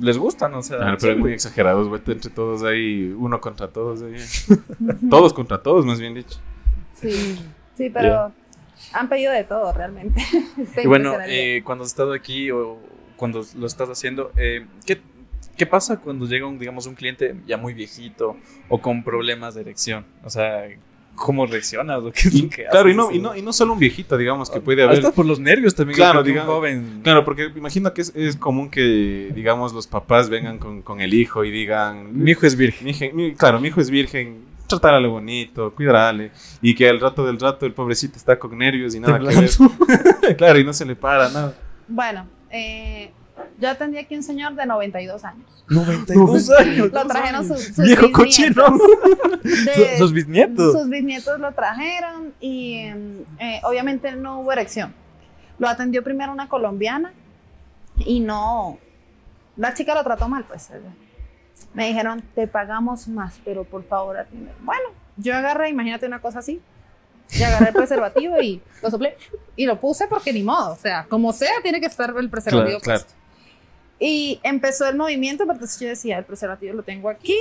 les 0.00 0.18
gustan, 0.18 0.54
o 0.54 0.62
sea. 0.62 0.78
Sí, 0.78 0.96
pero 1.00 1.12
es 1.12 1.18
muy 1.18 1.32
exagerados, 1.32 1.88
entre 2.06 2.30
todos 2.30 2.62
ahí, 2.62 3.14
uno 3.16 3.40
contra 3.40 3.68
todos 3.68 4.02
ahí. 4.02 4.16
todos 5.10 5.32
contra 5.32 5.62
todos, 5.62 5.84
más 5.84 6.00
bien 6.00 6.14
dicho. 6.14 6.38
Sí, 6.94 7.38
sí, 7.76 7.90
pero 7.90 8.32
han 8.92 9.08
pedido 9.08 9.32
de 9.32 9.44
todo 9.44 9.72
realmente. 9.72 10.22
y 10.82 10.86
bueno, 10.86 11.14
eh, 11.26 11.62
cuando 11.64 11.84
has 11.84 11.90
estado 11.90 12.12
aquí 12.12 12.50
o 12.50 12.78
cuando 13.16 13.42
lo 13.56 13.66
estás 13.66 13.88
haciendo, 13.88 14.32
eh, 14.36 14.66
¿qué, 14.86 15.00
¿qué 15.56 15.66
pasa 15.66 16.00
cuando 16.00 16.26
llega 16.26 16.46
un, 16.46 16.58
digamos, 16.58 16.86
un 16.86 16.94
cliente 16.94 17.36
ya 17.46 17.56
muy 17.56 17.74
viejito 17.74 18.36
o 18.68 18.80
con 18.80 19.04
problemas 19.04 19.54
de 19.54 19.62
erección? 19.62 20.06
O 20.24 20.30
sea, 20.30 20.64
¿cómo 21.14 21.46
reaccionas? 21.46 21.98
¿O 22.02 22.10
qué 22.12 22.28
es 22.28 22.34
Y, 22.34 22.42
lo 22.42 22.48
que 22.50 22.64
claro, 22.64 22.88
y 22.88 22.92
haces? 22.92 22.96
no, 22.96 23.10
y, 23.12 23.18
no, 23.20 23.36
y 23.36 23.42
no 23.42 23.52
solo 23.52 23.72
un 23.74 23.78
viejito, 23.78 24.16
digamos, 24.16 24.50
que 24.50 24.60
puede 24.60 24.82
haber. 24.82 24.96
Hasta 24.96 25.12
por 25.12 25.26
los 25.26 25.38
nervios 25.40 25.74
también. 25.74 25.96
Claro, 25.96 26.22
que 26.22 26.30
un 26.30 26.34
digamos- 26.36 26.54
joven. 26.54 27.00
Claro, 27.02 27.24
porque 27.24 27.50
imagino 27.54 27.92
que 27.94 28.02
es, 28.02 28.12
es 28.16 28.36
común 28.36 28.70
que, 28.70 29.30
digamos, 29.34 29.72
los 29.72 29.86
papás 29.86 30.28
vengan 30.28 30.58
con, 30.58 30.82
con 30.82 31.00
el 31.00 31.14
hijo 31.14 31.44
y 31.44 31.50
digan, 31.50 32.22
Mi 32.22 32.32
hijo 32.32 32.46
es 32.46 32.56
virgen. 32.56 32.86
mi 32.86 33.12
mi- 33.12 33.34
claro, 33.34 33.60
mi 33.60 33.68
hijo 33.68 33.80
es 33.80 33.90
virgen, 33.90 34.44
tratarle 34.66 35.06
bonito, 35.08 35.72
cuidarle, 35.74 36.30
y 36.62 36.74
que 36.74 36.88
al 36.88 36.98
rato 36.98 37.26
del 37.26 37.38
rato 37.38 37.66
el 37.66 37.72
pobrecito 37.72 38.16
está 38.16 38.38
con 38.38 38.56
nervios 38.56 38.94
y 38.94 39.00
nada 39.00 39.18
que 39.18 39.26
ver. 39.36 39.50
claro, 40.36 40.58
y 40.58 40.64
no 40.64 40.72
se 40.72 40.84
le 40.86 40.96
para 40.96 41.28
nada. 41.28 41.54
Bueno, 41.88 42.26
eh, 42.50 43.10
yo 43.58 43.70
atendí 43.70 43.98
aquí 43.98 44.16
un 44.16 44.22
señor 44.22 44.54
de 44.54 44.66
92 44.66 45.24
años. 45.24 45.64
92 45.68 46.50
años. 46.50 46.92
Lo 46.92 47.06
trajeron 47.06 47.46
sus, 47.46 47.62
sus 47.64 47.84
Viejo 47.84 48.08
bisnietos. 48.22 48.72
De- 49.42 49.98
Sus 49.98 50.12
bisnietos. 50.12 50.72
Sus 50.72 50.88
bisnietos 50.88 51.38
lo 51.40 51.52
trajeron 51.52 52.32
y 52.40 52.76
eh, 53.38 53.60
obviamente 53.64 54.12
no 54.12 54.40
hubo 54.40 54.52
erección. 54.52 54.94
Lo 55.58 55.68
atendió 55.68 56.02
primero 56.02 56.32
una 56.32 56.48
colombiana 56.48 57.12
y 57.98 58.20
no. 58.20 58.78
La 59.56 59.74
chica 59.74 59.94
lo 59.94 60.02
trató 60.02 60.28
mal, 60.28 60.44
pues. 60.44 60.68
Me 61.74 61.88
dijeron, 61.88 62.22
te 62.34 62.46
pagamos 62.46 63.08
más, 63.08 63.40
pero 63.44 63.64
por 63.64 63.84
favor 63.84 64.16
atiende. 64.18 64.52
Bueno, 64.60 64.82
yo 65.16 65.34
agarré, 65.36 65.68
imagínate 65.70 66.06
una 66.06 66.20
cosa 66.20 66.40
así. 66.40 66.60
Y 67.30 67.42
agarré 67.42 67.68
el 67.68 67.74
preservativo 67.74 68.40
y 68.42 68.60
lo 68.82 68.90
soplé 68.90 69.16
y 69.56 69.64
lo 69.66 69.80
puse 69.80 70.06
porque 70.06 70.32
ni 70.32 70.42
modo. 70.42 70.72
O 70.72 70.76
sea, 70.76 71.06
como 71.08 71.32
sea, 71.32 71.52
tiene 71.62 71.80
que 71.80 71.86
estar 71.86 72.14
el 72.18 72.28
preservativo 72.28 72.78
Claro, 72.80 73.00
claro. 73.04 73.21
Y 74.04 74.40
empezó 74.42 74.88
el 74.88 74.96
movimiento, 74.96 75.44
pero 75.44 75.52
entonces 75.52 75.78
yo 75.78 75.86
decía, 75.86 76.18
el 76.18 76.24
preservativo 76.24 76.74
lo 76.74 76.82
tengo 76.82 77.08
aquí, 77.08 77.38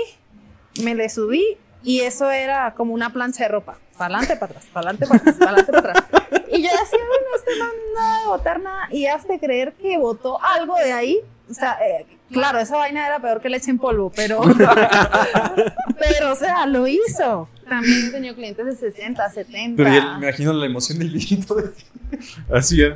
me 0.84 0.94
le 0.94 1.10
subí 1.10 1.58
y 1.84 2.02
eso 2.02 2.30
era 2.30 2.76
como 2.76 2.94
una 2.94 3.12
plancha 3.12 3.46
de 3.46 3.50
ropa. 3.50 3.80
Para 3.98 4.18
adelante, 4.18 4.36
para 4.36 4.52
atrás, 4.52 4.66
para 4.72 4.90
adelante, 4.90 5.08
para 5.08 5.20
atrás, 5.20 5.36
para 5.38 5.52
adelante, 5.52 5.72
para 5.72 5.90
atrás. 5.90 6.44
Y 6.52 6.62
yo 6.62 6.70
decía, 6.70 7.00
bueno, 7.08 7.26
este 7.36 7.56
man 7.58 7.70
no 7.96 8.18
debe 8.18 8.28
botar 8.28 8.60
nada. 8.60 8.88
Y 8.92 9.08
hazte 9.08 9.40
creer 9.40 9.74
que 9.74 9.98
botó 9.98 10.40
algo 10.40 10.76
de 10.76 10.94
ahí. 10.94 11.20
O 11.50 11.54
sea, 11.56 11.80
eh, 11.84 12.06
claro, 12.32 12.60
esa 12.60 12.78
vaina 12.78 13.08
era 13.08 13.20
peor 13.20 13.42
que 13.42 13.50
leche 13.50 13.72
en 13.72 13.80
polvo, 13.80 14.12
pero. 14.16 14.42
pero, 16.00 16.32
o 16.32 16.36
sea, 16.36 16.68
lo 16.68 16.86
hizo. 16.86 17.50
También 17.68 18.06
he 18.08 18.12
tenido 18.12 18.36
clientes 18.36 18.66
de 18.66 18.76
60, 18.76 19.30
70. 19.32 19.84
Pero 19.84 19.96
ya 19.96 20.18
me 20.18 20.28
imagino 20.28 20.54
la 20.54 20.68
emoción 20.68 21.00
del 21.00 21.10
viejito. 21.10 21.56
Así 22.54 22.84
es. 22.84 22.94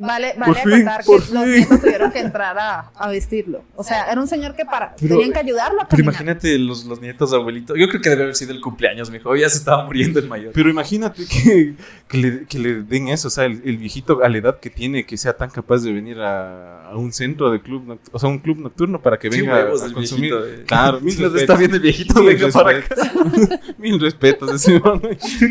Vale, 0.00 0.34
vale 0.38 0.52
Por 0.52 0.56
fin, 0.62 0.86
que 1.28 1.34
los 1.34 1.46
nietos 1.46 1.80
tuvieron 1.80 2.12
que 2.12 2.20
entrar 2.20 2.56
a, 2.58 2.90
a 2.94 3.08
vestirlo. 3.08 3.64
O 3.74 3.82
sea, 3.82 4.10
era 4.10 4.20
un 4.20 4.28
señor 4.28 4.54
que 4.54 4.64
para, 4.64 4.94
Pero- 4.94 5.16
tenían 5.16 5.32
que 5.32 5.40
ayudarlo 5.40 5.82
a 5.82 5.88
Pero 5.88 6.02
imagínate 6.02 6.56
los, 6.58 6.84
los 6.84 7.00
nietos 7.00 7.30
de 7.32 7.36
abuelito. 7.36 7.74
Yo 7.76 7.88
creo 7.88 8.00
que 8.00 8.08
debe 8.10 8.22
haber 8.22 8.36
sido 8.36 8.52
el 8.52 8.60
cumpleaños, 8.60 9.10
mijo. 9.10 9.34
Ya 9.34 9.48
se 9.48 9.58
estaba 9.58 9.84
muriendo 9.84 10.20
el 10.20 10.28
mayor. 10.28 10.52
Pero 10.54 10.70
imagínate 10.70 11.24
que, 11.26 11.74
que, 12.08 12.16
le, 12.18 12.44
que 12.46 12.58
le 12.58 12.82
den 12.82 13.08
eso, 13.08 13.28
o 13.28 13.30
sea, 13.30 13.44
el, 13.46 13.60
el 13.64 13.76
viejito 13.76 14.22
a 14.22 14.28
la 14.28 14.38
edad 14.38 14.60
que 14.60 14.70
tiene, 14.70 15.04
que 15.04 15.16
sea 15.16 15.32
tan 15.36 15.50
capaz 15.50 15.78
de 15.78 15.92
venir 15.92 16.20
a, 16.20 16.88
a 16.90 16.96
un 16.96 17.12
centro 17.12 17.50
de 17.50 17.60
club, 17.60 17.98
o 18.12 18.18
sea, 18.18 18.28
un 18.28 18.38
club 18.38 18.58
nocturno 18.58 19.00
para 19.02 19.18
que 19.18 19.28
venga 19.28 19.52
huevos 19.54 19.82
a 19.82 19.92
consumir. 19.92 20.32
viejito, 20.32 20.60
eh. 20.62 20.64
Claro, 20.66 21.00
mil 21.00 21.24
está 21.36 21.56
viendo 21.56 21.76
el 21.76 21.82
viejito, 21.82 22.20
Mil 22.22 22.36
venga 22.36 22.48
para 22.52 22.78
acá. 22.78 22.94
Mil 23.78 23.98
respetos, 24.00 24.54
ese. 24.54 24.80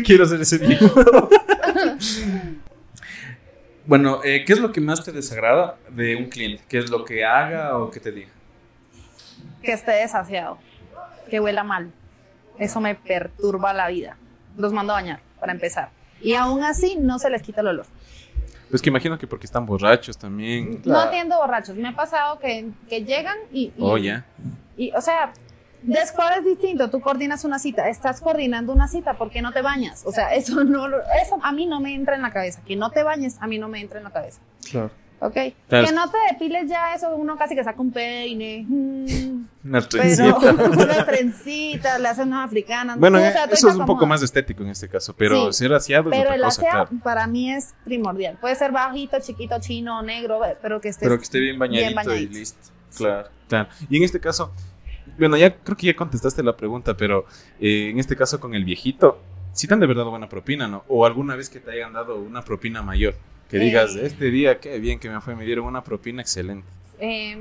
Quiero 0.04 0.24
ser 0.26 0.40
ese 0.40 0.58
viejito. 0.58 1.28
bueno, 3.88 4.20
eh, 4.22 4.44
¿qué 4.44 4.52
es 4.52 4.60
lo 4.60 4.70
que 4.70 4.80
más 4.80 5.02
te 5.04 5.10
desagrada 5.12 5.76
de 5.88 6.14
un 6.14 6.26
cliente? 6.26 6.62
¿Qué 6.68 6.78
es 6.78 6.90
lo 6.90 7.04
que 7.04 7.24
haga 7.24 7.76
o 7.78 7.90
que 7.90 7.98
te 7.98 8.12
diga? 8.12 8.28
Que 9.62 9.72
esté 9.72 9.92
desasiado, 9.92 10.58
que 11.30 11.40
huela 11.40 11.64
mal. 11.64 11.90
Eso 12.58 12.80
me 12.80 12.94
perturba 12.94 13.72
la 13.72 13.88
vida. 13.88 14.16
Los 14.56 14.72
mando 14.72 14.92
a 14.92 14.96
bañar, 14.96 15.20
para 15.40 15.52
empezar. 15.52 15.90
Y 16.20 16.34
aún 16.34 16.62
así 16.62 16.96
no 17.00 17.18
se 17.18 17.30
les 17.30 17.42
quita 17.42 17.62
el 17.62 17.68
olor. 17.68 17.86
Pues 18.70 18.82
que 18.82 18.90
imagino 18.90 19.18
que 19.18 19.26
porque 19.26 19.46
están 19.46 19.64
borrachos 19.64 20.18
también. 20.18 20.82
No 20.84 20.98
atiendo 20.98 21.38
borrachos. 21.38 21.74
Me 21.76 21.88
ha 21.88 21.96
pasado 21.96 22.38
que, 22.38 22.68
que 22.88 23.02
llegan 23.04 23.38
y, 23.50 23.64
y- 23.66 23.72
Oh, 23.80 23.96
ya. 23.96 24.26
y, 24.76 24.92
o 24.92 25.00
sea, 25.00 25.32
Descore 25.82 26.36
es 26.38 26.44
distinto. 26.44 26.90
Tú 26.90 27.00
coordinas 27.00 27.44
una 27.44 27.58
cita. 27.58 27.88
Estás 27.88 28.20
coordinando 28.20 28.72
una 28.72 28.88
cita. 28.88 29.14
¿Por 29.14 29.30
qué 29.30 29.42
no 29.42 29.52
te 29.52 29.62
bañas? 29.62 30.02
O 30.06 30.12
sea, 30.12 30.34
eso 30.34 30.64
no, 30.64 30.88
lo- 30.88 30.98
eso 31.22 31.38
a 31.42 31.52
mí 31.52 31.66
no 31.66 31.80
me 31.80 31.94
entra 31.94 32.16
en 32.16 32.22
la 32.22 32.30
cabeza. 32.32 32.60
Que 32.66 32.76
no 32.76 32.90
te 32.90 33.02
bañes, 33.02 33.36
a 33.40 33.46
mí 33.46 33.58
no 33.58 33.68
me 33.68 33.80
entra 33.80 33.98
en 33.98 34.04
la 34.04 34.10
cabeza. 34.10 34.40
Claro. 34.70 34.90
¿Ok? 35.20 35.34
Claro. 35.68 35.84
Que 35.86 35.92
no 35.92 36.08
te 36.10 36.16
depiles 36.30 36.68
ya 36.70 36.94
eso, 36.94 37.14
uno 37.16 37.36
casi 37.36 37.56
que 37.56 37.64
saca 37.64 37.80
un 37.80 37.90
peine. 37.90 38.64
mm, 38.68 39.46
Una 39.64 39.80
pero 39.80 39.88
trencita. 39.88 40.36
unas 40.70 41.06
trencitas, 41.06 42.00
le 42.00 42.08
hacen 42.08 42.28
unas 42.28 42.46
africanas. 42.46 42.98
Bueno, 42.98 43.18
eh, 43.18 43.34
eso 43.50 43.68
es 43.68 43.74
un 43.74 43.84
poco 43.84 44.06
más 44.06 44.22
estético 44.22 44.62
en 44.62 44.70
este 44.70 44.88
caso, 44.88 45.14
pero 45.16 45.52
Sí. 45.52 45.58
ser 45.64 45.72
aseado 45.74 46.10
es 46.10 46.16
Pero 46.16 46.22
otra 46.30 46.34
el 46.36 46.42
cosa, 46.42 46.60
aseo 46.62 46.70
claro. 46.70 46.90
para 47.02 47.26
mí 47.26 47.52
es 47.52 47.74
primordial. 47.84 48.38
Puede 48.40 48.54
ser 48.54 48.70
bajito, 48.70 49.18
chiquito, 49.20 49.58
chino, 49.60 50.00
negro, 50.02 50.40
pero 50.62 50.80
que 50.80 50.88
estés 50.88 51.08
Pero 51.08 51.18
que 51.18 51.24
esté 51.24 51.40
bien 51.40 51.58
bañadito, 51.58 51.94
bañadito. 51.96 52.32
y 52.32 52.34
listo. 52.38 52.58
Claro. 52.96 53.28
Claro. 53.48 53.68
Y 53.90 53.96
en 53.96 54.04
este 54.04 54.20
caso, 54.20 54.52
bueno, 55.18 55.36
ya 55.36 55.54
creo 55.56 55.76
que 55.76 55.86
ya 55.86 55.96
contestaste 55.96 56.42
la 56.42 56.56
pregunta, 56.56 56.96
pero 56.96 57.26
eh, 57.60 57.90
en 57.90 57.98
este 57.98 58.16
caso 58.16 58.38
con 58.40 58.54
el 58.54 58.64
viejito, 58.64 59.20
si 59.52 59.66
te 59.66 59.74
han 59.74 59.80
de 59.80 59.86
verdad 59.86 60.04
buena 60.04 60.28
propina, 60.28 60.68
¿no? 60.68 60.84
O 60.88 61.04
alguna 61.04 61.34
vez 61.36 61.50
que 61.50 61.60
te 61.60 61.70
hayan 61.72 61.92
dado 61.92 62.16
una 62.16 62.42
propina 62.42 62.82
mayor, 62.82 63.14
que 63.50 63.56
Eh. 63.56 63.60
digas, 63.60 63.96
este 63.96 64.30
día, 64.30 64.60
qué 64.60 64.78
bien 64.78 64.98
que 65.00 65.10
me 65.10 65.20
fue, 65.20 65.34
me 65.34 65.44
dieron 65.44 65.66
una 65.66 65.82
propina 65.82 66.22
excelente. 66.22 66.66
eh, 67.00 67.36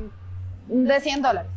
de 0.68 1.00
100 1.02 1.22
dólares. 1.22 1.52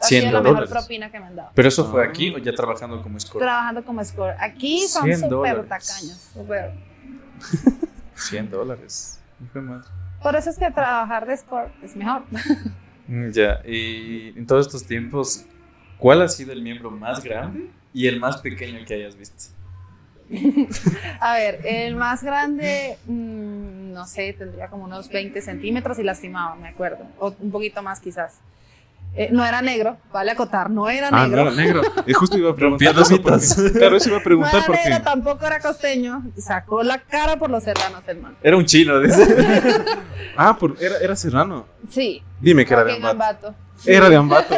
Ha 0.00 0.04
100 0.06 0.22
sido 0.22 0.32
la 0.32 0.40
mejor 0.40 0.56
dólares. 0.56 0.70
propina 0.70 1.10
que 1.12 1.20
me 1.20 1.26
han 1.26 1.36
dado. 1.36 1.50
¿Pero 1.54 1.68
eso 1.68 1.90
fue 1.90 2.02
Ah. 2.04 2.08
aquí 2.08 2.34
o 2.34 2.38
ya 2.38 2.52
trabajando 2.52 3.02
como 3.02 3.18
escort? 3.18 3.42
Trabajando 3.44 3.84
como 3.84 4.02
score. 4.04 4.34
Aquí 4.40 4.86
son 4.88 5.04
100 5.04 5.16
súper 5.20 5.30
dólares. 5.30 5.68
tacaños. 5.68 6.30
súper. 6.32 6.72
100 8.14 8.50
dólares. 8.50 9.20
Por 10.22 10.36
eso 10.36 10.50
es 10.50 10.58
que 10.58 10.70
trabajar 10.70 11.26
de 11.26 11.36
score 11.36 11.70
es 11.82 11.96
mejor. 11.96 12.22
Mm, 13.10 13.30
Ya, 13.32 13.60
y 13.66 14.32
en 14.36 14.46
todos 14.46 14.66
estos 14.66 14.84
tiempos, 14.86 15.44
¿cuál 15.98 16.22
ha 16.22 16.28
sido 16.28 16.52
el 16.52 16.62
miembro 16.62 16.92
más 16.92 17.24
grande 17.24 17.68
y 17.92 18.06
el 18.06 18.20
más 18.20 18.36
pequeño 18.36 18.84
que 18.86 18.94
hayas 18.94 19.16
visto? 19.16 19.52
A 21.20 21.34
ver, 21.34 21.60
el 21.64 21.96
más 21.96 22.22
grande, 22.22 22.96
mm, 23.06 23.92
no 23.92 24.06
sé, 24.06 24.32
tendría 24.32 24.68
como 24.68 24.84
unos 24.84 25.08
20 25.08 25.42
centímetros 25.42 25.98
y 25.98 26.04
lastimaba, 26.04 26.54
me 26.54 26.68
acuerdo. 26.68 27.04
O 27.18 27.34
un 27.40 27.50
poquito 27.50 27.82
más 27.82 27.98
quizás. 27.98 28.38
Eh, 29.16 29.28
no 29.32 29.44
era 29.44 29.60
negro, 29.60 29.96
vale 30.12 30.30
acotar, 30.30 30.70
no 30.70 30.88
era 30.88 31.08
Ah, 31.12 31.26
negro. 31.26 31.44
no 31.44 31.50
era 31.50 31.56
negro. 31.62 31.82
Y 32.06 32.12
justo 32.12 32.38
iba 32.38 32.50
a 32.50 32.54
preguntar. 32.54 32.94
Claro, 33.72 33.96
eso 33.96 34.08
iba 34.08 34.16
a 34.16 34.20
No 34.20 34.24
preguntar 34.24 34.54
era 34.56 34.66
porque... 34.66 34.88
negro, 34.88 35.02
tampoco 35.04 35.46
era 35.46 35.60
costeño. 35.60 36.22
Sacó 36.38 36.82
la 36.84 36.98
cara 36.98 37.36
por 37.36 37.50
los 37.50 37.64
serranos, 37.64 38.02
hermano. 38.06 38.36
Era 38.42 38.56
un 38.56 38.64
chino, 38.64 39.00
dice. 39.00 39.26
Ah, 40.36 40.56
por- 40.56 40.76
era, 40.80 40.96
era 40.98 41.16
serrano. 41.16 41.66
Sí. 41.90 42.22
Dime 42.40 42.64
que 42.64 42.72
era 42.72 42.84
de 42.84 42.92
Ambato. 42.94 43.10
Ambato. 43.48 43.54
Era 43.84 44.08
de 44.08 44.16
Ambato. 44.16 44.54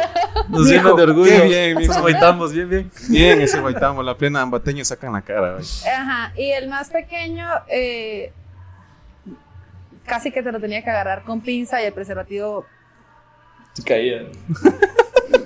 Nos 0.49 0.67
llenan 0.69 0.95
de 0.95 1.01
orgullo. 1.03 1.29
qué 1.31 1.41
bien, 1.47 1.77
mijo. 1.77 1.93
Nos 1.93 2.03
baitamos, 2.03 2.53
bien, 2.53 2.69
bien. 2.69 2.91
Bien, 3.09 3.41
ese 3.41 3.59
baitamo, 3.59 4.03
la 4.03 4.15
plena 4.15 4.41
ambateño 4.41 4.85
sacan 4.85 5.13
la 5.13 5.21
cara. 5.23 5.53
güey. 5.53 5.65
Ajá, 5.93 6.31
y 6.37 6.51
el 6.51 6.69
más 6.69 6.89
pequeño, 6.89 7.47
eh, 7.69 8.31
casi 10.05 10.31
que 10.31 10.43
te 10.43 10.51
lo 10.51 10.59
tenía 10.59 10.83
que 10.83 10.89
agarrar 10.89 11.23
con 11.23 11.41
pinza 11.41 11.81
y 11.81 11.85
el 11.85 11.93
preservativo, 11.93 12.65
Se 13.73 13.83
caía. 13.83 14.23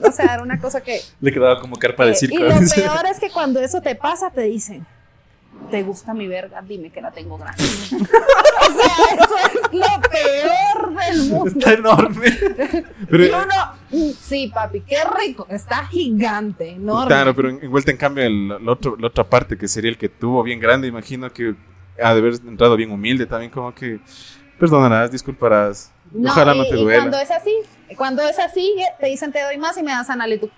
o 0.07 0.11
sea, 0.11 0.33
era 0.35 0.43
una 0.43 0.59
cosa 0.59 0.81
que... 0.81 0.99
Le 1.21 1.31
quedaba 1.31 1.59
como 1.59 1.75
carpa 1.77 2.05
de 2.05 2.11
Eh, 2.11 2.15
circo. 2.15 2.35
y 2.35 2.39
lo 2.39 2.49
peor 2.75 3.05
es 3.11 3.19
que 3.19 3.29
cuando 3.29 3.59
eso 3.59 3.81
te 3.81 3.95
pasa, 3.95 4.29
te 4.31 4.41
dicen, 4.41 4.85
¿te 5.71 5.83
gusta 5.83 6.13
mi 6.13 6.27
verga? 6.27 6.61
Dime 6.61 6.89
que 6.91 7.01
la 7.01 7.11
tengo 7.11 7.37
grande. 7.37 7.63
o 7.63 7.97
sea, 7.97 9.15
eso 9.15 9.35
es 9.47 9.73
lo 9.73 10.01
peor 10.09 10.95
del 11.05 11.29
mundo. 11.29 11.47
Está 11.59 11.73
enorme. 11.73 12.31
Pero, 13.09 13.25
y 13.25 13.29
uno, 13.29 13.73
"Mm, 13.91 14.11
sí, 14.19 14.51
papi, 14.53 14.81
qué 14.81 14.97
rico, 15.19 15.47
está 15.49 15.85
gigante, 15.87 16.69
enorme. 16.71 17.07
Claro, 17.07 17.35
pero 17.35 17.49
en, 17.49 17.63
en 17.63 17.71
vuelta 17.71 17.91
en 17.91 17.97
cambio 17.97 18.23
el- 18.25 18.49
la, 18.49 18.71
otro- 18.71 18.97
la 18.97 19.07
otra 19.07 19.23
parte 19.23 19.57
que 19.57 19.67
sería 19.67 19.89
el 19.89 19.97
que 19.97 20.09
tuvo 20.09 20.43
bien 20.43 20.59
grande, 20.59 20.87
imagino 20.87 21.31
que 21.31 21.55
ha 22.03 22.13
de 22.13 22.19
haber 22.19 22.33
entrado 22.45 22.75
bien 22.75 22.91
humilde 22.91 23.25
también, 23.25 23.51
como 23.51 23.73
que 23.73 23.99
perdonarás, 24.59 25.11
disculparás, 25.11 25.91
No, 26.11 26.29
ojalá 26.29 26.53
y, 26.55 26.57
no 26.59 26.63
te 26.65 26.77
y 26.77 26.83
duela. 26.83 26.99
cuando 26.99 27.19
es 27.19 27.31
así, 27.31 27.51
cuando 27.95 28.21
es 28.27 28.39
así, 28.39 28.75
te 28.99 29.07
dicen 29.07 29.31
te 29.31 29.41
doy 29.41 29.57
más 29.57 29.77
y 29.77 29.83
me 29.83 29.91
das 29.91 30.09
anal 30.09 30.33
y 30.33 30.39
tú. 30.39 30.49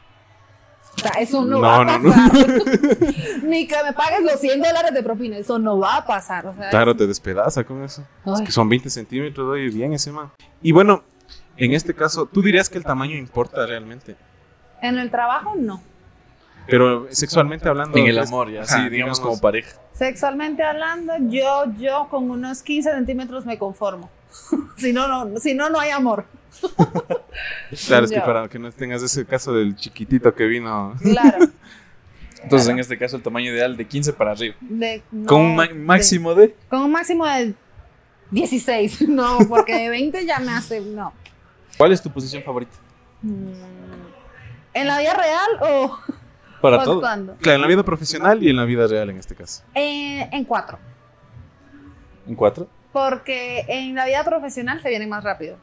O 0.95 1.01
sea, 1.01 1.11
eso 1.21 1.45
no, 1.45 1.59
No, 1.59 1.61
va 1.61 1.77
a 1.81 1.85
no, 1.85 1.99
no. 1.99 2.09
pasar. 2.11 2.31
Ni 3.43 3.67
que 3.67 3.75
me 3.83 3.93
pagues 3.93 4.21
los 4.23 4.39
100 4.39 4.61
dólares 4.61 4.93
de 4.93 5.03
propina, 5.03 5.37
eso 5.37 5.57
no 5.59 5.77
va 5.79 5.97
a 5.97 6.05
pasar. 6.05 6.47
O 6.47 6.55
sea, 6.55 6.69
Claro, 6.69 6.91
es- 6.91 6.97
te 6.97 7.07
despedaza 7.07 7.63
con 7.63 7.83
eso. 7.83 8.03
Es 8.25 8.41
que 8.41 8.51
son 8.51 8.67
20 8.67 8.89
centímetros, 8.89 9.47
doy 9.47 9.69
bien 9.69 9.93
ese 9.93 10.11
man. 10.11 10.31
Y 10.61 10.71
bueno, 10.71 11.03
en 11.57 11.73
este 11.73 11.93
caso, 11.93 12.25
¿tú 12.25 12.41
dirías 12.41 12.69
que 12.69 12.77
el 12.77 12.83
tamaño 12.83 13.15
importa 13.15 13.65
realmente? 13.65 14.15
En 14.81 14.97
el 14.97 15.09
trabajo, 15.11 15.53
no. 15.57 15.81
Pero 16.67 17.07
sexualmente 17.09 17.67
hablando... 17.67 17.97
En 17.97 18.07
el 18.07 18.15
pues, 18.17 18.27
amor, 18.27 18.51
ya, 18.51 18.61
ajá, 18.63 18.83
sí, 18.83 18.89
digamos 18.89 19.19
como 19.19 19.39
pareja. 19.39 19.71
Sexualmente 19.93 20.63
hablando, 20.63 21.13
yo, 21.29 21.65
yo 21.79 22.07
con 22.09 22.29
unos 22.29 22.61
15 22.61 22.91
centímetros 22.93 23.45
me 23.45 23.57
conformo. 23.57 24.09
si, 24.77 24.93
no, 24.93 25.07
no, 25.07 25.37
si 25.39 25.53
no, 25.53 25.69
no 25.69 25.79
hay 25.79 25.89
amor. 25.91 26.25
Claro, 27.87 28.05
es 28.05 28.11
que 28.11 28.19
para 28.21 28.47
que 28.49 28.59
no 28.59 28.71
tengas 28.71 29.01
ese 29.03 29.25
caso 29.25 29.53
del 29.53 29.75
chiquitito 29.75 30.33
que 30.33 30.45
vino... 30.45 30.95
Claro. 31.01 31.47
Entonces, 32.41 32.67
Claro. 32.67 32.71
en 32.71 32.79
este 32.79 32.97
caso, 32.97 33.17
el 33.17 33.21
tamaño 33.23 33.51
ideal 33.51 33.75
de 33.75 33.85
15 33.85 34.13
para 34.13 34.31
arriba. 34.31 34.55
De- 34.61 35.03
no, 35.11 35.25
Con 35.27 35.41
un 35.41 35.57
de- 35.57 35.73
máximo 35.73 36.33
de. 36.35 36.55
con 36.69 36.81
un 36.83 36.91
máximo 36.91 37.25
de 37.25 37.53
16. 38.31 39.01
No, 39.09 39.39
porque 39.49 39.75
de 39.75 39.89
20 39.89 40.25
ya 40.25 40.39
me 40.39 40.51
hace. 40.53 40.79
No. 40.79 41.11
¿Cuál 41.77 41.91
es 41.91 42.01
tu 42.01 42.09
posición 42.09 42.41
favorita? 42.43 42.71
Mm, 43.21 43.51
¿En 44.73 44.87
la 44.87 44.99
vida 44.99 45.13
real 45.15 45.49
o, 45.61 45.99
Para 46.61 46.77
o 46.79 46.83
todo. 46.85 46.93
actuando? 46.95 47.35
Claro, 47.41 47.55
en 47.57 47.61
la 47.61 47.67
vida 47.67 47.83
profesional 47.83 48.41
y 48.41 48.49
en 48.49 48.55
la 48.55 48.63
vida 48.65 48.87
real 48.87 49.09
en 49.09 49.17
este 49.17 49.35
caso. 49.35 49.63
Eh, 49.75 50.29
en 50.31 50.45
cuatro. 50.45 50.79
¿En 52.25 52.35
cuatro? 52.35 52.69
Porque 52.91 53.65
en 53.67 53.95
la 53.95 54.05
vida 54.05 54.23
profesional 54.23 54.81
se 54.81 54.89
viene 54.89 55.05
más 55.07 55.23
rápido. 55.23 55.57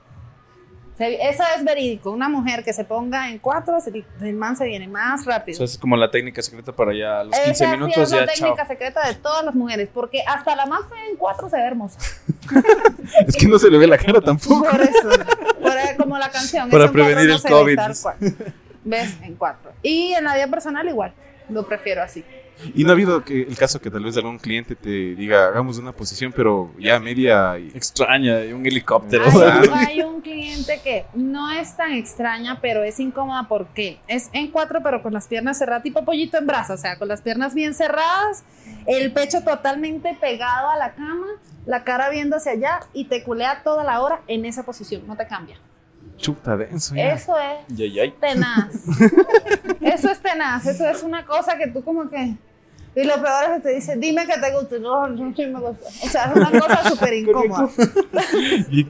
Se- 0.97 1.29
eso 1.29 1.43
es 1.57 1.63
verídico. 1.65 2.11
Una 2.11 2.29
mujer 2.29 2.65
que 2.65 2.73
se 2.73 2.85
ponga 2.85 3.29
en 3.29 3.39
cuatro, 3.39 3.79
se- 3.81 4.05
el 4.23 4.35
man 4.35 4.57
se 4.57 4.65
viene 4.65 4.89
más 4.89 5.27
rápido. 5.27 5.57
sea, 5.59 5.65
es 5.67 5.77
como 5.77 5.95
la 5.97 6.11
técnica 6.11 6.41
secreta 6.41 6.73
para 6.73 6.95
ya 6.95 7.21
a 7.21 7.25
los 7.25 7.35
15 7.37 7.51
Esa 7.51 7.65
sí 7.67 7.71
minutos 7.73 7.99
es 7.99 8.11
la 8.13 8.19
ya 8.21 8.27
chao. 8.27 8.35
técnica 8.55 8.67
secreta 8.67 9.07
de 9.09 9.15
todas 9.17 9.45
las 9.45 9.55
mujeres, 9.55 9.91
porque 9.93 10.23
hasta 10.27 10.57
la 10.57 10.65
más 10.67 10.81
fea 10.89 11.07
en 11.11 11.17
cuatro 11.17 11.51
se 11.51 11.57
ve 11.57 11.65
hermosa. 11.67 11.99
Es 13.27 13.37
que 13.37 13.47
no 13.47 13.59
se 13.59 13.71
le 13.71 13.79
ve 13.79 13.87
la 13.87 13.99
cara 13.99 14.21
tampoco. 14.21 14.65
Por 14.71 14.81
eso, 14.81 15.09
por- 15.61 15.97
como 15.99 16.19
la 16.19 16.31
canción. 16.31 16.71
Para 16.71 16.91
prevenir 16.91 17.29
no 17.29 17.37
el 17.37 17.43
ve 17.43 17.51
COVID. 17.51 17.79
¿Ves? 18.85 19.17
En 19.23 19.35
cuatro. 19.35 19.73
Y 19.83 20.13
en 20.13 20.25
la 20.25 20.35
vida 20.35 20.47
personal 20.49 20.89
igual, 20.89 21.13
lo 21.51 21.67
prefiero 21.67 22.03
así. 22.03 22.25
Y 22.75 22.85
no 22.85 22.91
ha 22.91 22.93
habido 22.93 23.25
que, 23.25 23.43
el 23.43 23.57
caso 23.57 23.81
que 23.81 23.91
tal 23.91 24.05
vez 24.05 24.17
algún 24.17 24.39
cliente 24.39 24.75
te 24.75 24.89
diga, 25.15 25.47
hagamos 25.47 25.79
una 25.79 25.93
posición, 25.93 26.33
pero 26.35 26.73
ya 26.79 26.99
media... 26.99 27.59
y- 27.59 27.69
Extraña, 27.75 28.45
y 28.45 28.53
un 28.53 28.65
helicóptero. 28.67 29.25
Hay, 29.27 29.69
hay 29.99 30.01
un 30.03 30.21
cliente 30.21 30.81
que 30.83 31.05
no 31.15 31.51
es 31.53 31.77
tan 31.77 31.93
extraña, 31.93 32.59
pero 32.61 32.83
es 32.83 32.99
incómoda 33.01 33.47
porque 33.49 33.99
es 34.09 34.31
en 34.33 34.51
cuatro, 34.51 34.81
pero 34.83 35.03
con 35.03 35.13
las 35.13 35.29
piernas 35.29 35.59
cerradas, 35.59 35.83
tipo 35.83 36.05
pollito 36.05 36.39
en 36.39 36.47
brazo, 36.47 36.75
o 36.75 36.79
sea, 36.79 36.99
con 36.99 37.09
las 37.09 37.23
piernas 37.23 37.55
bien 37.55 37.75
cerradas, 37.75 38.45
el 38.87 39.13
pecho 39.13 39.43
totalmente 39.43 40.17
pegado 40.21 40.71
a 40.71 40.77
la 40.77 40.95
cama, 40.95 41.27
la 41.67 41.85
cara 41.85 42.09
viendo 42.11 42.37
hacia 42.37 42.53
allá 42.53 42.81
y 42.93 43.05
te 43.07 43.23
culea 43.23 43.63
toda 43.65 43.85
la 43.85 44.01
hora 44.01 44.21
en 44.29 44.45
esa 44.47 44.65
posición, 44.65 45.07
no 45.07 45.17
te 45.17 45.27
cambia. 45.27 45.57
Chuta 46.17 46.57
denso. 46.57 46.95
ya. 46.95 47.13
Eso 47.15 47.35
es 47.39 47.77
Yay, 47.77 47.93
yay. 47.93 48.11
tenaz. 48.21 48.73
Eso 49.81 50.11
es 50.11 50.21
tenaz, 50.21 50.67
eso 50.67 50.89
es 50.89 51.03
una 51.03 51.25
cosa 51.25 51.57
que 51.57 51.69
tú 51.69 51.83
como 51.85 52.09
que... 52.11 52.35
Y 52.97 53.05
lo 53.05 53.15
peor 53.23 53.45
es 53.45 53.51
que 53.57 53.61
te 53.61 53.75
dice, 53.75 53.97
dime 53.97 54.27
que 54.27 54.39
te 54.39 54.53
gusta. 54.53 54.79
No, 54.79 55.07
no, 55.07 55.35
sí 55.37 55.47
me 55.47 55.61
gusta. 55.61 55.87
O 56.03 56.09
sea, 56.09 56.25
es 56.25 56.37
una 56.37 56.51
cosa 56.51 56.89
súper 56.89 57.13
incómoda. 57.21 57.69
Y, 58.71 58.87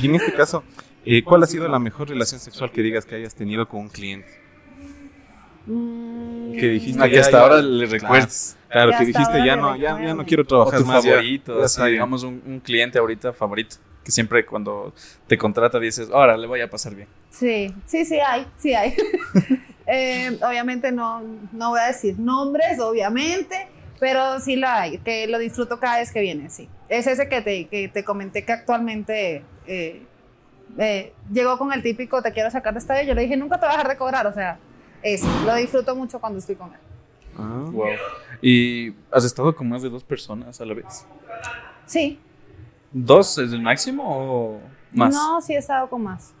y 0.00 0.06
en 0.06 0.14
este 0.16 0.32
caso, 0.34 0.62
eh, 1.04 1.24
¿cuál 1.24 1.42
ha 1.42 1.46
sido 1.46 1.66
la 1.68 1.78
mejor 1.78 2.08
relación 2.10 2.38
sexual 2.40 2.70
que 2.70 2.82
digas 2.82 3.04
que 3.06 3.14
hayas 3.16 3.34
tenido 3.34 3.66
con 3.66 3.80
un 3.80 3.88
cliente? 3.88 4.28
Mm, 5.66 6.52
Que 6.52 6.68
dijiste 6.68 7.02
Ah, 7.02 7.08
que 7.08 7.20
hasta 7.20 7.32
ya- 7.32 7.40
ahora 7.40 7.62
le 7.62 7.86
recuerdas. 7.86 8.56
Claro, 8.68 8.90
Ya 8.92 8.98
que 8.98 9.04
dijiste 9.06 9.46
ya 9.46 9.56
no, 9.56 9.76
ya, 9.76 10.00
ya 10.00 10.14
no 10.14 10.24
quiero 10.24 10.42
O 10.42 10.46
trabajar 10.46 10.80
tu 10.80 10.86
más. 10.86 11.04
ya- 11.04 11.10
favorito, 11.12 11.58
ya 11.58 11.64
así, 11.64 11.82
digamos 11.90 12.22
un, 12.24 12.42
un 12.46 12.60
cliente 12.60 12.98
ahorita 12.98 13.32
favorito. 13.32 13.76
Que 14.04 14.10
siempre 14.10 14.44
cuando 14.44 14.92
te 15.26 15.38
contrata 15.38 15.78
dices, 15.78 16.10
ahora 16.10 16.36
le 16.36 16.46
voy 16.46 16.60
a 16.60 16.68
pasar 16.68 16.94
bien. 16.94 17.08
Sí, 17.30 17.72
sí, 17.86 18.04
sí 18.04 18.18
hay, 18.18 18.46
sí 18.58 18.74
hay. 18.74 18.94
Eh, 19.84 20.38
obviamente 20.46 20.92
no, 20.92 21.20
no 21.50 21.70
voy 21.70 21.80
a 21.80 21.88
decir 21.88 22.16
nombres, 22.16 22.78
obviamente, 22.78 23.66
pero 23.98 24.38
sí 24.38 24.54
lo 24.54 24.68
hay, 24.68 24.98
que 24.98 25.26
lo 25.26 25.38
disfruto 25.38 25.80
cada 25.80 25.98
vez 25.98 26.12
que 26.12 26.20
viene, 26.20 26.50
sí. 26.50 26.68
Es 26.88 27.08
ese 27.08 27.28
que 27.28 27.42
te, 27.42 27.66
que 27.66 27.88
te 27.88 28.04
comenté 28.04 28.44
que 28.44 28.52
actualmente 28.52 29.42
eh, 29.66 30.02
eh, 30.78 31.12
llegó 31.32 31.58
con 31.58 31.72
el 31.72 31.82
típico 31.82 32.22
te 32.22 32.32
quiero 32.32 32.50
sacar 32.50 32.72
de 32.74 32.80
esta 32.80 32.94
vez. 32.94 33.06
Yo 33.06 33.14
le 33.14 33.22
dije, 33.22 33.36
nunca 33.36 33.58
te 33.58 33.66
voy 33.66 33.74
a 33.74 33.78
dejar 33.78 33.90
de 33.90 33.96
cobrar, 33.96 34.26
o 34.26 34.32
sea, 34.32 34.58
eso, 35.02 35.26
lo 35.44 35.54
disfruto 35.54 35.94
mucho 35.94 36.20
cuando 36.20 36.38
estoy 36.38 36.56
con 36.56 36.72
él. 36.72 36.80
Ah. 37.36 37.68
Wow. 37.72 37.88
¿Y 38.40 38.94
has 39.10 39.24
estado 39.24 39.54
con 39.54 39.68
más 39.68 39.82
de 39.82 39.88
dos 39.88 40.04
personas 40.04 40.60
a 40.60 40.64
la 40.64 40.74
vez? 40.74 41.06
Sí, 41.86 42.18
¿Dos 42.92 43.38
es 43.38 43.52
el 43.52 43.62
máximo 43.62 44.02
o 44.06 44.60
más? 44.92 45.14
no, 45.14 45.40
sí 45.40 45.54
he 45.54 45.58
estado 45.58 45.88
con 45.88 46.02
más. 46.02 46.32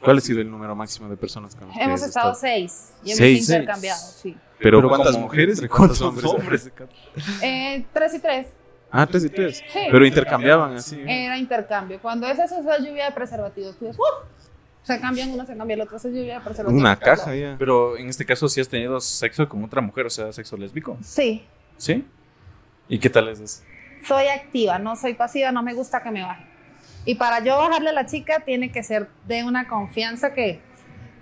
¿Cuál 0.00 0.18
ha 0.18 0.20
sido 0.20 0.40
el 0.42 0.50
número 0.50 0.74
máximo 0.76 1.08
de 1.08 1.16
personas 1.16 1.54
con 1.54 1.68
las 1.68 1.76
Hemos 1.78 2.02
estado 2.02 2.32
estado? 2.32 2.34
seis 2.34 2.92
y 3.02 3.08
hemos 3.10 3.18
Seis. 3.18 3.48
intercambiado, 3.48 4.00
sí. 4.00 4.36
Pero, 4.58 4.86
¿cuántas 4.88 5.18
mujeres 5.18 5.62
y 5.62 5.68
cuántos 5.68 6.00
hombres? 6.02 6.70
Eh, 7.42 7.84
tres 7.92 8.14
y 8.14 8.18
tres. 8.18 8.48
Ah, 8.90 9.06
tres 9.06 9.24
y 9.24 9.30
tres. 9.30 9.62
Sí. 9.72 9.80
Pero 9.90 10.06
intercambiaban 10.06 10.74
así. 10.76 11.00
Era 11.06 11.36
intercambio. 11.38 11.98
Cuando 12.00 12.26
es 12.28 12.38
eso, 12.38 12.58
es 12.58 12.64
la 12.64 12.78
lluvia 12.78 13.06
de 13.06 13.12
preservativos. 13.12 13.76
Tú 13.76 13.86
dices, 13.86 13.98
¡uh! 13.98 14.26
Se 14.82 15.00
cambian 15.00 15.30
uno, 15.30 15.46
se 15.46 15.56
cambia 15.56 15.74
el 15.74 15.80
otro, 15.80 15.96
es 15.96 16.04
lluvia 16.04 16.34
de 16.38 16.44
preservativos. 16.44 16.80
Una 16.80 16.96
caja 16.98 17.34
ya. 17.34 17.56
Pero 17.58 17.96
en 17.96 18.08
este 18.10 18.26
caso 18.26 18.46
sí 18.48 18.60
has 18.60 18.68
tenido 18.68 19.00
sexo 19.00 19.48
con 19.48 19.64
otra 19.64 19.80
mujer, 19.80 20.06
o 20.06 20.10
sea, 20.10 20.30
sexo 20.32 20.56
lésbico. 20.58 20.98
Sí, 21.02 21.44
¿Sí? 21.78 22.04
¿Y 22.88 22.98
qué 22.98 23.08
tal 23.10 23.28
es 23.28 23.40
eso? 23.40 23.62
Soy 24.06 24.26
activa, 24.28 24.78
no 24.78 24.96
soy 24.96 25.14
pasiva, 25.14 25.52
no 25.52 25.62
me 25.62 25.74
gusta 25.74 26.02
que 26.02 26.10
me 26.10 26.22
baje. 26.22 26.44
Y 27.04 27.16
para 27.16 27.40
yo 27.40 27.58
bajarle 27.58 27.90
a 27.90 27.92
la 27.92 28.06
chica 28.06 28.40
tiene 28.40 28.72
que 28.72 28.82
ser 28.82 29.08
de 29.26 29.44
una 29.44 29.68
confianza 29.68 30.32
que, 30.32 30.60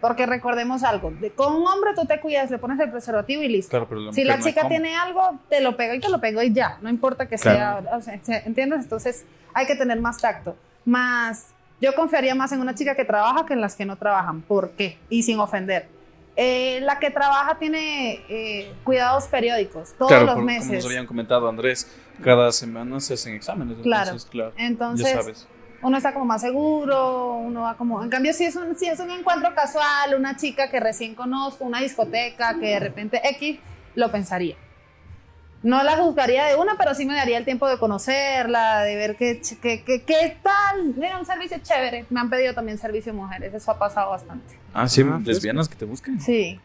porque 0.00 0.26
recordemos 0.26 0.82
algo, 0.84 1.10
de- 1.12 1.30
con 1.32 1.54
un 1.54 1.66
hombre 1.66 1.90
tú 1.94 2.06
te 2.06 2.20
cuidas, 2.20 2.50
le 2.50 2.58
pones 2.58 2.78
el 2.80 2.90
preservativo 2.90 3.42
y 3.42 3.48
listo. 3.48 3.70
Claro, 3.70 3.88
pero 3.88 4.00
la 4.00 4.12
si 4.12 4.24
la 4.24 4.38
chica 4.38 4.68
tiene 4.68 4.94
algo, 4.96 5.38
te 5.48 5.60
lo 5.60 5.76
pego 5.76 5.94
y 5.94 6.00
te 6.00 6.08
lo 6.08 6.20
pego 6.20 6.42
y 6.42 6.52
ya, 6.52 6.78
no 6.82 6.88
importa 6.88 7.26
que 7.28 7.36
Claro. 7.36 7.82
sea, 7.82 7.96
o 7.96 8.00
sea, 8.00 8.18
se- 8.22 8.42
¿entiendes? 8.46 8.80
Entonces 8.82 9.24
hay 9.54 9.66
que 9.66 9.74
tener 9.74 10.00
más 10.00 10.18
tacto. 10.18 10.56
Más, 10.84 11.48
yo 11.80 11.94
confiaría 11.94 12.34
más 12.34 12.52
en 12.52 12.60
una 12.60 12.74
chica 12.74 12.94
que 12.94 13.04
trabaja 13.04 13.44
que 13.46 13.54
en 13.54 13.60
las 13.60 13.74
que 13.76 13.84
no 13.84 13.96
trabajan. 13.96 14.40
¿Por 14.42 14.70
qué? 14.72 14.98
Y 15.08 15.22
sin 15.24 15.38
ofender. 15.40 15.88
Eh, 16.34 16.78
la 16.82 16.98
que 16.98 17.10
trabaja 17.10 17.58
tiene 17.58 18.20
eh, 18.28 18.72
cuidados 18.84 19.24
periódicos 19.26 19.92
todos 19.98 20.08
Claro, 20.10 20.24
los 20.24 20.34
por- 20.34 20.42
como 20.44 20.54
meses. 20.54 20.70
nos 20.72 20.86
habían 20.86 21.06
comentado 21.06 21.46
Andrés, 21.48 21.86
cada 22.22 22.52
semana 22.52 23.00
se 23.00 23.14
hacen 23.14 23.34
exámenes. 23.34 23.76
Claro. 23.82 24.04
Entonces, 24.10 24.30
claro. 24.30 24.52
Entonces, 24.56 25.06
ya 25.06 25.20
sabes. 25.20 25.48
uno 25.82 25.96
está 25.96 26.12
como 26.12 26.24
más 26.26 26.40
seguro, 26.40 27.34
uno 27.36 27.62
va 27.62 27.76
como... 27.76 28.02
En 28.02 28.08
cambio, 28.10 28.32
si 28.32 28.44
es, 28.44 28.56
un, 28.56 28.76
si 28.76 28.86
es 28.86 28.98
un 29.00 29.10
encuentro 29.10 29.54
casual, 29.54 30.14
una 30.16 30.36
chica 30.36 30.70
que 30.70 30.80
recién 30.80 31.14
conozco, 31.14 31.64
una 31.64 31.80
discoteca, 31.80 32.58
que 32.58 32.66
de 32.66 32.80
repente 32.80 33.20
X, 33.24 33.58
lo 33.94 34.10
pensaría. 34.10 34.56
No 35.62 35.80
la 35.84 35.96
juzgaría 35.96 36.46
de 36.46 36.56
una, 36.56 36.76
pero 36.76 36.92
sí 36.92 37.06
me 37.06 37.14
daría 37.14 37.38
el 37.38 37.44
tiempo 37.44 37.68
de 37.68 37.78
conocerla, 37.78 38.82
de 38.82 38.96
ver 38.96 39.16
qué, 39.16 39.40
qué, 39.60 39.84
qué, 39.84 40.02
qué 40.02 40.36
tal. 40.42 40.94
Mira, 40.96 41.18
un 41.20 41.24
servicio 41.24 41.56
chévere. 41.62 42.04
Me 42.10 42.18
han 42.18 42.28
pedido 42.30 42.52
también 42.52 42.78
servicio 42.78 43.12
de 43.12 43.18
mujeres, 43.18 43.54
eso 43.54 43.70
ha 43.70 43.78
pasado 43.78 44.10
bastante. 44.10 44.58
Ah, 44.74 44.88
sí, 44.88 45.02
Ah, 45.02 45.20
pues. 45.22 45.36
lesbianas 45.36 45.68
que 45.68 45.76
te 45.76 45.84
busquen. 45.84 46.20
Sí. 46.20 46.58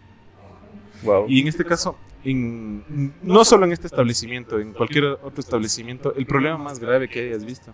Wow. 1.03 1.26
Y 1.30 1.41
en 1.41 1.47
este 1.47 1.64
caso, 1.64 1.95
en- 2.24 3.13
no 3.24 3.45
solo 3.45 3.65
en 3.65 3.72
este 3.72 3.88
establecimiento, 3.88 4.59
en 4.59 4.74
cualquier 4.74 5.05
otro 5.05 5.39
establecimiento, 5.39 6.13
el 6.15 6.26
problema 6.26 6.57
más 6.57 6.80
grave 6.80 7.07
que 7.09 7.28
hayas 7.30 7.45
visto. 7.45 7.72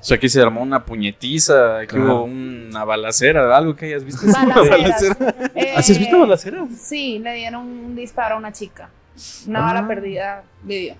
O 0.00 0.04
sea, 0.04 0.16
aquí 0.16 0.28
se 0.28 0.40
armó 0.42 0.62
una 0.62 0.84
puñetiza, 0.84 1.78
aquí 1.78 1.94
Claro. 1.94 2.14
hubo 2.16 2.24
una 2.24 2.84
balacera, 2.84 3.56
algo 3.56 3.76
que 3.76 3.86
hayas 3.86 4.04
visto. 4.04 4.26
Balaceras. 4.26 5.16
Eh, 5.54 5.74
¿Ah, 5.76 5.82
sí 5.82 5.92
has 5.92 5.98
visto 5.98 6.18
balaceras? 6.18 6.68
Sí, 6.80 7.18
le 7.20 7.34
dieron 7.34 7.62
un 7.66 7.94
disparo 7.94 8.34
a 8.34 8.38
una 8.38 8.52
chica. 8.52 8.90
Una 9.46 9.60
Ah. 9.60 9.72
bala 9.74 9.86
perdida 9.86 10.42
vivió. 10.64 10.96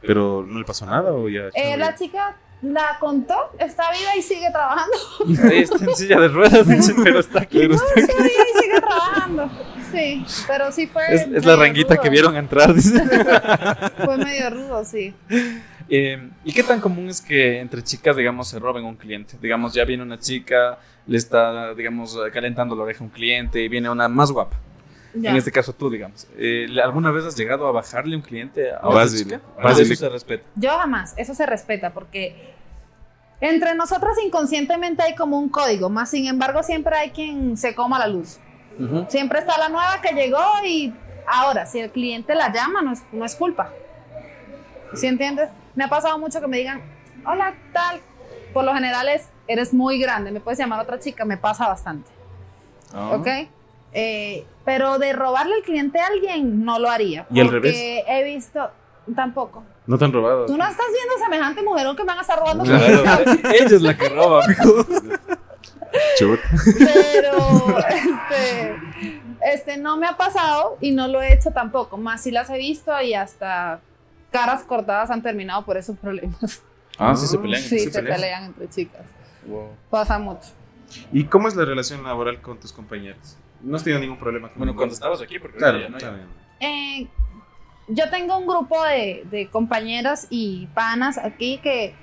Pero 0.00 0.42
no 0.46 0.58
le 0.58 0.64
pasó 0.64 0.86
nada 0.86 1.12
o 1.12 1.28
ya. 1.28 1.48
Eh, 1.54 1.76
la 1.76 1.94
chica 1.94 2.36
la 2.62 2.96
contó, 2.98 3.34
está 3.58 3.90
viva 3.92 4.16
y 4.16 4.22
sigue 4.22 4.50
trabajando. 4.50 4.96
Ahí 5.50 5.58
está 5.58 5.84
en 5.84 5.94
silla 5.94 6.18
de 6.20 6.28
ruedas, 6.28 6.66
dice, 6.66 6.94
pero 7.02 7.20
está 7.20 7.40
aquí. 7.42 7.60
Está 7.62 7.84
viva 7.94 8.08
y 8.08 8.62
sigue 8.62 8.80
trabajando. 8.80 9.50
Sí, 9.94 10.24
pero 10.46 10.72
sí 10.72 10.86
fue. 10.86 11.02
Es, 11.14 11.22
es 11.28 11.44
la 11.44 11.56
ranguita 11.56 11.94
rudo. 11.94 12.02
que 12.02 12.10
vieron 12.10 12.36
entrar, 12.36 12.74
dice. 12.74 13.00
Fue 14.04 14.18
medio 14.18 14.50
rudo, 14.50 14.84
sí. 14.84 15.14
Eh, 15.88 16.30
¿Y 16.44 16.52
qué 16.52 16.62
tan 16.62 16.80
común 16.80 17.08
es 17.08 17.20
que 17.20 17.60
entre 17.60 17.82
chicas, 17.82 18.16
digamos, 18.16 18.48
se 18.48 18.58
roben 18.58 18.84
un 18.84 18.96
cliente? 18.96 19.36
Digamos, 19.40 19.74
ya 19.74 19.84
viene 19.84 20.02
una 20.02 20.18
chica, 20.18 20.78
le 21.06 21.18
está, 21.18 21.74
digamos, 21.74 22.18
calentando 22.32 22.74
la 22.74 22.82
oreja 22.84 23.00
a 23.00 23.04
un 23.04 23.10
cliente 23.10 23.62
y 23.62 23.68
viene 23.68 23.90
una 23.90 24.08
más 24.08 24.30
guapa. 24.30 24.56
Ya. 25.14 25.30
En 25.30 25.36
este 25.36 25.52
caso 25.52 25.72
tú, 25.72 25.88
digamos. 25.90 26.26
Eh, 26.36 26.66
¿Alguna 26.82 27.12
vez 27.12 27.24
has 27.24 27.36
llegado 27.36 27.68
a 27.68 27.72
bajarle 27.72 28.16
un 28.16 28.22
cliente 28.22 28.72
a 28.72 28.88
otra 28.88 29.06
chica? 29.08 29.40
vas 29.62 29.76
¿O 29.76 29.80
y- 29.80 29.84
eso 29.84 29.94
se 29.94 30.08
respeta? 30.08 30.44
Yo 30.56 30.70
jamás, 30.70 31.14
eso 31.16 31.34
se 31.34 31.46
respeta 31.46 31.92
porque 31.92 32.52
entre 33.40 33.74
nosotras 33.74 34.16
inconscientemente 34.24 35.02
hay 35.02 35.14
como 35.14 35.38
un 35.38 35.48
código, 35.50 35.88
más 35.88 36.10
sin 36.10 36.26
embargo 36.26 36.62
siempre 36.62 36.96
hay 36.96 37.10
quien 37.10 37.56
se 37.56 37.74
coma 37.74 37.98
la 37.98 38.08
luz. 38.08 38.38
Siempre 39.08 39.38
está 39.40 39.58
la 39.58 39.68
nueva 39.68 40.00
que 40.02 40.14
llegó 40.14 40.42
y 40.64 40.92
ahora, 41.26 41.66
si 41.66 41.80
el 41.80 41.90
cliente 41.90 42.34
la 42.34 42.52
llama, 42.52 42.82
no 42.82 42.92
es, 42.92 43.02
no 43.12 43.24
es 43.24 43.34
culpa. 43.34 43.70
¿Sí 44.94 45.06
entiendes? 45.06 45.50
Me 45.74 45.84
ha 45.84 45.88
pasado 45.88 46.18
mucho 46.18 46.40
que 46.40 46.46
me 46.46 46.58
digan, 46.58 46.82
hola, 47.26 47.54
tal. 47.72 48.00
Por 48.52 48.64
lo 48.64 48.74
general 48.74 49.08
es, 49.08 49.28
eres 49.48 49.74
muy 49.74 49.98
grande, 49.98 50.30
me 50.30 50.40
puedes 50.40 50.58
llamar 50.58 50.78
a 50.78 50.82
otra 50.82 50.98
chica, 50.98 51.24
me 51.24 51.36
pasa 51.36 51.68
bastante. 51.68 52.10
Ah. 52.92 53.10
¿Ok? 53.14 53.26
Eh, 53.92 54.44
pero 54.64 54.98
de 54.98 55.12
robarle 55.12 55.56
el 55.56 55.62
cliente 55.62 55.98
a 55.98 56.06
alguien, 56.06 56.64
no 56.64 56.78
lo 56.78 56.90
haría. 56.90 57.26
¿Y 57.30 57.40
al 57.40 57.48
revés? 57.50 57.74
he 57.76 58.24
visto, 58.24 58.70
tampoco. 59.14 59.64
No 59.86 59.98
te 59.98 60.04
han 60.04 60.12
robado. 60.12 60.46
Tú 60.46 60.56
no 60.56 60.66
estás 60.66 60.86
viendo 60.92 61.24
semejante 61.24 61.62
mujerón 61.62 61.94
que 61.94 62.02
me 62.02 62.08
van 62.08 62.18
a 62.18 62.22
estar 62.22 62.38
robando 62.38 62.64
Claro, 62.64 63.24
ella 63.52 63.76
es 63.76 63.82
la 63.82 63.96
que 63.96 64.08
roba, 64.08 64.44
amigo. 64.44 64.86
Chut. 66.18 66.40
pero 66.78 67.78
este, 67.88 68.76
este 69.52 69.76
no 69.76 69.96
me 69.96 70.06
ha 70.06 70.16
pasado 70.16 70.76
y 70.80 70.90
no 70.92 71.08
lo 71.08 71.22
he 71.22 71.32
hecho 71.32 71.50
tampoco. 71.52 71.96
Más 71.96 72.22
si 72.22 72.30
las 72.30 72.50
he 72.50 72.58
visto 72.58 72.92
y 73.02 73.14
hasta 73.14 73.80
caras 74.30 74.62
cortadas 74.64 75.10
han 75.10 75.22
terminado 75.22 75.64
por 75.64 75.76
esos 75.76 75.96
problemas. 75.98 76.62
Ah, 76.98 77.14
sí 77.16 77.26
se 77.26 77.38
pelean. 77.38 77.62
Sí, 77.62 77.78
sí 77.78 77.90
se 77.90 78.00
pelean. 78.00 78.16
pelean 78.16 78.44
entre 78.44 78.68
chicas. 78.68 79.02
Wow. 79.46 79.70
Pasa 79.90 80.18
mucho. 80.18 80.48
¿Y 81.12 81.24
cómo 81.24 81.48
es 81.48 81.56
la 81.56 81.64
relación 81.64 82.02
laboral 82.04 82.40
con 82.40 82.58
tus 82.60 82.72
compañeros? 82.72 83.36
No 83.62 83.76
has 83.76 83.82
tenido 83.84 84.00
ningún 84.00 84.18
problema 84.18 84.48
con 84.48 84.58
Bueno, 84.58 84.74
cuando 84.76 84.94
estabas 84.94 85.20
aquí, 85.20 85.38
porque 85.38 85.58
Claro, 85.58 85.78
ya 85.80 85.88
no 85.88 85.96
hay. 85.96 86.02
está 86.02 86.10
bien. 86.14 86.28
Eh, 86.60 87.08
yo 87.88 88.08
tengo 88.10 88.38
un 88.38 88.46
grupo 88.46 88.82
de, 88.84 89.24
de 89.30 89.48
compañeras 89.48 90.26
y 90.30 90.66
panas 90.74 91.18
aquí 91.18 91.58
que 91.58 91.94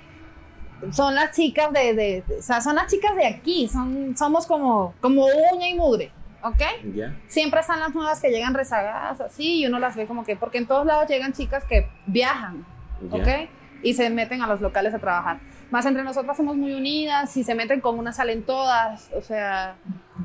son 0.90 1.14
las 1.14 1.36
chicas 1.36 1.72
de, 1.72 1.94
de- 1.94 2.24
de- 2.26 2.38
o 2.38 2.42
sea, 2.42 2.60
son 2.60 2.74
las 2.76 2.86
chicas 2.88 3.14
de 3.16 3.26
aquí, 3.26 3.68
son, 3.68 4.16
somos 4.16 4.46
como, 4.46 4.94
como 5.00 5.26
uña 5.52 5.68
y 5.68 5.74
mugre, 5.74 6.10
¿ok? 6.42 6.60
Ya. 6.94 7.16
Siempre 7.28 7.60
están 7.60 7.80
las 7.80 7.94
nuevas 7.94 8.20
que 8.20 8.30
llegan 8.30 8.54
rezagadas 8.54 9.20
así 9.20 9.60
y 9.60 9.66
uno 9.66 9.78
las 9.78 9.94
ve 9.96 10.06
como 10.06 10.24
que, 10.24 10.34
porque 10.36 10.58
en 10.58 10.66
todos 10.66 10.84
lados 10.86 11.08
llegan 11.08 11.32
chicas 11.32 11.64
que 11.64 11.88
viajan, 12.06 12.64
Ya. 13.10 13.16
¿ok? 13.16 13.28
Y 13.84 13.94
se 13.94 14.10
meten 14.10 14.42
a 14.42 14.46
los 14.46 14.60
locales 14.60 14.94
a 14.94 14.98
trabajar. 14.98 15.40
Más 15.70 15.86
entre 15.86 16.04
nosotras 16.04 16.36
somos 16.36 16.54
muy 16.56 16.72
unidas, 16.74 17.30
si 17.32 17.42
se 17.44 17.54
meten 17.54 17.80
con 17.80 17.98
una 17.98 18.12
salen 18.12 18.42
todas, 18.42 19.10
o 19.16 19.22
sea, 19.22 19.76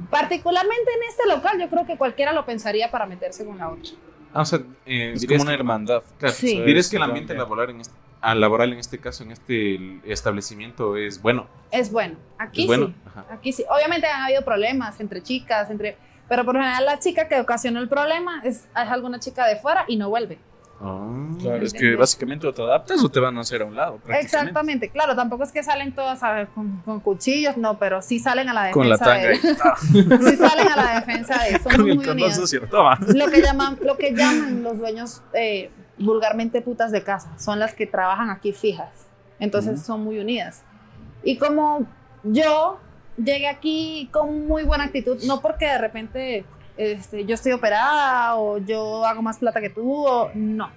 particularmente 0.10 0.92
en 0.92 1.10
este 1.10 1.28
local 1.28 1.60
yo 1.60 1.70
creo 1.70 1.86
que 1.86 1.98
cualquiera 1.98 2.34
lo 2.34 2.46
pensaría 2.46 2.92
para 2.92 3.06
meterse 3.06 3.46
con 3.46 3.58
la 3.58 3.70
otra. 3.70 3.92
Ah, 4.34 4.42
o 4.42 4.46
sea, 4.46 4.60
eh, 4.86 5.14
Es 5.16 5.26
como 5.26 5.42
una 5.44 5.54
hermandad. 5.54 6.04
claro, 6.20 6.36
Sí. 6.36 6.62
dirías 6.62 6.90
que 6.90 6.98
el 6.98 7.04
ambiente 7.04 7.34
laboral 7.34 7.70
en 7.72 7.82
este, 7.82 7.96
ah, 8.22 8.36
laboral 8.36 8.74
en 8.74 8.80
este 8.80 9.00
caso, 9.00 9.24
en 9.24 9.32
este 9.32 10.00
establecimiento 10.06 10.96
es 10.98 11.22
bueno. 11.22 11.48
Es 11.72 11.92
bueno, 11.92 12.18
aquí 12.38 12.62
es 12.62 12.68
bueno. 12.68 12.88
sí. 12.88 12.96
Ajá. 13.06 13.26
Aquí 13.32 13.52
sí. 13.54 13.66
Obviamente 13.70 14.08
han 14.08 14.24
habido 14.24 14.44
problemas 14.44 15.00
entre 15.00 15.22
chicas, 15.22 15.70
entre, 15.70 15.98
pero 16.28 16.46
por 16.46 16.56
lo 16.56 16.62
general 16.62 16.86
la 16.86 17.00
chica 17.00 17.28
que 17.28 17.40
ocasionó 17.40 17.80
el 17.80 17.90
problema 17.90 18.42
es, 18.44 18.58
es 18.58 18.68
alguna 18.76 19.20
chica 19.20 19.48
de 19.48 19.58
fuera 19.58 19.86
y 19.88 19.98
no 19.98 20.10
vuelve. 20.10 20.38
Ah. 20.80 21.08
Claro, 21.42 21.66
es 21.66 21.74
que 21.74 21.96
básicamente 21.96 22.48
o 22.48 22.54
te 22.54 22.62
adaptas 22.62 23.04
o 23.04 23.10
te 23.10 23.20
van 23.20 23.38
a 23.38 23.42
hacer 23.42 23.62
a 23.62 23.66
un 23.66 23.76
lado. 23.76 24.00
Exactamente, 24.08 24.90
claro, 24.90 25.16
tampoco 25.16 25.44
es 25.44 25.52
que 25.52 25.64
salen 25.64 25.94
todas 25.94 26.22
a 26.24 26.34
ver, 26.34 26.48
con, 26.50 26.82
con 26.82 27.00
cuchillos, 27.00 27.58
no, 27.58 27.80
pero 27.80 28.02
sí 28.02 28.20
salen 28.20 28.50
a 28.50 28.54
la 28.54 28.64
defensa 28.66 28.80
Con 28.80 28.90
la 28.90 28.98
tanga 28.98 29.28
de 29.28 29.36
y 29.36 30.30
sí 30.30 30.36
salen 30.36 30.68
a 30.68 30.76
la 30.76 30.96
defensa 31.00 31.44
de 31.44 31.60
somos 31.60 32.06
con 32.06 32.10
el 32.10 32.18
muy 32.18 32.32
sucio. 32.32 32.68
Toma. 32.70 33.00
Lo 33.14 33.28
que 33.28 33.42
llaman, 33.42 33.78
lo 33.82 33.98
que 33.98 34.14
llaman 34.14 34.64
los 34.64 34.78
dueños 34.78 35.22
eh, 35.34 35.72
vulgarmente 36.00 36.62
putas 36.62 36.92
de 36.92 37.04
casa, 37.04 37.38
son 37.40 37.60
las 37.60 37.74
que 37.74 37.88
trabajan 37.88 38.30
aquí 38.30 38.54
fijas. 38.54 39.08
Entonces 39.40 39.82
son 39.82 40.04
muy 40.04 40.20
unidas. 40.20 40.64
Y 41.24 41.38
como 41.38 41.86
yo 42.24 42.80
llegué 43.18 43.48
aquí 43.48 44.10
con 44.12 44.48
muy 44.48 44.64
buena 44.64 44.86
actitud, 44.86 45.22
no 45.24 45.42
porque 45.42 45.66
de 45.66 45.78
repente 45.78 46.46
este, 46.78 47.26
yo 47.26 47.36
estoy 47.36 47.52
operada 47.52 48.36
o 48.36 48.60
yo 48.60 49.06
hago 49.06 49.22
más 49.22 49.40
plata 49.40 49.62
que 49.62 49.70
tú, 49.70 50.06
o, 50.06 50.32
no. 50.34 50.72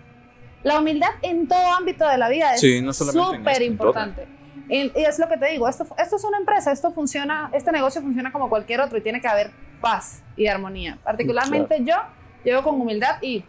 La 0.62 0.78
humildad 0.78 1.10
en 1.22 1.48
todo 1.48 1.74
ámbito 1.74 2.06
de 2.06 2.18
la 2.18 2.28
vida 2.28 2.54
es 2.54 2.60
Sí, 2.60 2.82
no 2.82 2.92
súper 2.92 3.62
importante. 3.62 4.28
Y 4.68 4.92
y 4.94 5.04
es 5.04 5.18
lo 5.18 5.28
que 5.28 5.36
te 5.36 5.50
digo, 5.50 5.68
esto, 5.68 5.86
esto 5.98 6.16
es 6.16 6.24
una 6.24 6.38
empresa, 6.38 6.70
esto 6.70 6.92
funciona, 6.92 7.50
este 7.52 7.72
negocio 7.72 8.00
funciona 8.02 8.30
como 8.30 8.48
cualquier 8.48 8.80
otro 8.80 8.98
y 8.98 9.00
tiene 9.00 9.20
que 9.20 9.28
haber 9.28 9.50
paz 9.80 10.22
y 10.36 10.46
armonía. 10.46 10.98
Particularmente 11.02 11.82
yo 11.84 11.96
llevo 12.44 12.62
con 12.62 12.80
humildad 12.80 13.16
y 13.22 13.44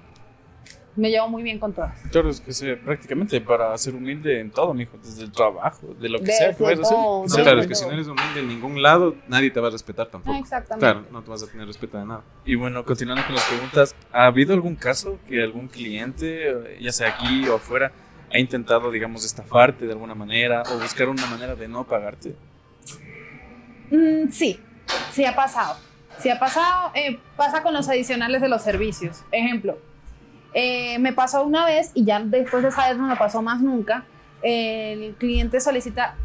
me 0.96 1.10
llevo 1.10 1.28
muy 1.30 1.44
bien 1.44 1.60
con 1.60 1.74
todas. 1.74 2.00
Claro, 2.12 2.30
es 2.30 2.42
que 2.42 2.54
sé, 2.54 2.76
prácticamente 2.76 3.40
para 3.40 3.78
ser 3.78 3.96
humilde 3.96 4.40
en 4.40 4.52
todo, 4.52 4.74
mijo, 4.74 4.98
desde 5.04 5.24
el 5.24 5.32
trabajo, 5.32 5.88
de 6.00 6.10
lo 6.10 6.20
que 6.20 6.26
Desde 6.26 6.38
sea 6.38 6.54
que 6.56 6.64
vayas 6.64 6.80
a 6.80 6.84
hacer. 6.84 6.98
No, 6.98 7.44
claro, 7.44 7.62
es 7.62 7.68
que 7.68 7.76
si 7.76 7.86
no 7.86 7.92
eres 7.92 8.08
humilde 8.08 8.40
en 8.42 8.48
ningún 8.48 8.82
lado, 8.82 9.16
nadie 9.28 9.52
te 9.52 9.60
va 9.60 9.70
a 9.70 9.72
respetar 9.72 10.08
tampoco. 10.08 10.38
Exactamente. 10.38 10.86
Claro, 10.86 11.06
no 11.12 11.22
te 11.24 11.30
vas 11.30 11.44
a 11.44 11.48
tener 11.48 11.66
respeto 11.68 11.98
de 11.98 12.06
nada. 12.06 12.24
Y 12.46 12.56
bueno, 12.56 12.84
continuando 12.84 13.24
con 13.26 13.36
las 13.36 13.46
preguntas, 13.46 13.96
¿ha 14.12 14.26
habido 14.26 14.54
algún 14.54 14.76
caso 14.76 15.18
que 15.28 15.42
algún 15.42 15.68
cliente, 15.68 16.50
eh, 16.50 16.78
ya 16.82 16.92
sea 16.92 17.10
aquí 17.10 17.48
o 17.48 17.56
afuera, 17.56 17.92
ha 18.34 18.40
intentado, 18.40 18.92
digamos, 18.92 19.26
estafarte 19.26 19.86
de 19.86 19.92
alguna 19.92 20.16
manera 20.16 20.64
o 20.74 20.80
buscar 20.80 21.10
una 21.10 21.26
manera 21.28 21.56
de 21.56 21.68
no 21.68 21.86
pagarte? 21.86 22.36
Mm, 23.92 24.30
sí, 24.30 24.60
sí 25.12 25.26
ha 25.26 25.36
pasado. 25.36 25.78
Sí 26.20 26.30
ha 26.30 26.40
pasado. 26.40 26.92
eh, 26.96 27.20
pasa 27.36 27.64
con 27.64 27.74
los 27.74 27.88
adicionales 27.90 28.42
de 28.42 28.50
los 28.50 28.62
servicios. 28.62 29.24
Ejemplo, 29.32 29.78
eh, 30.54 31.00
me 31.00 31.14
pasó 31.14 31.44
una 31.44 31.66
vez 31.66 31.92
y 31.94 32.04
ya 32.06 32.20
después 32.20 32.64
de 32.64 32.70
esa 32.70 32.90
vez 32.90 32.98
no 32.98 33.08
me 33.08 33.16
pasó 33.16 33.42
más 33.42 33.62
nunca. 33.62 34.06
El 34.42 35.16
cliente 35.16 35.60
solicita. 35.60 36.16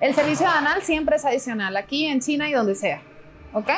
El 0.00 0.14
servicio 0.14 0.46
de 0.46 0.52
anal 0.52 0.82
siempre 0.82 1.16
es 1.16 1.24
adicional, 1.24 1.76
aquí 1.76 2.06
en 2.06 2.20
China 2.20 2.48
y 2.48 2.52
donde 2.52 2.74
sea. 2.74 3.02
¿Ok? 3.52 3.68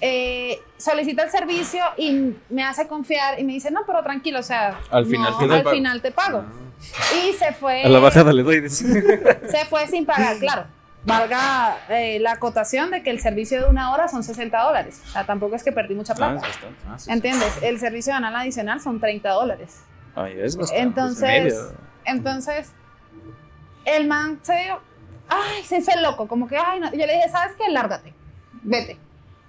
Eh, 0.00 0.58
solicita 0.78 1.22
el 1.22 1.30
servicio 1.30 1.80
y 1.96 2.34
me 2.50 2.64
hace 2.64 2.88
confiar 2.88 3.38
y 3.38 3.44
me 3.44 3.52
dice, 3.52 3.70
no, 3.70 3.82
pero 3.86 4.02
tranquilo, 4.02 4.40
o 4.40 4.42
sea, 4.42 4.80
Al 4.90 5.06
final 5.06 5.30
no, 5.32 5.38
te 5.38 5.46
doy 5.46 5.56
al 5.58 5.62
pago". 5.62 5.76
final 5.76 6.02
te 6.02 6.10
pago. 6.10 6.44
Y 7.24 7.32
se 7.34 7.52
fue. 7.52 7.84
A 7.84 7.88
la 7.88 8.00
bajada 8.00 8.32
le 8.32 8.42
doy. 8.42 8.68
se 8.70 9.64
fue 9.68 9.86
sin 9.86 10.04
pagar, 10.04 10.38
claro. 10.38 10.64
Valga 11.04 11.78
eh, 11.88 12.18
la 12.20 12.32
acotación 12.32 12.90
de 12.90 13.02
que 13.02 13.10
el 13.10 13.20
servicio 13.20 13.60
de 13.60 13.68
una 13.68 13.92
hora 13.92 14.06
son 14.08 14.22
60 14.22 14.56
dólares. 14.62 15.02
O 15.04 15.08
sea, 15.10 15.26
tampoco 15.26 15.56
es 15.56 15.64
que 15.64 15.72
perdí 15.72 15.94
mucha 15.94 16.12
Ah, 16.12 16.34
es 16.36 16.56
plata. 16.56 16.74
Ah, 16.88 16.98
sí, 16.98 17.06
sí. 17.06 17.10
¿Entiendes? 17.10 17.58
El 17.62 17.78
servicio 17.80 18.12
de 18.12 18.18
anal 18.18 18.36
adicional 18.36 18.80
son 18.80 19.00
30 19.00 19.28
dólares. 19.30 19.80
Ay, 20.14 20.34
es 20.38 20.56
bastante. 20.56 20.82
Entonces, 20.82 21.72
entonces, 22.04 22.72
el 23.84 24.06
man 24.06 24.38
se 24.42 24.54
dio, 24.54 24.80
ay, 25.28 25.64
se 25.64 25.78
hizo 25.78 25.90
el 25.92 26.02
loco, 26.02 26.28
como 26.28 26.46
que, 26.46 26.56
ay, 26.56 26.78
no. 26.80 26.90
Yo 26.92 27.06
le 27.06 27.14
dije, 27.14 27.28
¿sabes 27.30 27.56
qué? 27.56 27.70
Lárgate, 27.70 28.14
vete. 28.62 28.98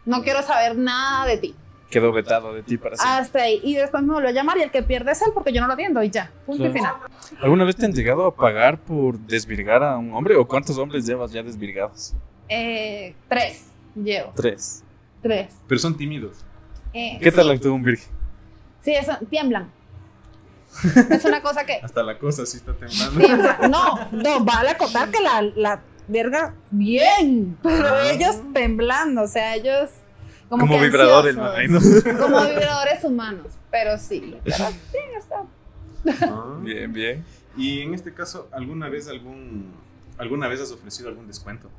No 0.05 0.23
quiero 0.23 0.41
saber 0.41 0.75
nada 0.77 1.25
de 1.27 1.37
ti. 1.37 1.55
Quedó 1.93 2.11
vetado 2.11 2.53
de 2.53 2.63
ti 2.63 2.77
para 2.77 2.95
siempre. 2.97 3.21
Hasta 3.21 3.39
ahí. 3.43 3.59
Y 3.63 3.75
después 3.75 4.03
me 4.03 4.13
volvió 4.13 4.29
a 4.29 4.31
llamar 4.33 4.57
y 4.57 4.61
el 4.63 4.71
que 4.71 4.83
pierde 4.83 5.11
es 5.11 5.21
él 5.21 5.29
porque 5.33 5.53
yo 5.53 5.61
no 5.61 5.67
lo 5.67 5.73
atiendo 5.73 6.01
y 6.03 6.09
ya. 6.09 6.31
Punto 6.45 6.65
y 6.65 6.71
final. 6.71 6.95
¿Alguna 7.41 7.63
vez 7.63 7.75
te 7.75 7.85
han 7.85 7.93
llegado 7.93 8.25
a 8.25 8.35
pagar 8.35 8.77
por 8.79 9.17
desvirgar 9.19 9.83
a 9.83 9.97
un 9.97 10.13
hombre 10.13 10.35
o 10.35 10.47
cuántos 10.47 10.77
hombres 10.77 11.05
llevas 11.05 11.31
ya 11.31 11.43
desvirgados? 11.43 12.13
Eh, 12.49 13.15
tres, 13.29 13.65
llevo. 13.95 14.33
Tres. 14.35 14.83
Tres. 15.21 15.55
Pero 15.67 15.79
son 15.79 15.95
tímidos. 15.95 16.43
Eh, 16.93 17.17
¿Qué 17.21 17.31
tal 17.31 17.49
actuó 17.49 17.73
un 17.73 17.83
virgen? 17.83 18.09
Sí, 18.81 18.93
eso, 18.93 19.13
tiemblan. 19.29 19.71
Es 21.11 21.23
una 21.25 21.41
cosa 21.41 21.65
que 21.65 21.73
Hasta 21.83 22.01
la 22.03 22.17
cosa 22.17 22.45
sí 22.45 22.57
está 22.57 22.73
temblando. 22.73 23.19
tiembla. 23.19 23.59
No, 23.69 24.09
no, 24.11 24.43
vale 24.43 24.69
acotar 24.69 25.09
que 25.11 25.21
la, 25.21 25.41
la 25.55 25.81
verga 26.07 26.53
bien, 26.71 27.57
pero 27.61 27.87
Ah. 27.87 28.11
ellos 28.11 28.41
temblando, 28.53 29.21
o 29.23 29.27
sea, 29.27 29.55
ellos 29.55 29.89
como, 30.57 30.67
Como 30.67 30.79
que 30.79 30.87
vibradores, 30.87 31.37
ansiosos, 31.37 32.05
¿no? 32.05 32.19
Como 32.19 32.45
vibradores 32.45 33.03
humanos, 33.03 33.47
pero 33.71 33.97
sí, 33.97 34.37
pero 34.43 34.55
sí, 34.91 34.97
está. 35.17 35.43
Ah. 36.27 36.57
Bien, 36.61 36.91
bien. 36.91 37.25
Y 37.55 37.81
en 37.81 37.93
este 37.93 38.13
caso, 38.13 38.49
¿alguna 38.51 38.89
vez 38.89 39.07
algún 39.07 39.73
alguna 40.17 40.47
vez 40.47 40.61
has 40.61 40.71
ofrecido 40.71 41.09
algún 41.09 41.27
descuento? 41.27 41.69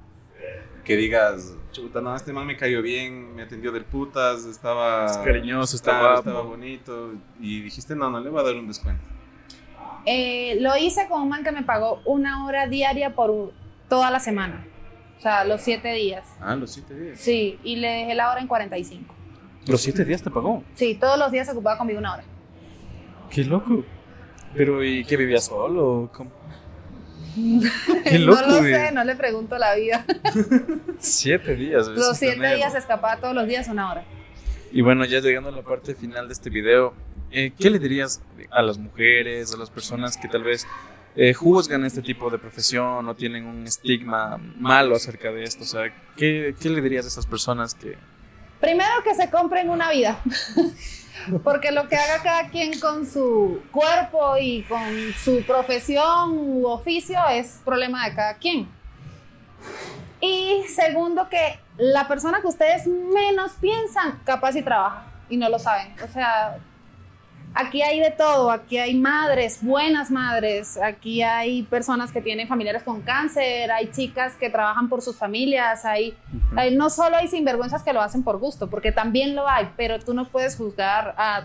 Que 0.85 0.97
digas, 0.97 1.55
chuta, 1.73 2.01
no, 2.01 2.15
este 2.15 2.33
man 2.33 2.47
me 2.47 2.57
cayó 2.57 2.83
bien, 2.83 3.35
me 3.35 3.43
atendió 3.43 3.73
del 3.73 3.85
putas, 3.85 4.45
estaba 4.45 5.07
Es 5.07 5.17
cariñoso, 5.19 5.77
estaba, 5.77 6.17
estaba 6.17 6.43
bonito 6.43 7.13
y 7.41 7.63
dijiste, 7.63 7.97
no, 7.97 8.11
no 8.11 8.21
le 8.21 8.29
voy 8.29 8.41
a 8.41 8.45
dar 8.45 8.55
un 8.55 8.69
descuento. 8.69 9.03
Eh, 10.05 10.59
lo 10.61 10.77
hice 10.77 11.09
con 11.09 11.23
un 11.23 11.29
man 11.31 11.43
que 11.43 11.53
me 11.53 11.63
pagó 11.63 12.03
una 12.05 12.45
hora 12.45 12.67
diaria 12.67 13.15
por 13.15 13.53
toda 13.89 14.11
la 14.11 14.21
semana, 14.21 14.67
o 15.19 15.21
sea, 15.21 15.45
los 15.45 15.61
siete 15.63 15.93
días. 15.95 16.27
Ah, 16.41 16.55
los 16.57 16.73
siete 16.73 16.95
días. 16.95 17.19
Sí, 17.19 17.59
y 17.65 17.77
le 17.77 17.89
dejé 17.89 18.15
la 18.15 18.31
hora 18.31 18.41
en 18.41 18.47
45. 18.47 19.15
¿Los 19.67 19.81
siete 19.81 20.05
días 20.05 20.23
te 20.23 20.31
pagó? 20.31 20.63
Sí, 20.75 20.95
todos 20.95 21.19
los 21.19 21.33
días 21.33 21.47
se 21.47 21.53
ocupaba 21.53 21.79
conmigo 21.79 21.99
una 21.99 22.15
hora. 22.15 22.25
Qué 23.31 23.45
loco. 23.45 23.85
Pero, 24.55 24.85
¿y 24.85 25.05
qué 25.05 25.17
vivía 25.17 25.41
solo? 25.41 26.11
cómo? 26.13 26.31
Qué 28.05 28.19
loco, 28.19 28.41
no 28.43 28.47
lo 28.47 28.59
güey. 28.61 28.73
sé, 28.73 28.93
no 28.93 29.03
le 29.03 29.17
pregunto 29.17 29.59
la 29.59 29.75
vida. 29.75 30.05
Siete 30.99 31.57
días. 31.57 31.89
Los 31.89 32.17
siete 32.17 32.55
días 32.55 32.75
escapaba 32.77 33.17
todos 33.17 33.35
los 33.35 33.49
días 33.49 33.67
una 33.69 33.91
hora. 33.91 34.05
Y 34.71 34.83
bueno, 34.83 35.05
ya 35.05 35.21
llegando 35.21 35.49
a 35.49 35.53
la 35.53 35.63
parte 35.63 35.95
final 35.95 36.29
de 36.29 36.33
este 36.33 36.51
video, 36.51 36.95
eh, 37.33 37.53
¿qué 37.59 37.71
le 37.71 37.79
dirías 37.81 38.23
a 38.51 38.63
las 38.63 38.79
mujeres, 38.79 39.53
a 39.53 39.57
las 39.57 39.71
personas 39.71 40.17
que 40.17 40.29
tal 40.29 40.45
vez 40.45 40.67
eh, 41.17 41.33
juzgan 41.33 41.85
este 41.85 42.03
tipo 42.03 42.31
de 42.31 42.39
profesión 42.39 43.09
o 43.09 43.15
tienen 43.15 43.47
un 43.47 43.67
estigma 43.67 44.39
malo 44.59 44.97
acerca 44.97 45.31
de 45.31 45.45
esto? 45.45 45.65
O 45.65 45.67
sea, 45.67 45.93
¿qué, 46.17 46.55
le 46.63 46.81
dirías 46.81 47.05
a 47.05 47.09
esas 47.09 47.27
personas 47.27 47.75
que... 47.75 47.97
Primero 48.61 49.03
que 49.05 49.15
se 49.15 49.31
compren 49.31 49.71
una 49.71 49.91
vida. 49.91 50.19
Porque 51.45 51.71
lo 51.71 51.89
que 51.89 51.97
haga 51.97 52.23
cada 52.23 52.49
quien 52.49 52.79
con 52.81 53.07
su 53.07 53.63
cuerpo 53.71 54.37
y 54.39 54.63
con 54.65 55.13
su 55.23 55.43
profesión 55.47 56.33
u 56.33 56.67
oficio 56.67 57.19
es 57.31 57.61
problema 57.65 58.09
de 58.09 58.15
cada 58.15 58.35
quien. 58.35 58.69
Y 60.21 60.63
segundo 60.69 61.29
que 61.29 61.61
la 61.77 62.09
persona 62.09 62.41
que 62.41 62.47
ustedes 62.49 62.87
menos 62.87 63.53
piensan, 63.61 64.21
capaz 64.25 64.57
y 64.57 64.63
trabaja 64.63 65.07
y 65.29 65.37
no 65.37 65.49
lo 65.49 65.59
saben. 65.59 65.95
O 66.03 66.09
sea, 66.13 66.59
aquí 67.55 67.83
hay 67.83 68.01
de 68.01 68.11
todo, 68.11 68.51
aquí 68.51 68.79
hay 68.79 68.95
madres, 68.95 69.59
buenas 69.63 70.11
madres, 70.11 70.77
aquí 70.77 71.23
hay 71.23 71.63
personas 71.63 72.13
que 72.13 72.21
tienen 72.21 72.49
familiares 72.49 72.83
con 72.83 73.01
cáncer, 73.01 73.71
hay 73.71 73.91
chicas 73.91 74.35
que 74.35 74.51
trabajan 74.51 74.89
por 74.89 75.01
sus 75.01 75.17
familias, 75.17 75.85
hay 75.85 76.17
Ay, 76.57 76.77
no 76.77 76.91
solo 76.91 77.17
hay 77.17 77.29
sinvergüenzas 77.29 77.83
que 77.83 77.93
lo 77.93 78.01
hacen 78.01 78.23
por 78.23 78.39
gusto, 78.39 78.69
porque 78.69 78.93
también 78.93 79.35
lo 79.35 79.49
hay, 79.49 79.71
pero 79.77 79.99
tú 79.99 80.15
no 80.15 80.27
puedes 80.27 80.57
juzgar 80.57 81.15
a 81.17 81.45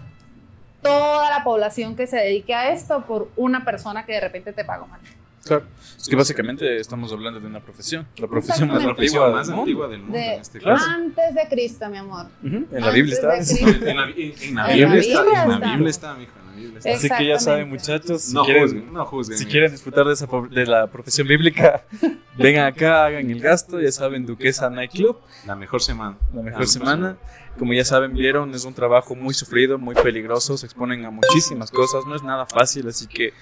toda 0.82 1.30
la 1.30 1.44
población 1.44 1.96
que 1.96 2.08
se 2.08 2.18
dedique 2.18 2.54
a 2.54 2.72
esto 2.72 3.06
por 3.06 3.30
una 3.36 3.66
persona 3.66 4.06
que 4.06 4.14
de 4.14 4.22
repente 4.22 4.54
te 4.54 4.66
pagó 4.66 4.88
mal. 4.88 5.00
Claro. 5.46 5.66
Es 5.98 6.08
que 6.08 6.16
básicamente 6.16 6.78
estamos 6.78 7.12
hablando 7.12 7.40
de 7.40 7.48
una 7.48 7.60
profesión. 7.60 8.08
La 8.18 8.28
profesión 8.28 8.70
más. 8.70 8.84
La 8.84 8.90
antigua 8.92 9.32
más 9.32 9.48
del 9.48 9.56
mundo. 9.56 9.62
antigua 9.64 9.88
del 9.88 10.00
mundo 10.00 10.18
De 10.18 10.34
en 10.36 10.42
este 10.42 10.60
caso. 10.60 10.86
antes 10.90 11.36
de 11.36 11.48
Cristo, 11.50 11.90
mi 11.90 11.98
amor. 11.98 12.28
Ujú, 12.44 12.66
En 12.72 12.82
la 12.82 12.92
Biblia 12.92 13.14
está. 13.16 13.36
En 13.90 13.98
la, 13.98 14.04
en- 14.10 14.56
la 14.56 14.68
Biblia 14.68 14.88
la 14.88 14.96
está, 14.98 15.44
en 15.44 15.50
la. 15.60 15.72
Biblia 15.72 15.90
está, 15.90 16.14
mijo, 16.16 16.32
la. 16.36 16.50
Así 16.94 17.10
que 17.10 17.28
ya 17.28 17.40
saben, 17.40 17.70
muchachos, 17.70 18.22
si 18.22 18.34
No 18.34 18.44
quieren, 18.44 18.64
juzguen, 18.64 18.94
no 18.94 19.06
juzguen. 19.06 19.38
si 19.38 19.44
mijo. 19.46 19.52
quieren 19.52 19.72
disfrutar 19.72 20.06
de, 20.06 20.14
esa, 20.14 20.28
de 20.52 20.66
la 20.66 20.88
profesión 20.88 21.28
bíblica, 21.28 21.84
vengan 22.38 22.68
acá, 22.68 23.06
hagan 23.06 23.30
el 23.30 23.40
gasto. 23.42 23.80
Ya 23.82 23.92
saben, 23.92 24.26
Duquesa 24.26 24.70
Nightclub. 24.70 25.18
La 25.46 25.56
mejor 25.56 25.82
semana. 25.82 26.18
la 26.34 26.42
mejor 26.42 26.68
semana. 26.68 27.18
Como 27.58 27.74
ya 27.74 27.84
saben, 27.84 28.14
vieron, 28.14 28.54
es 28.54 28.64
un 28.66 28.74
trabajo 28.74 29.16
muy 29.16 29.34
sufrido, 29.34 29.78
muy 29.78 29.96
peligroso, 29.96 30.58
se 30.58 30.66
exponen 30.66 31.04
a 31.06 31.10
muchísimas 31.12 31.72
cosas, 31.72 32.06
no 32.06 32.16
es 32.16 32.24
nada 32.24 32.46
fácil, 32.46 32.88
así 32.88 33.08
que 33.08 33.34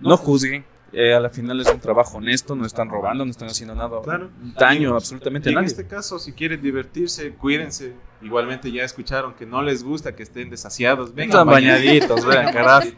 no 0.00 0.16
juzguen. 0.18 0.64
Eh, 0.94 1.14
a 1.14 1.20
la 1.20 1.30
final 1.30 1.58
es 1.60 1.68
un 1.68 1.80
trabajo 1.80 2.18
honesto, 2.18 2.54
no 2.54 2.66
están 2.66 2.90
robando, 2.90 3.24
no 3.24 3.30
están 3.30 3.48
haciendo 3.48 3.74
nada 3.74 4.00
Claro. 4.02 4.28
daño 4.58 4.94
absolutamente 4.94 5.48
Y 5.48 5.50
a 5.50 5.52
en 5.52 5.54
nadie. 5.56 5.68
este 5.68 5.86
caso, 5.86 6.18
si 6.18 6.32
quieren 6.32 6.60
divertirse, 6.60 7.30
cuídense. 7.32 7.94
Igualmente 8.20 8.70
ya 8.70 8.84
escucharon 8.84 9.32
que 9.34 9.46
no 9.46 9.62
les 9.62 9.82
gusta 9.82 10.14
que 10.14 10.22
estén 10.22 10.50
desasiados. 10.50 11.14
Vengan 11.14 11.30
Están 11.30 11.46
bañaditos, 11.48 12.26
vean, 12.26 12.52
carajo, 12.52 12.88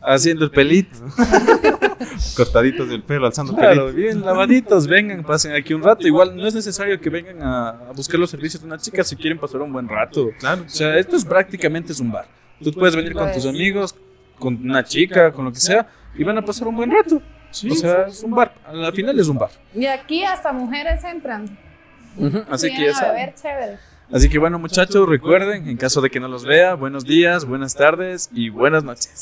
haciendo 0.00 0.44
el 0.44 0.50
pelito. 0.52 0.96
Cortaditos 2.36 2.88
del 2.88 3.02
pelo, 3.02 3.26
alzando 3.26 3.54
Claro, 3.54 3.86
pelito. 3.86 3.96
bien 3.96 4.20
lavaditos, 4.24 4.86
vengan, 4.86 5.22
pasen 5.24 5.52
aquí 5.52 5.74
un 5.74 5.82
rato. 5.82 6.06
Igual 6.06 6.36
no 6.36 6.46
es 6.46 6.54
necesario 6.54 7.00
que 7.00 7.10
vengan 7.10 7.42
a, 7.42 7.68
a 7.70 7.92
buscar 7.92 8.18
los 8.18 8.30
servicios 8.30 8.60
de 8.62 8.66
una 8.66 8.78
chica 8.78 9.02
si 9.04 9.16
quieren 9.16 9.38
pasar 9.38 9.60
un 9.62 9.72
buen 9.72 9.88
rato. 9.88 10.30
Claro. 10.38 10.62
O 10.64 10.68
sea, 10.68 10.96
esto 10.98 11.16
es 11.16 11.24
prácticamente 11.24 11.92
es 11.92 12.00
un 12.00 12.12
bar. 12.12 12.26
Tú 12.62 12.72
puedes 12.72 12.94
venir 12.94 13.12
con 13.14 13.30
tus 13.32 13.44
amigos, 13.46 13.94
con 14.42 14.56
una 14.56 14.82
chica, 14.82 15.30
con 15.30 15.44
lo 15.44 15.52
que 15.52 15.60
sea, 15.60 15.86
y 16.16 16.24
van 16.24 16.36
a 16.36 16.42
pasar 16.42 16.66
un 16.66 16.74
buen 16.74 16.90
rato. 16.90 17.16
o 17.16 17.74
sea, 17.74 18.06
es 18.08 18.24
un 18.24 18.32
bar. 18.32 18.52
Al 18.66 18.92
final 18.92 19.18
es 19.20 19.28
un 19.28 19.38
bar. 19.38 19.50
Y 19.72 19.86
aquí 19.86 20.24
hasta 20.24 20.52
mujeres 20.52 21.04
entran. 21.04 21.56
Así 22.50 22.68
que 22.74 22.86
ya 22.86 22.92
saben. 22.92 23.32
chévere. 23.40 23.78
Así 24.12 24.28
que 24.28 24.38
bueno, 24.38 24.58
muchachos, 24.58 25.08
recuerden, 25.08 25.68
en 25.68 25.76
caso 25.76 26.00
de 26.00 26.10
que 26.10 26.18
no 26.20 26.26
los 26.28 26.44
vea, 26.44 26.74
buenos 26.74 27.04
días, 27.04 27.44
buenas 27.44 27.74
tardes 27.74 28.28
y 28.32 28.50
buenas 28.50 28.82
noches. 28.82 29.10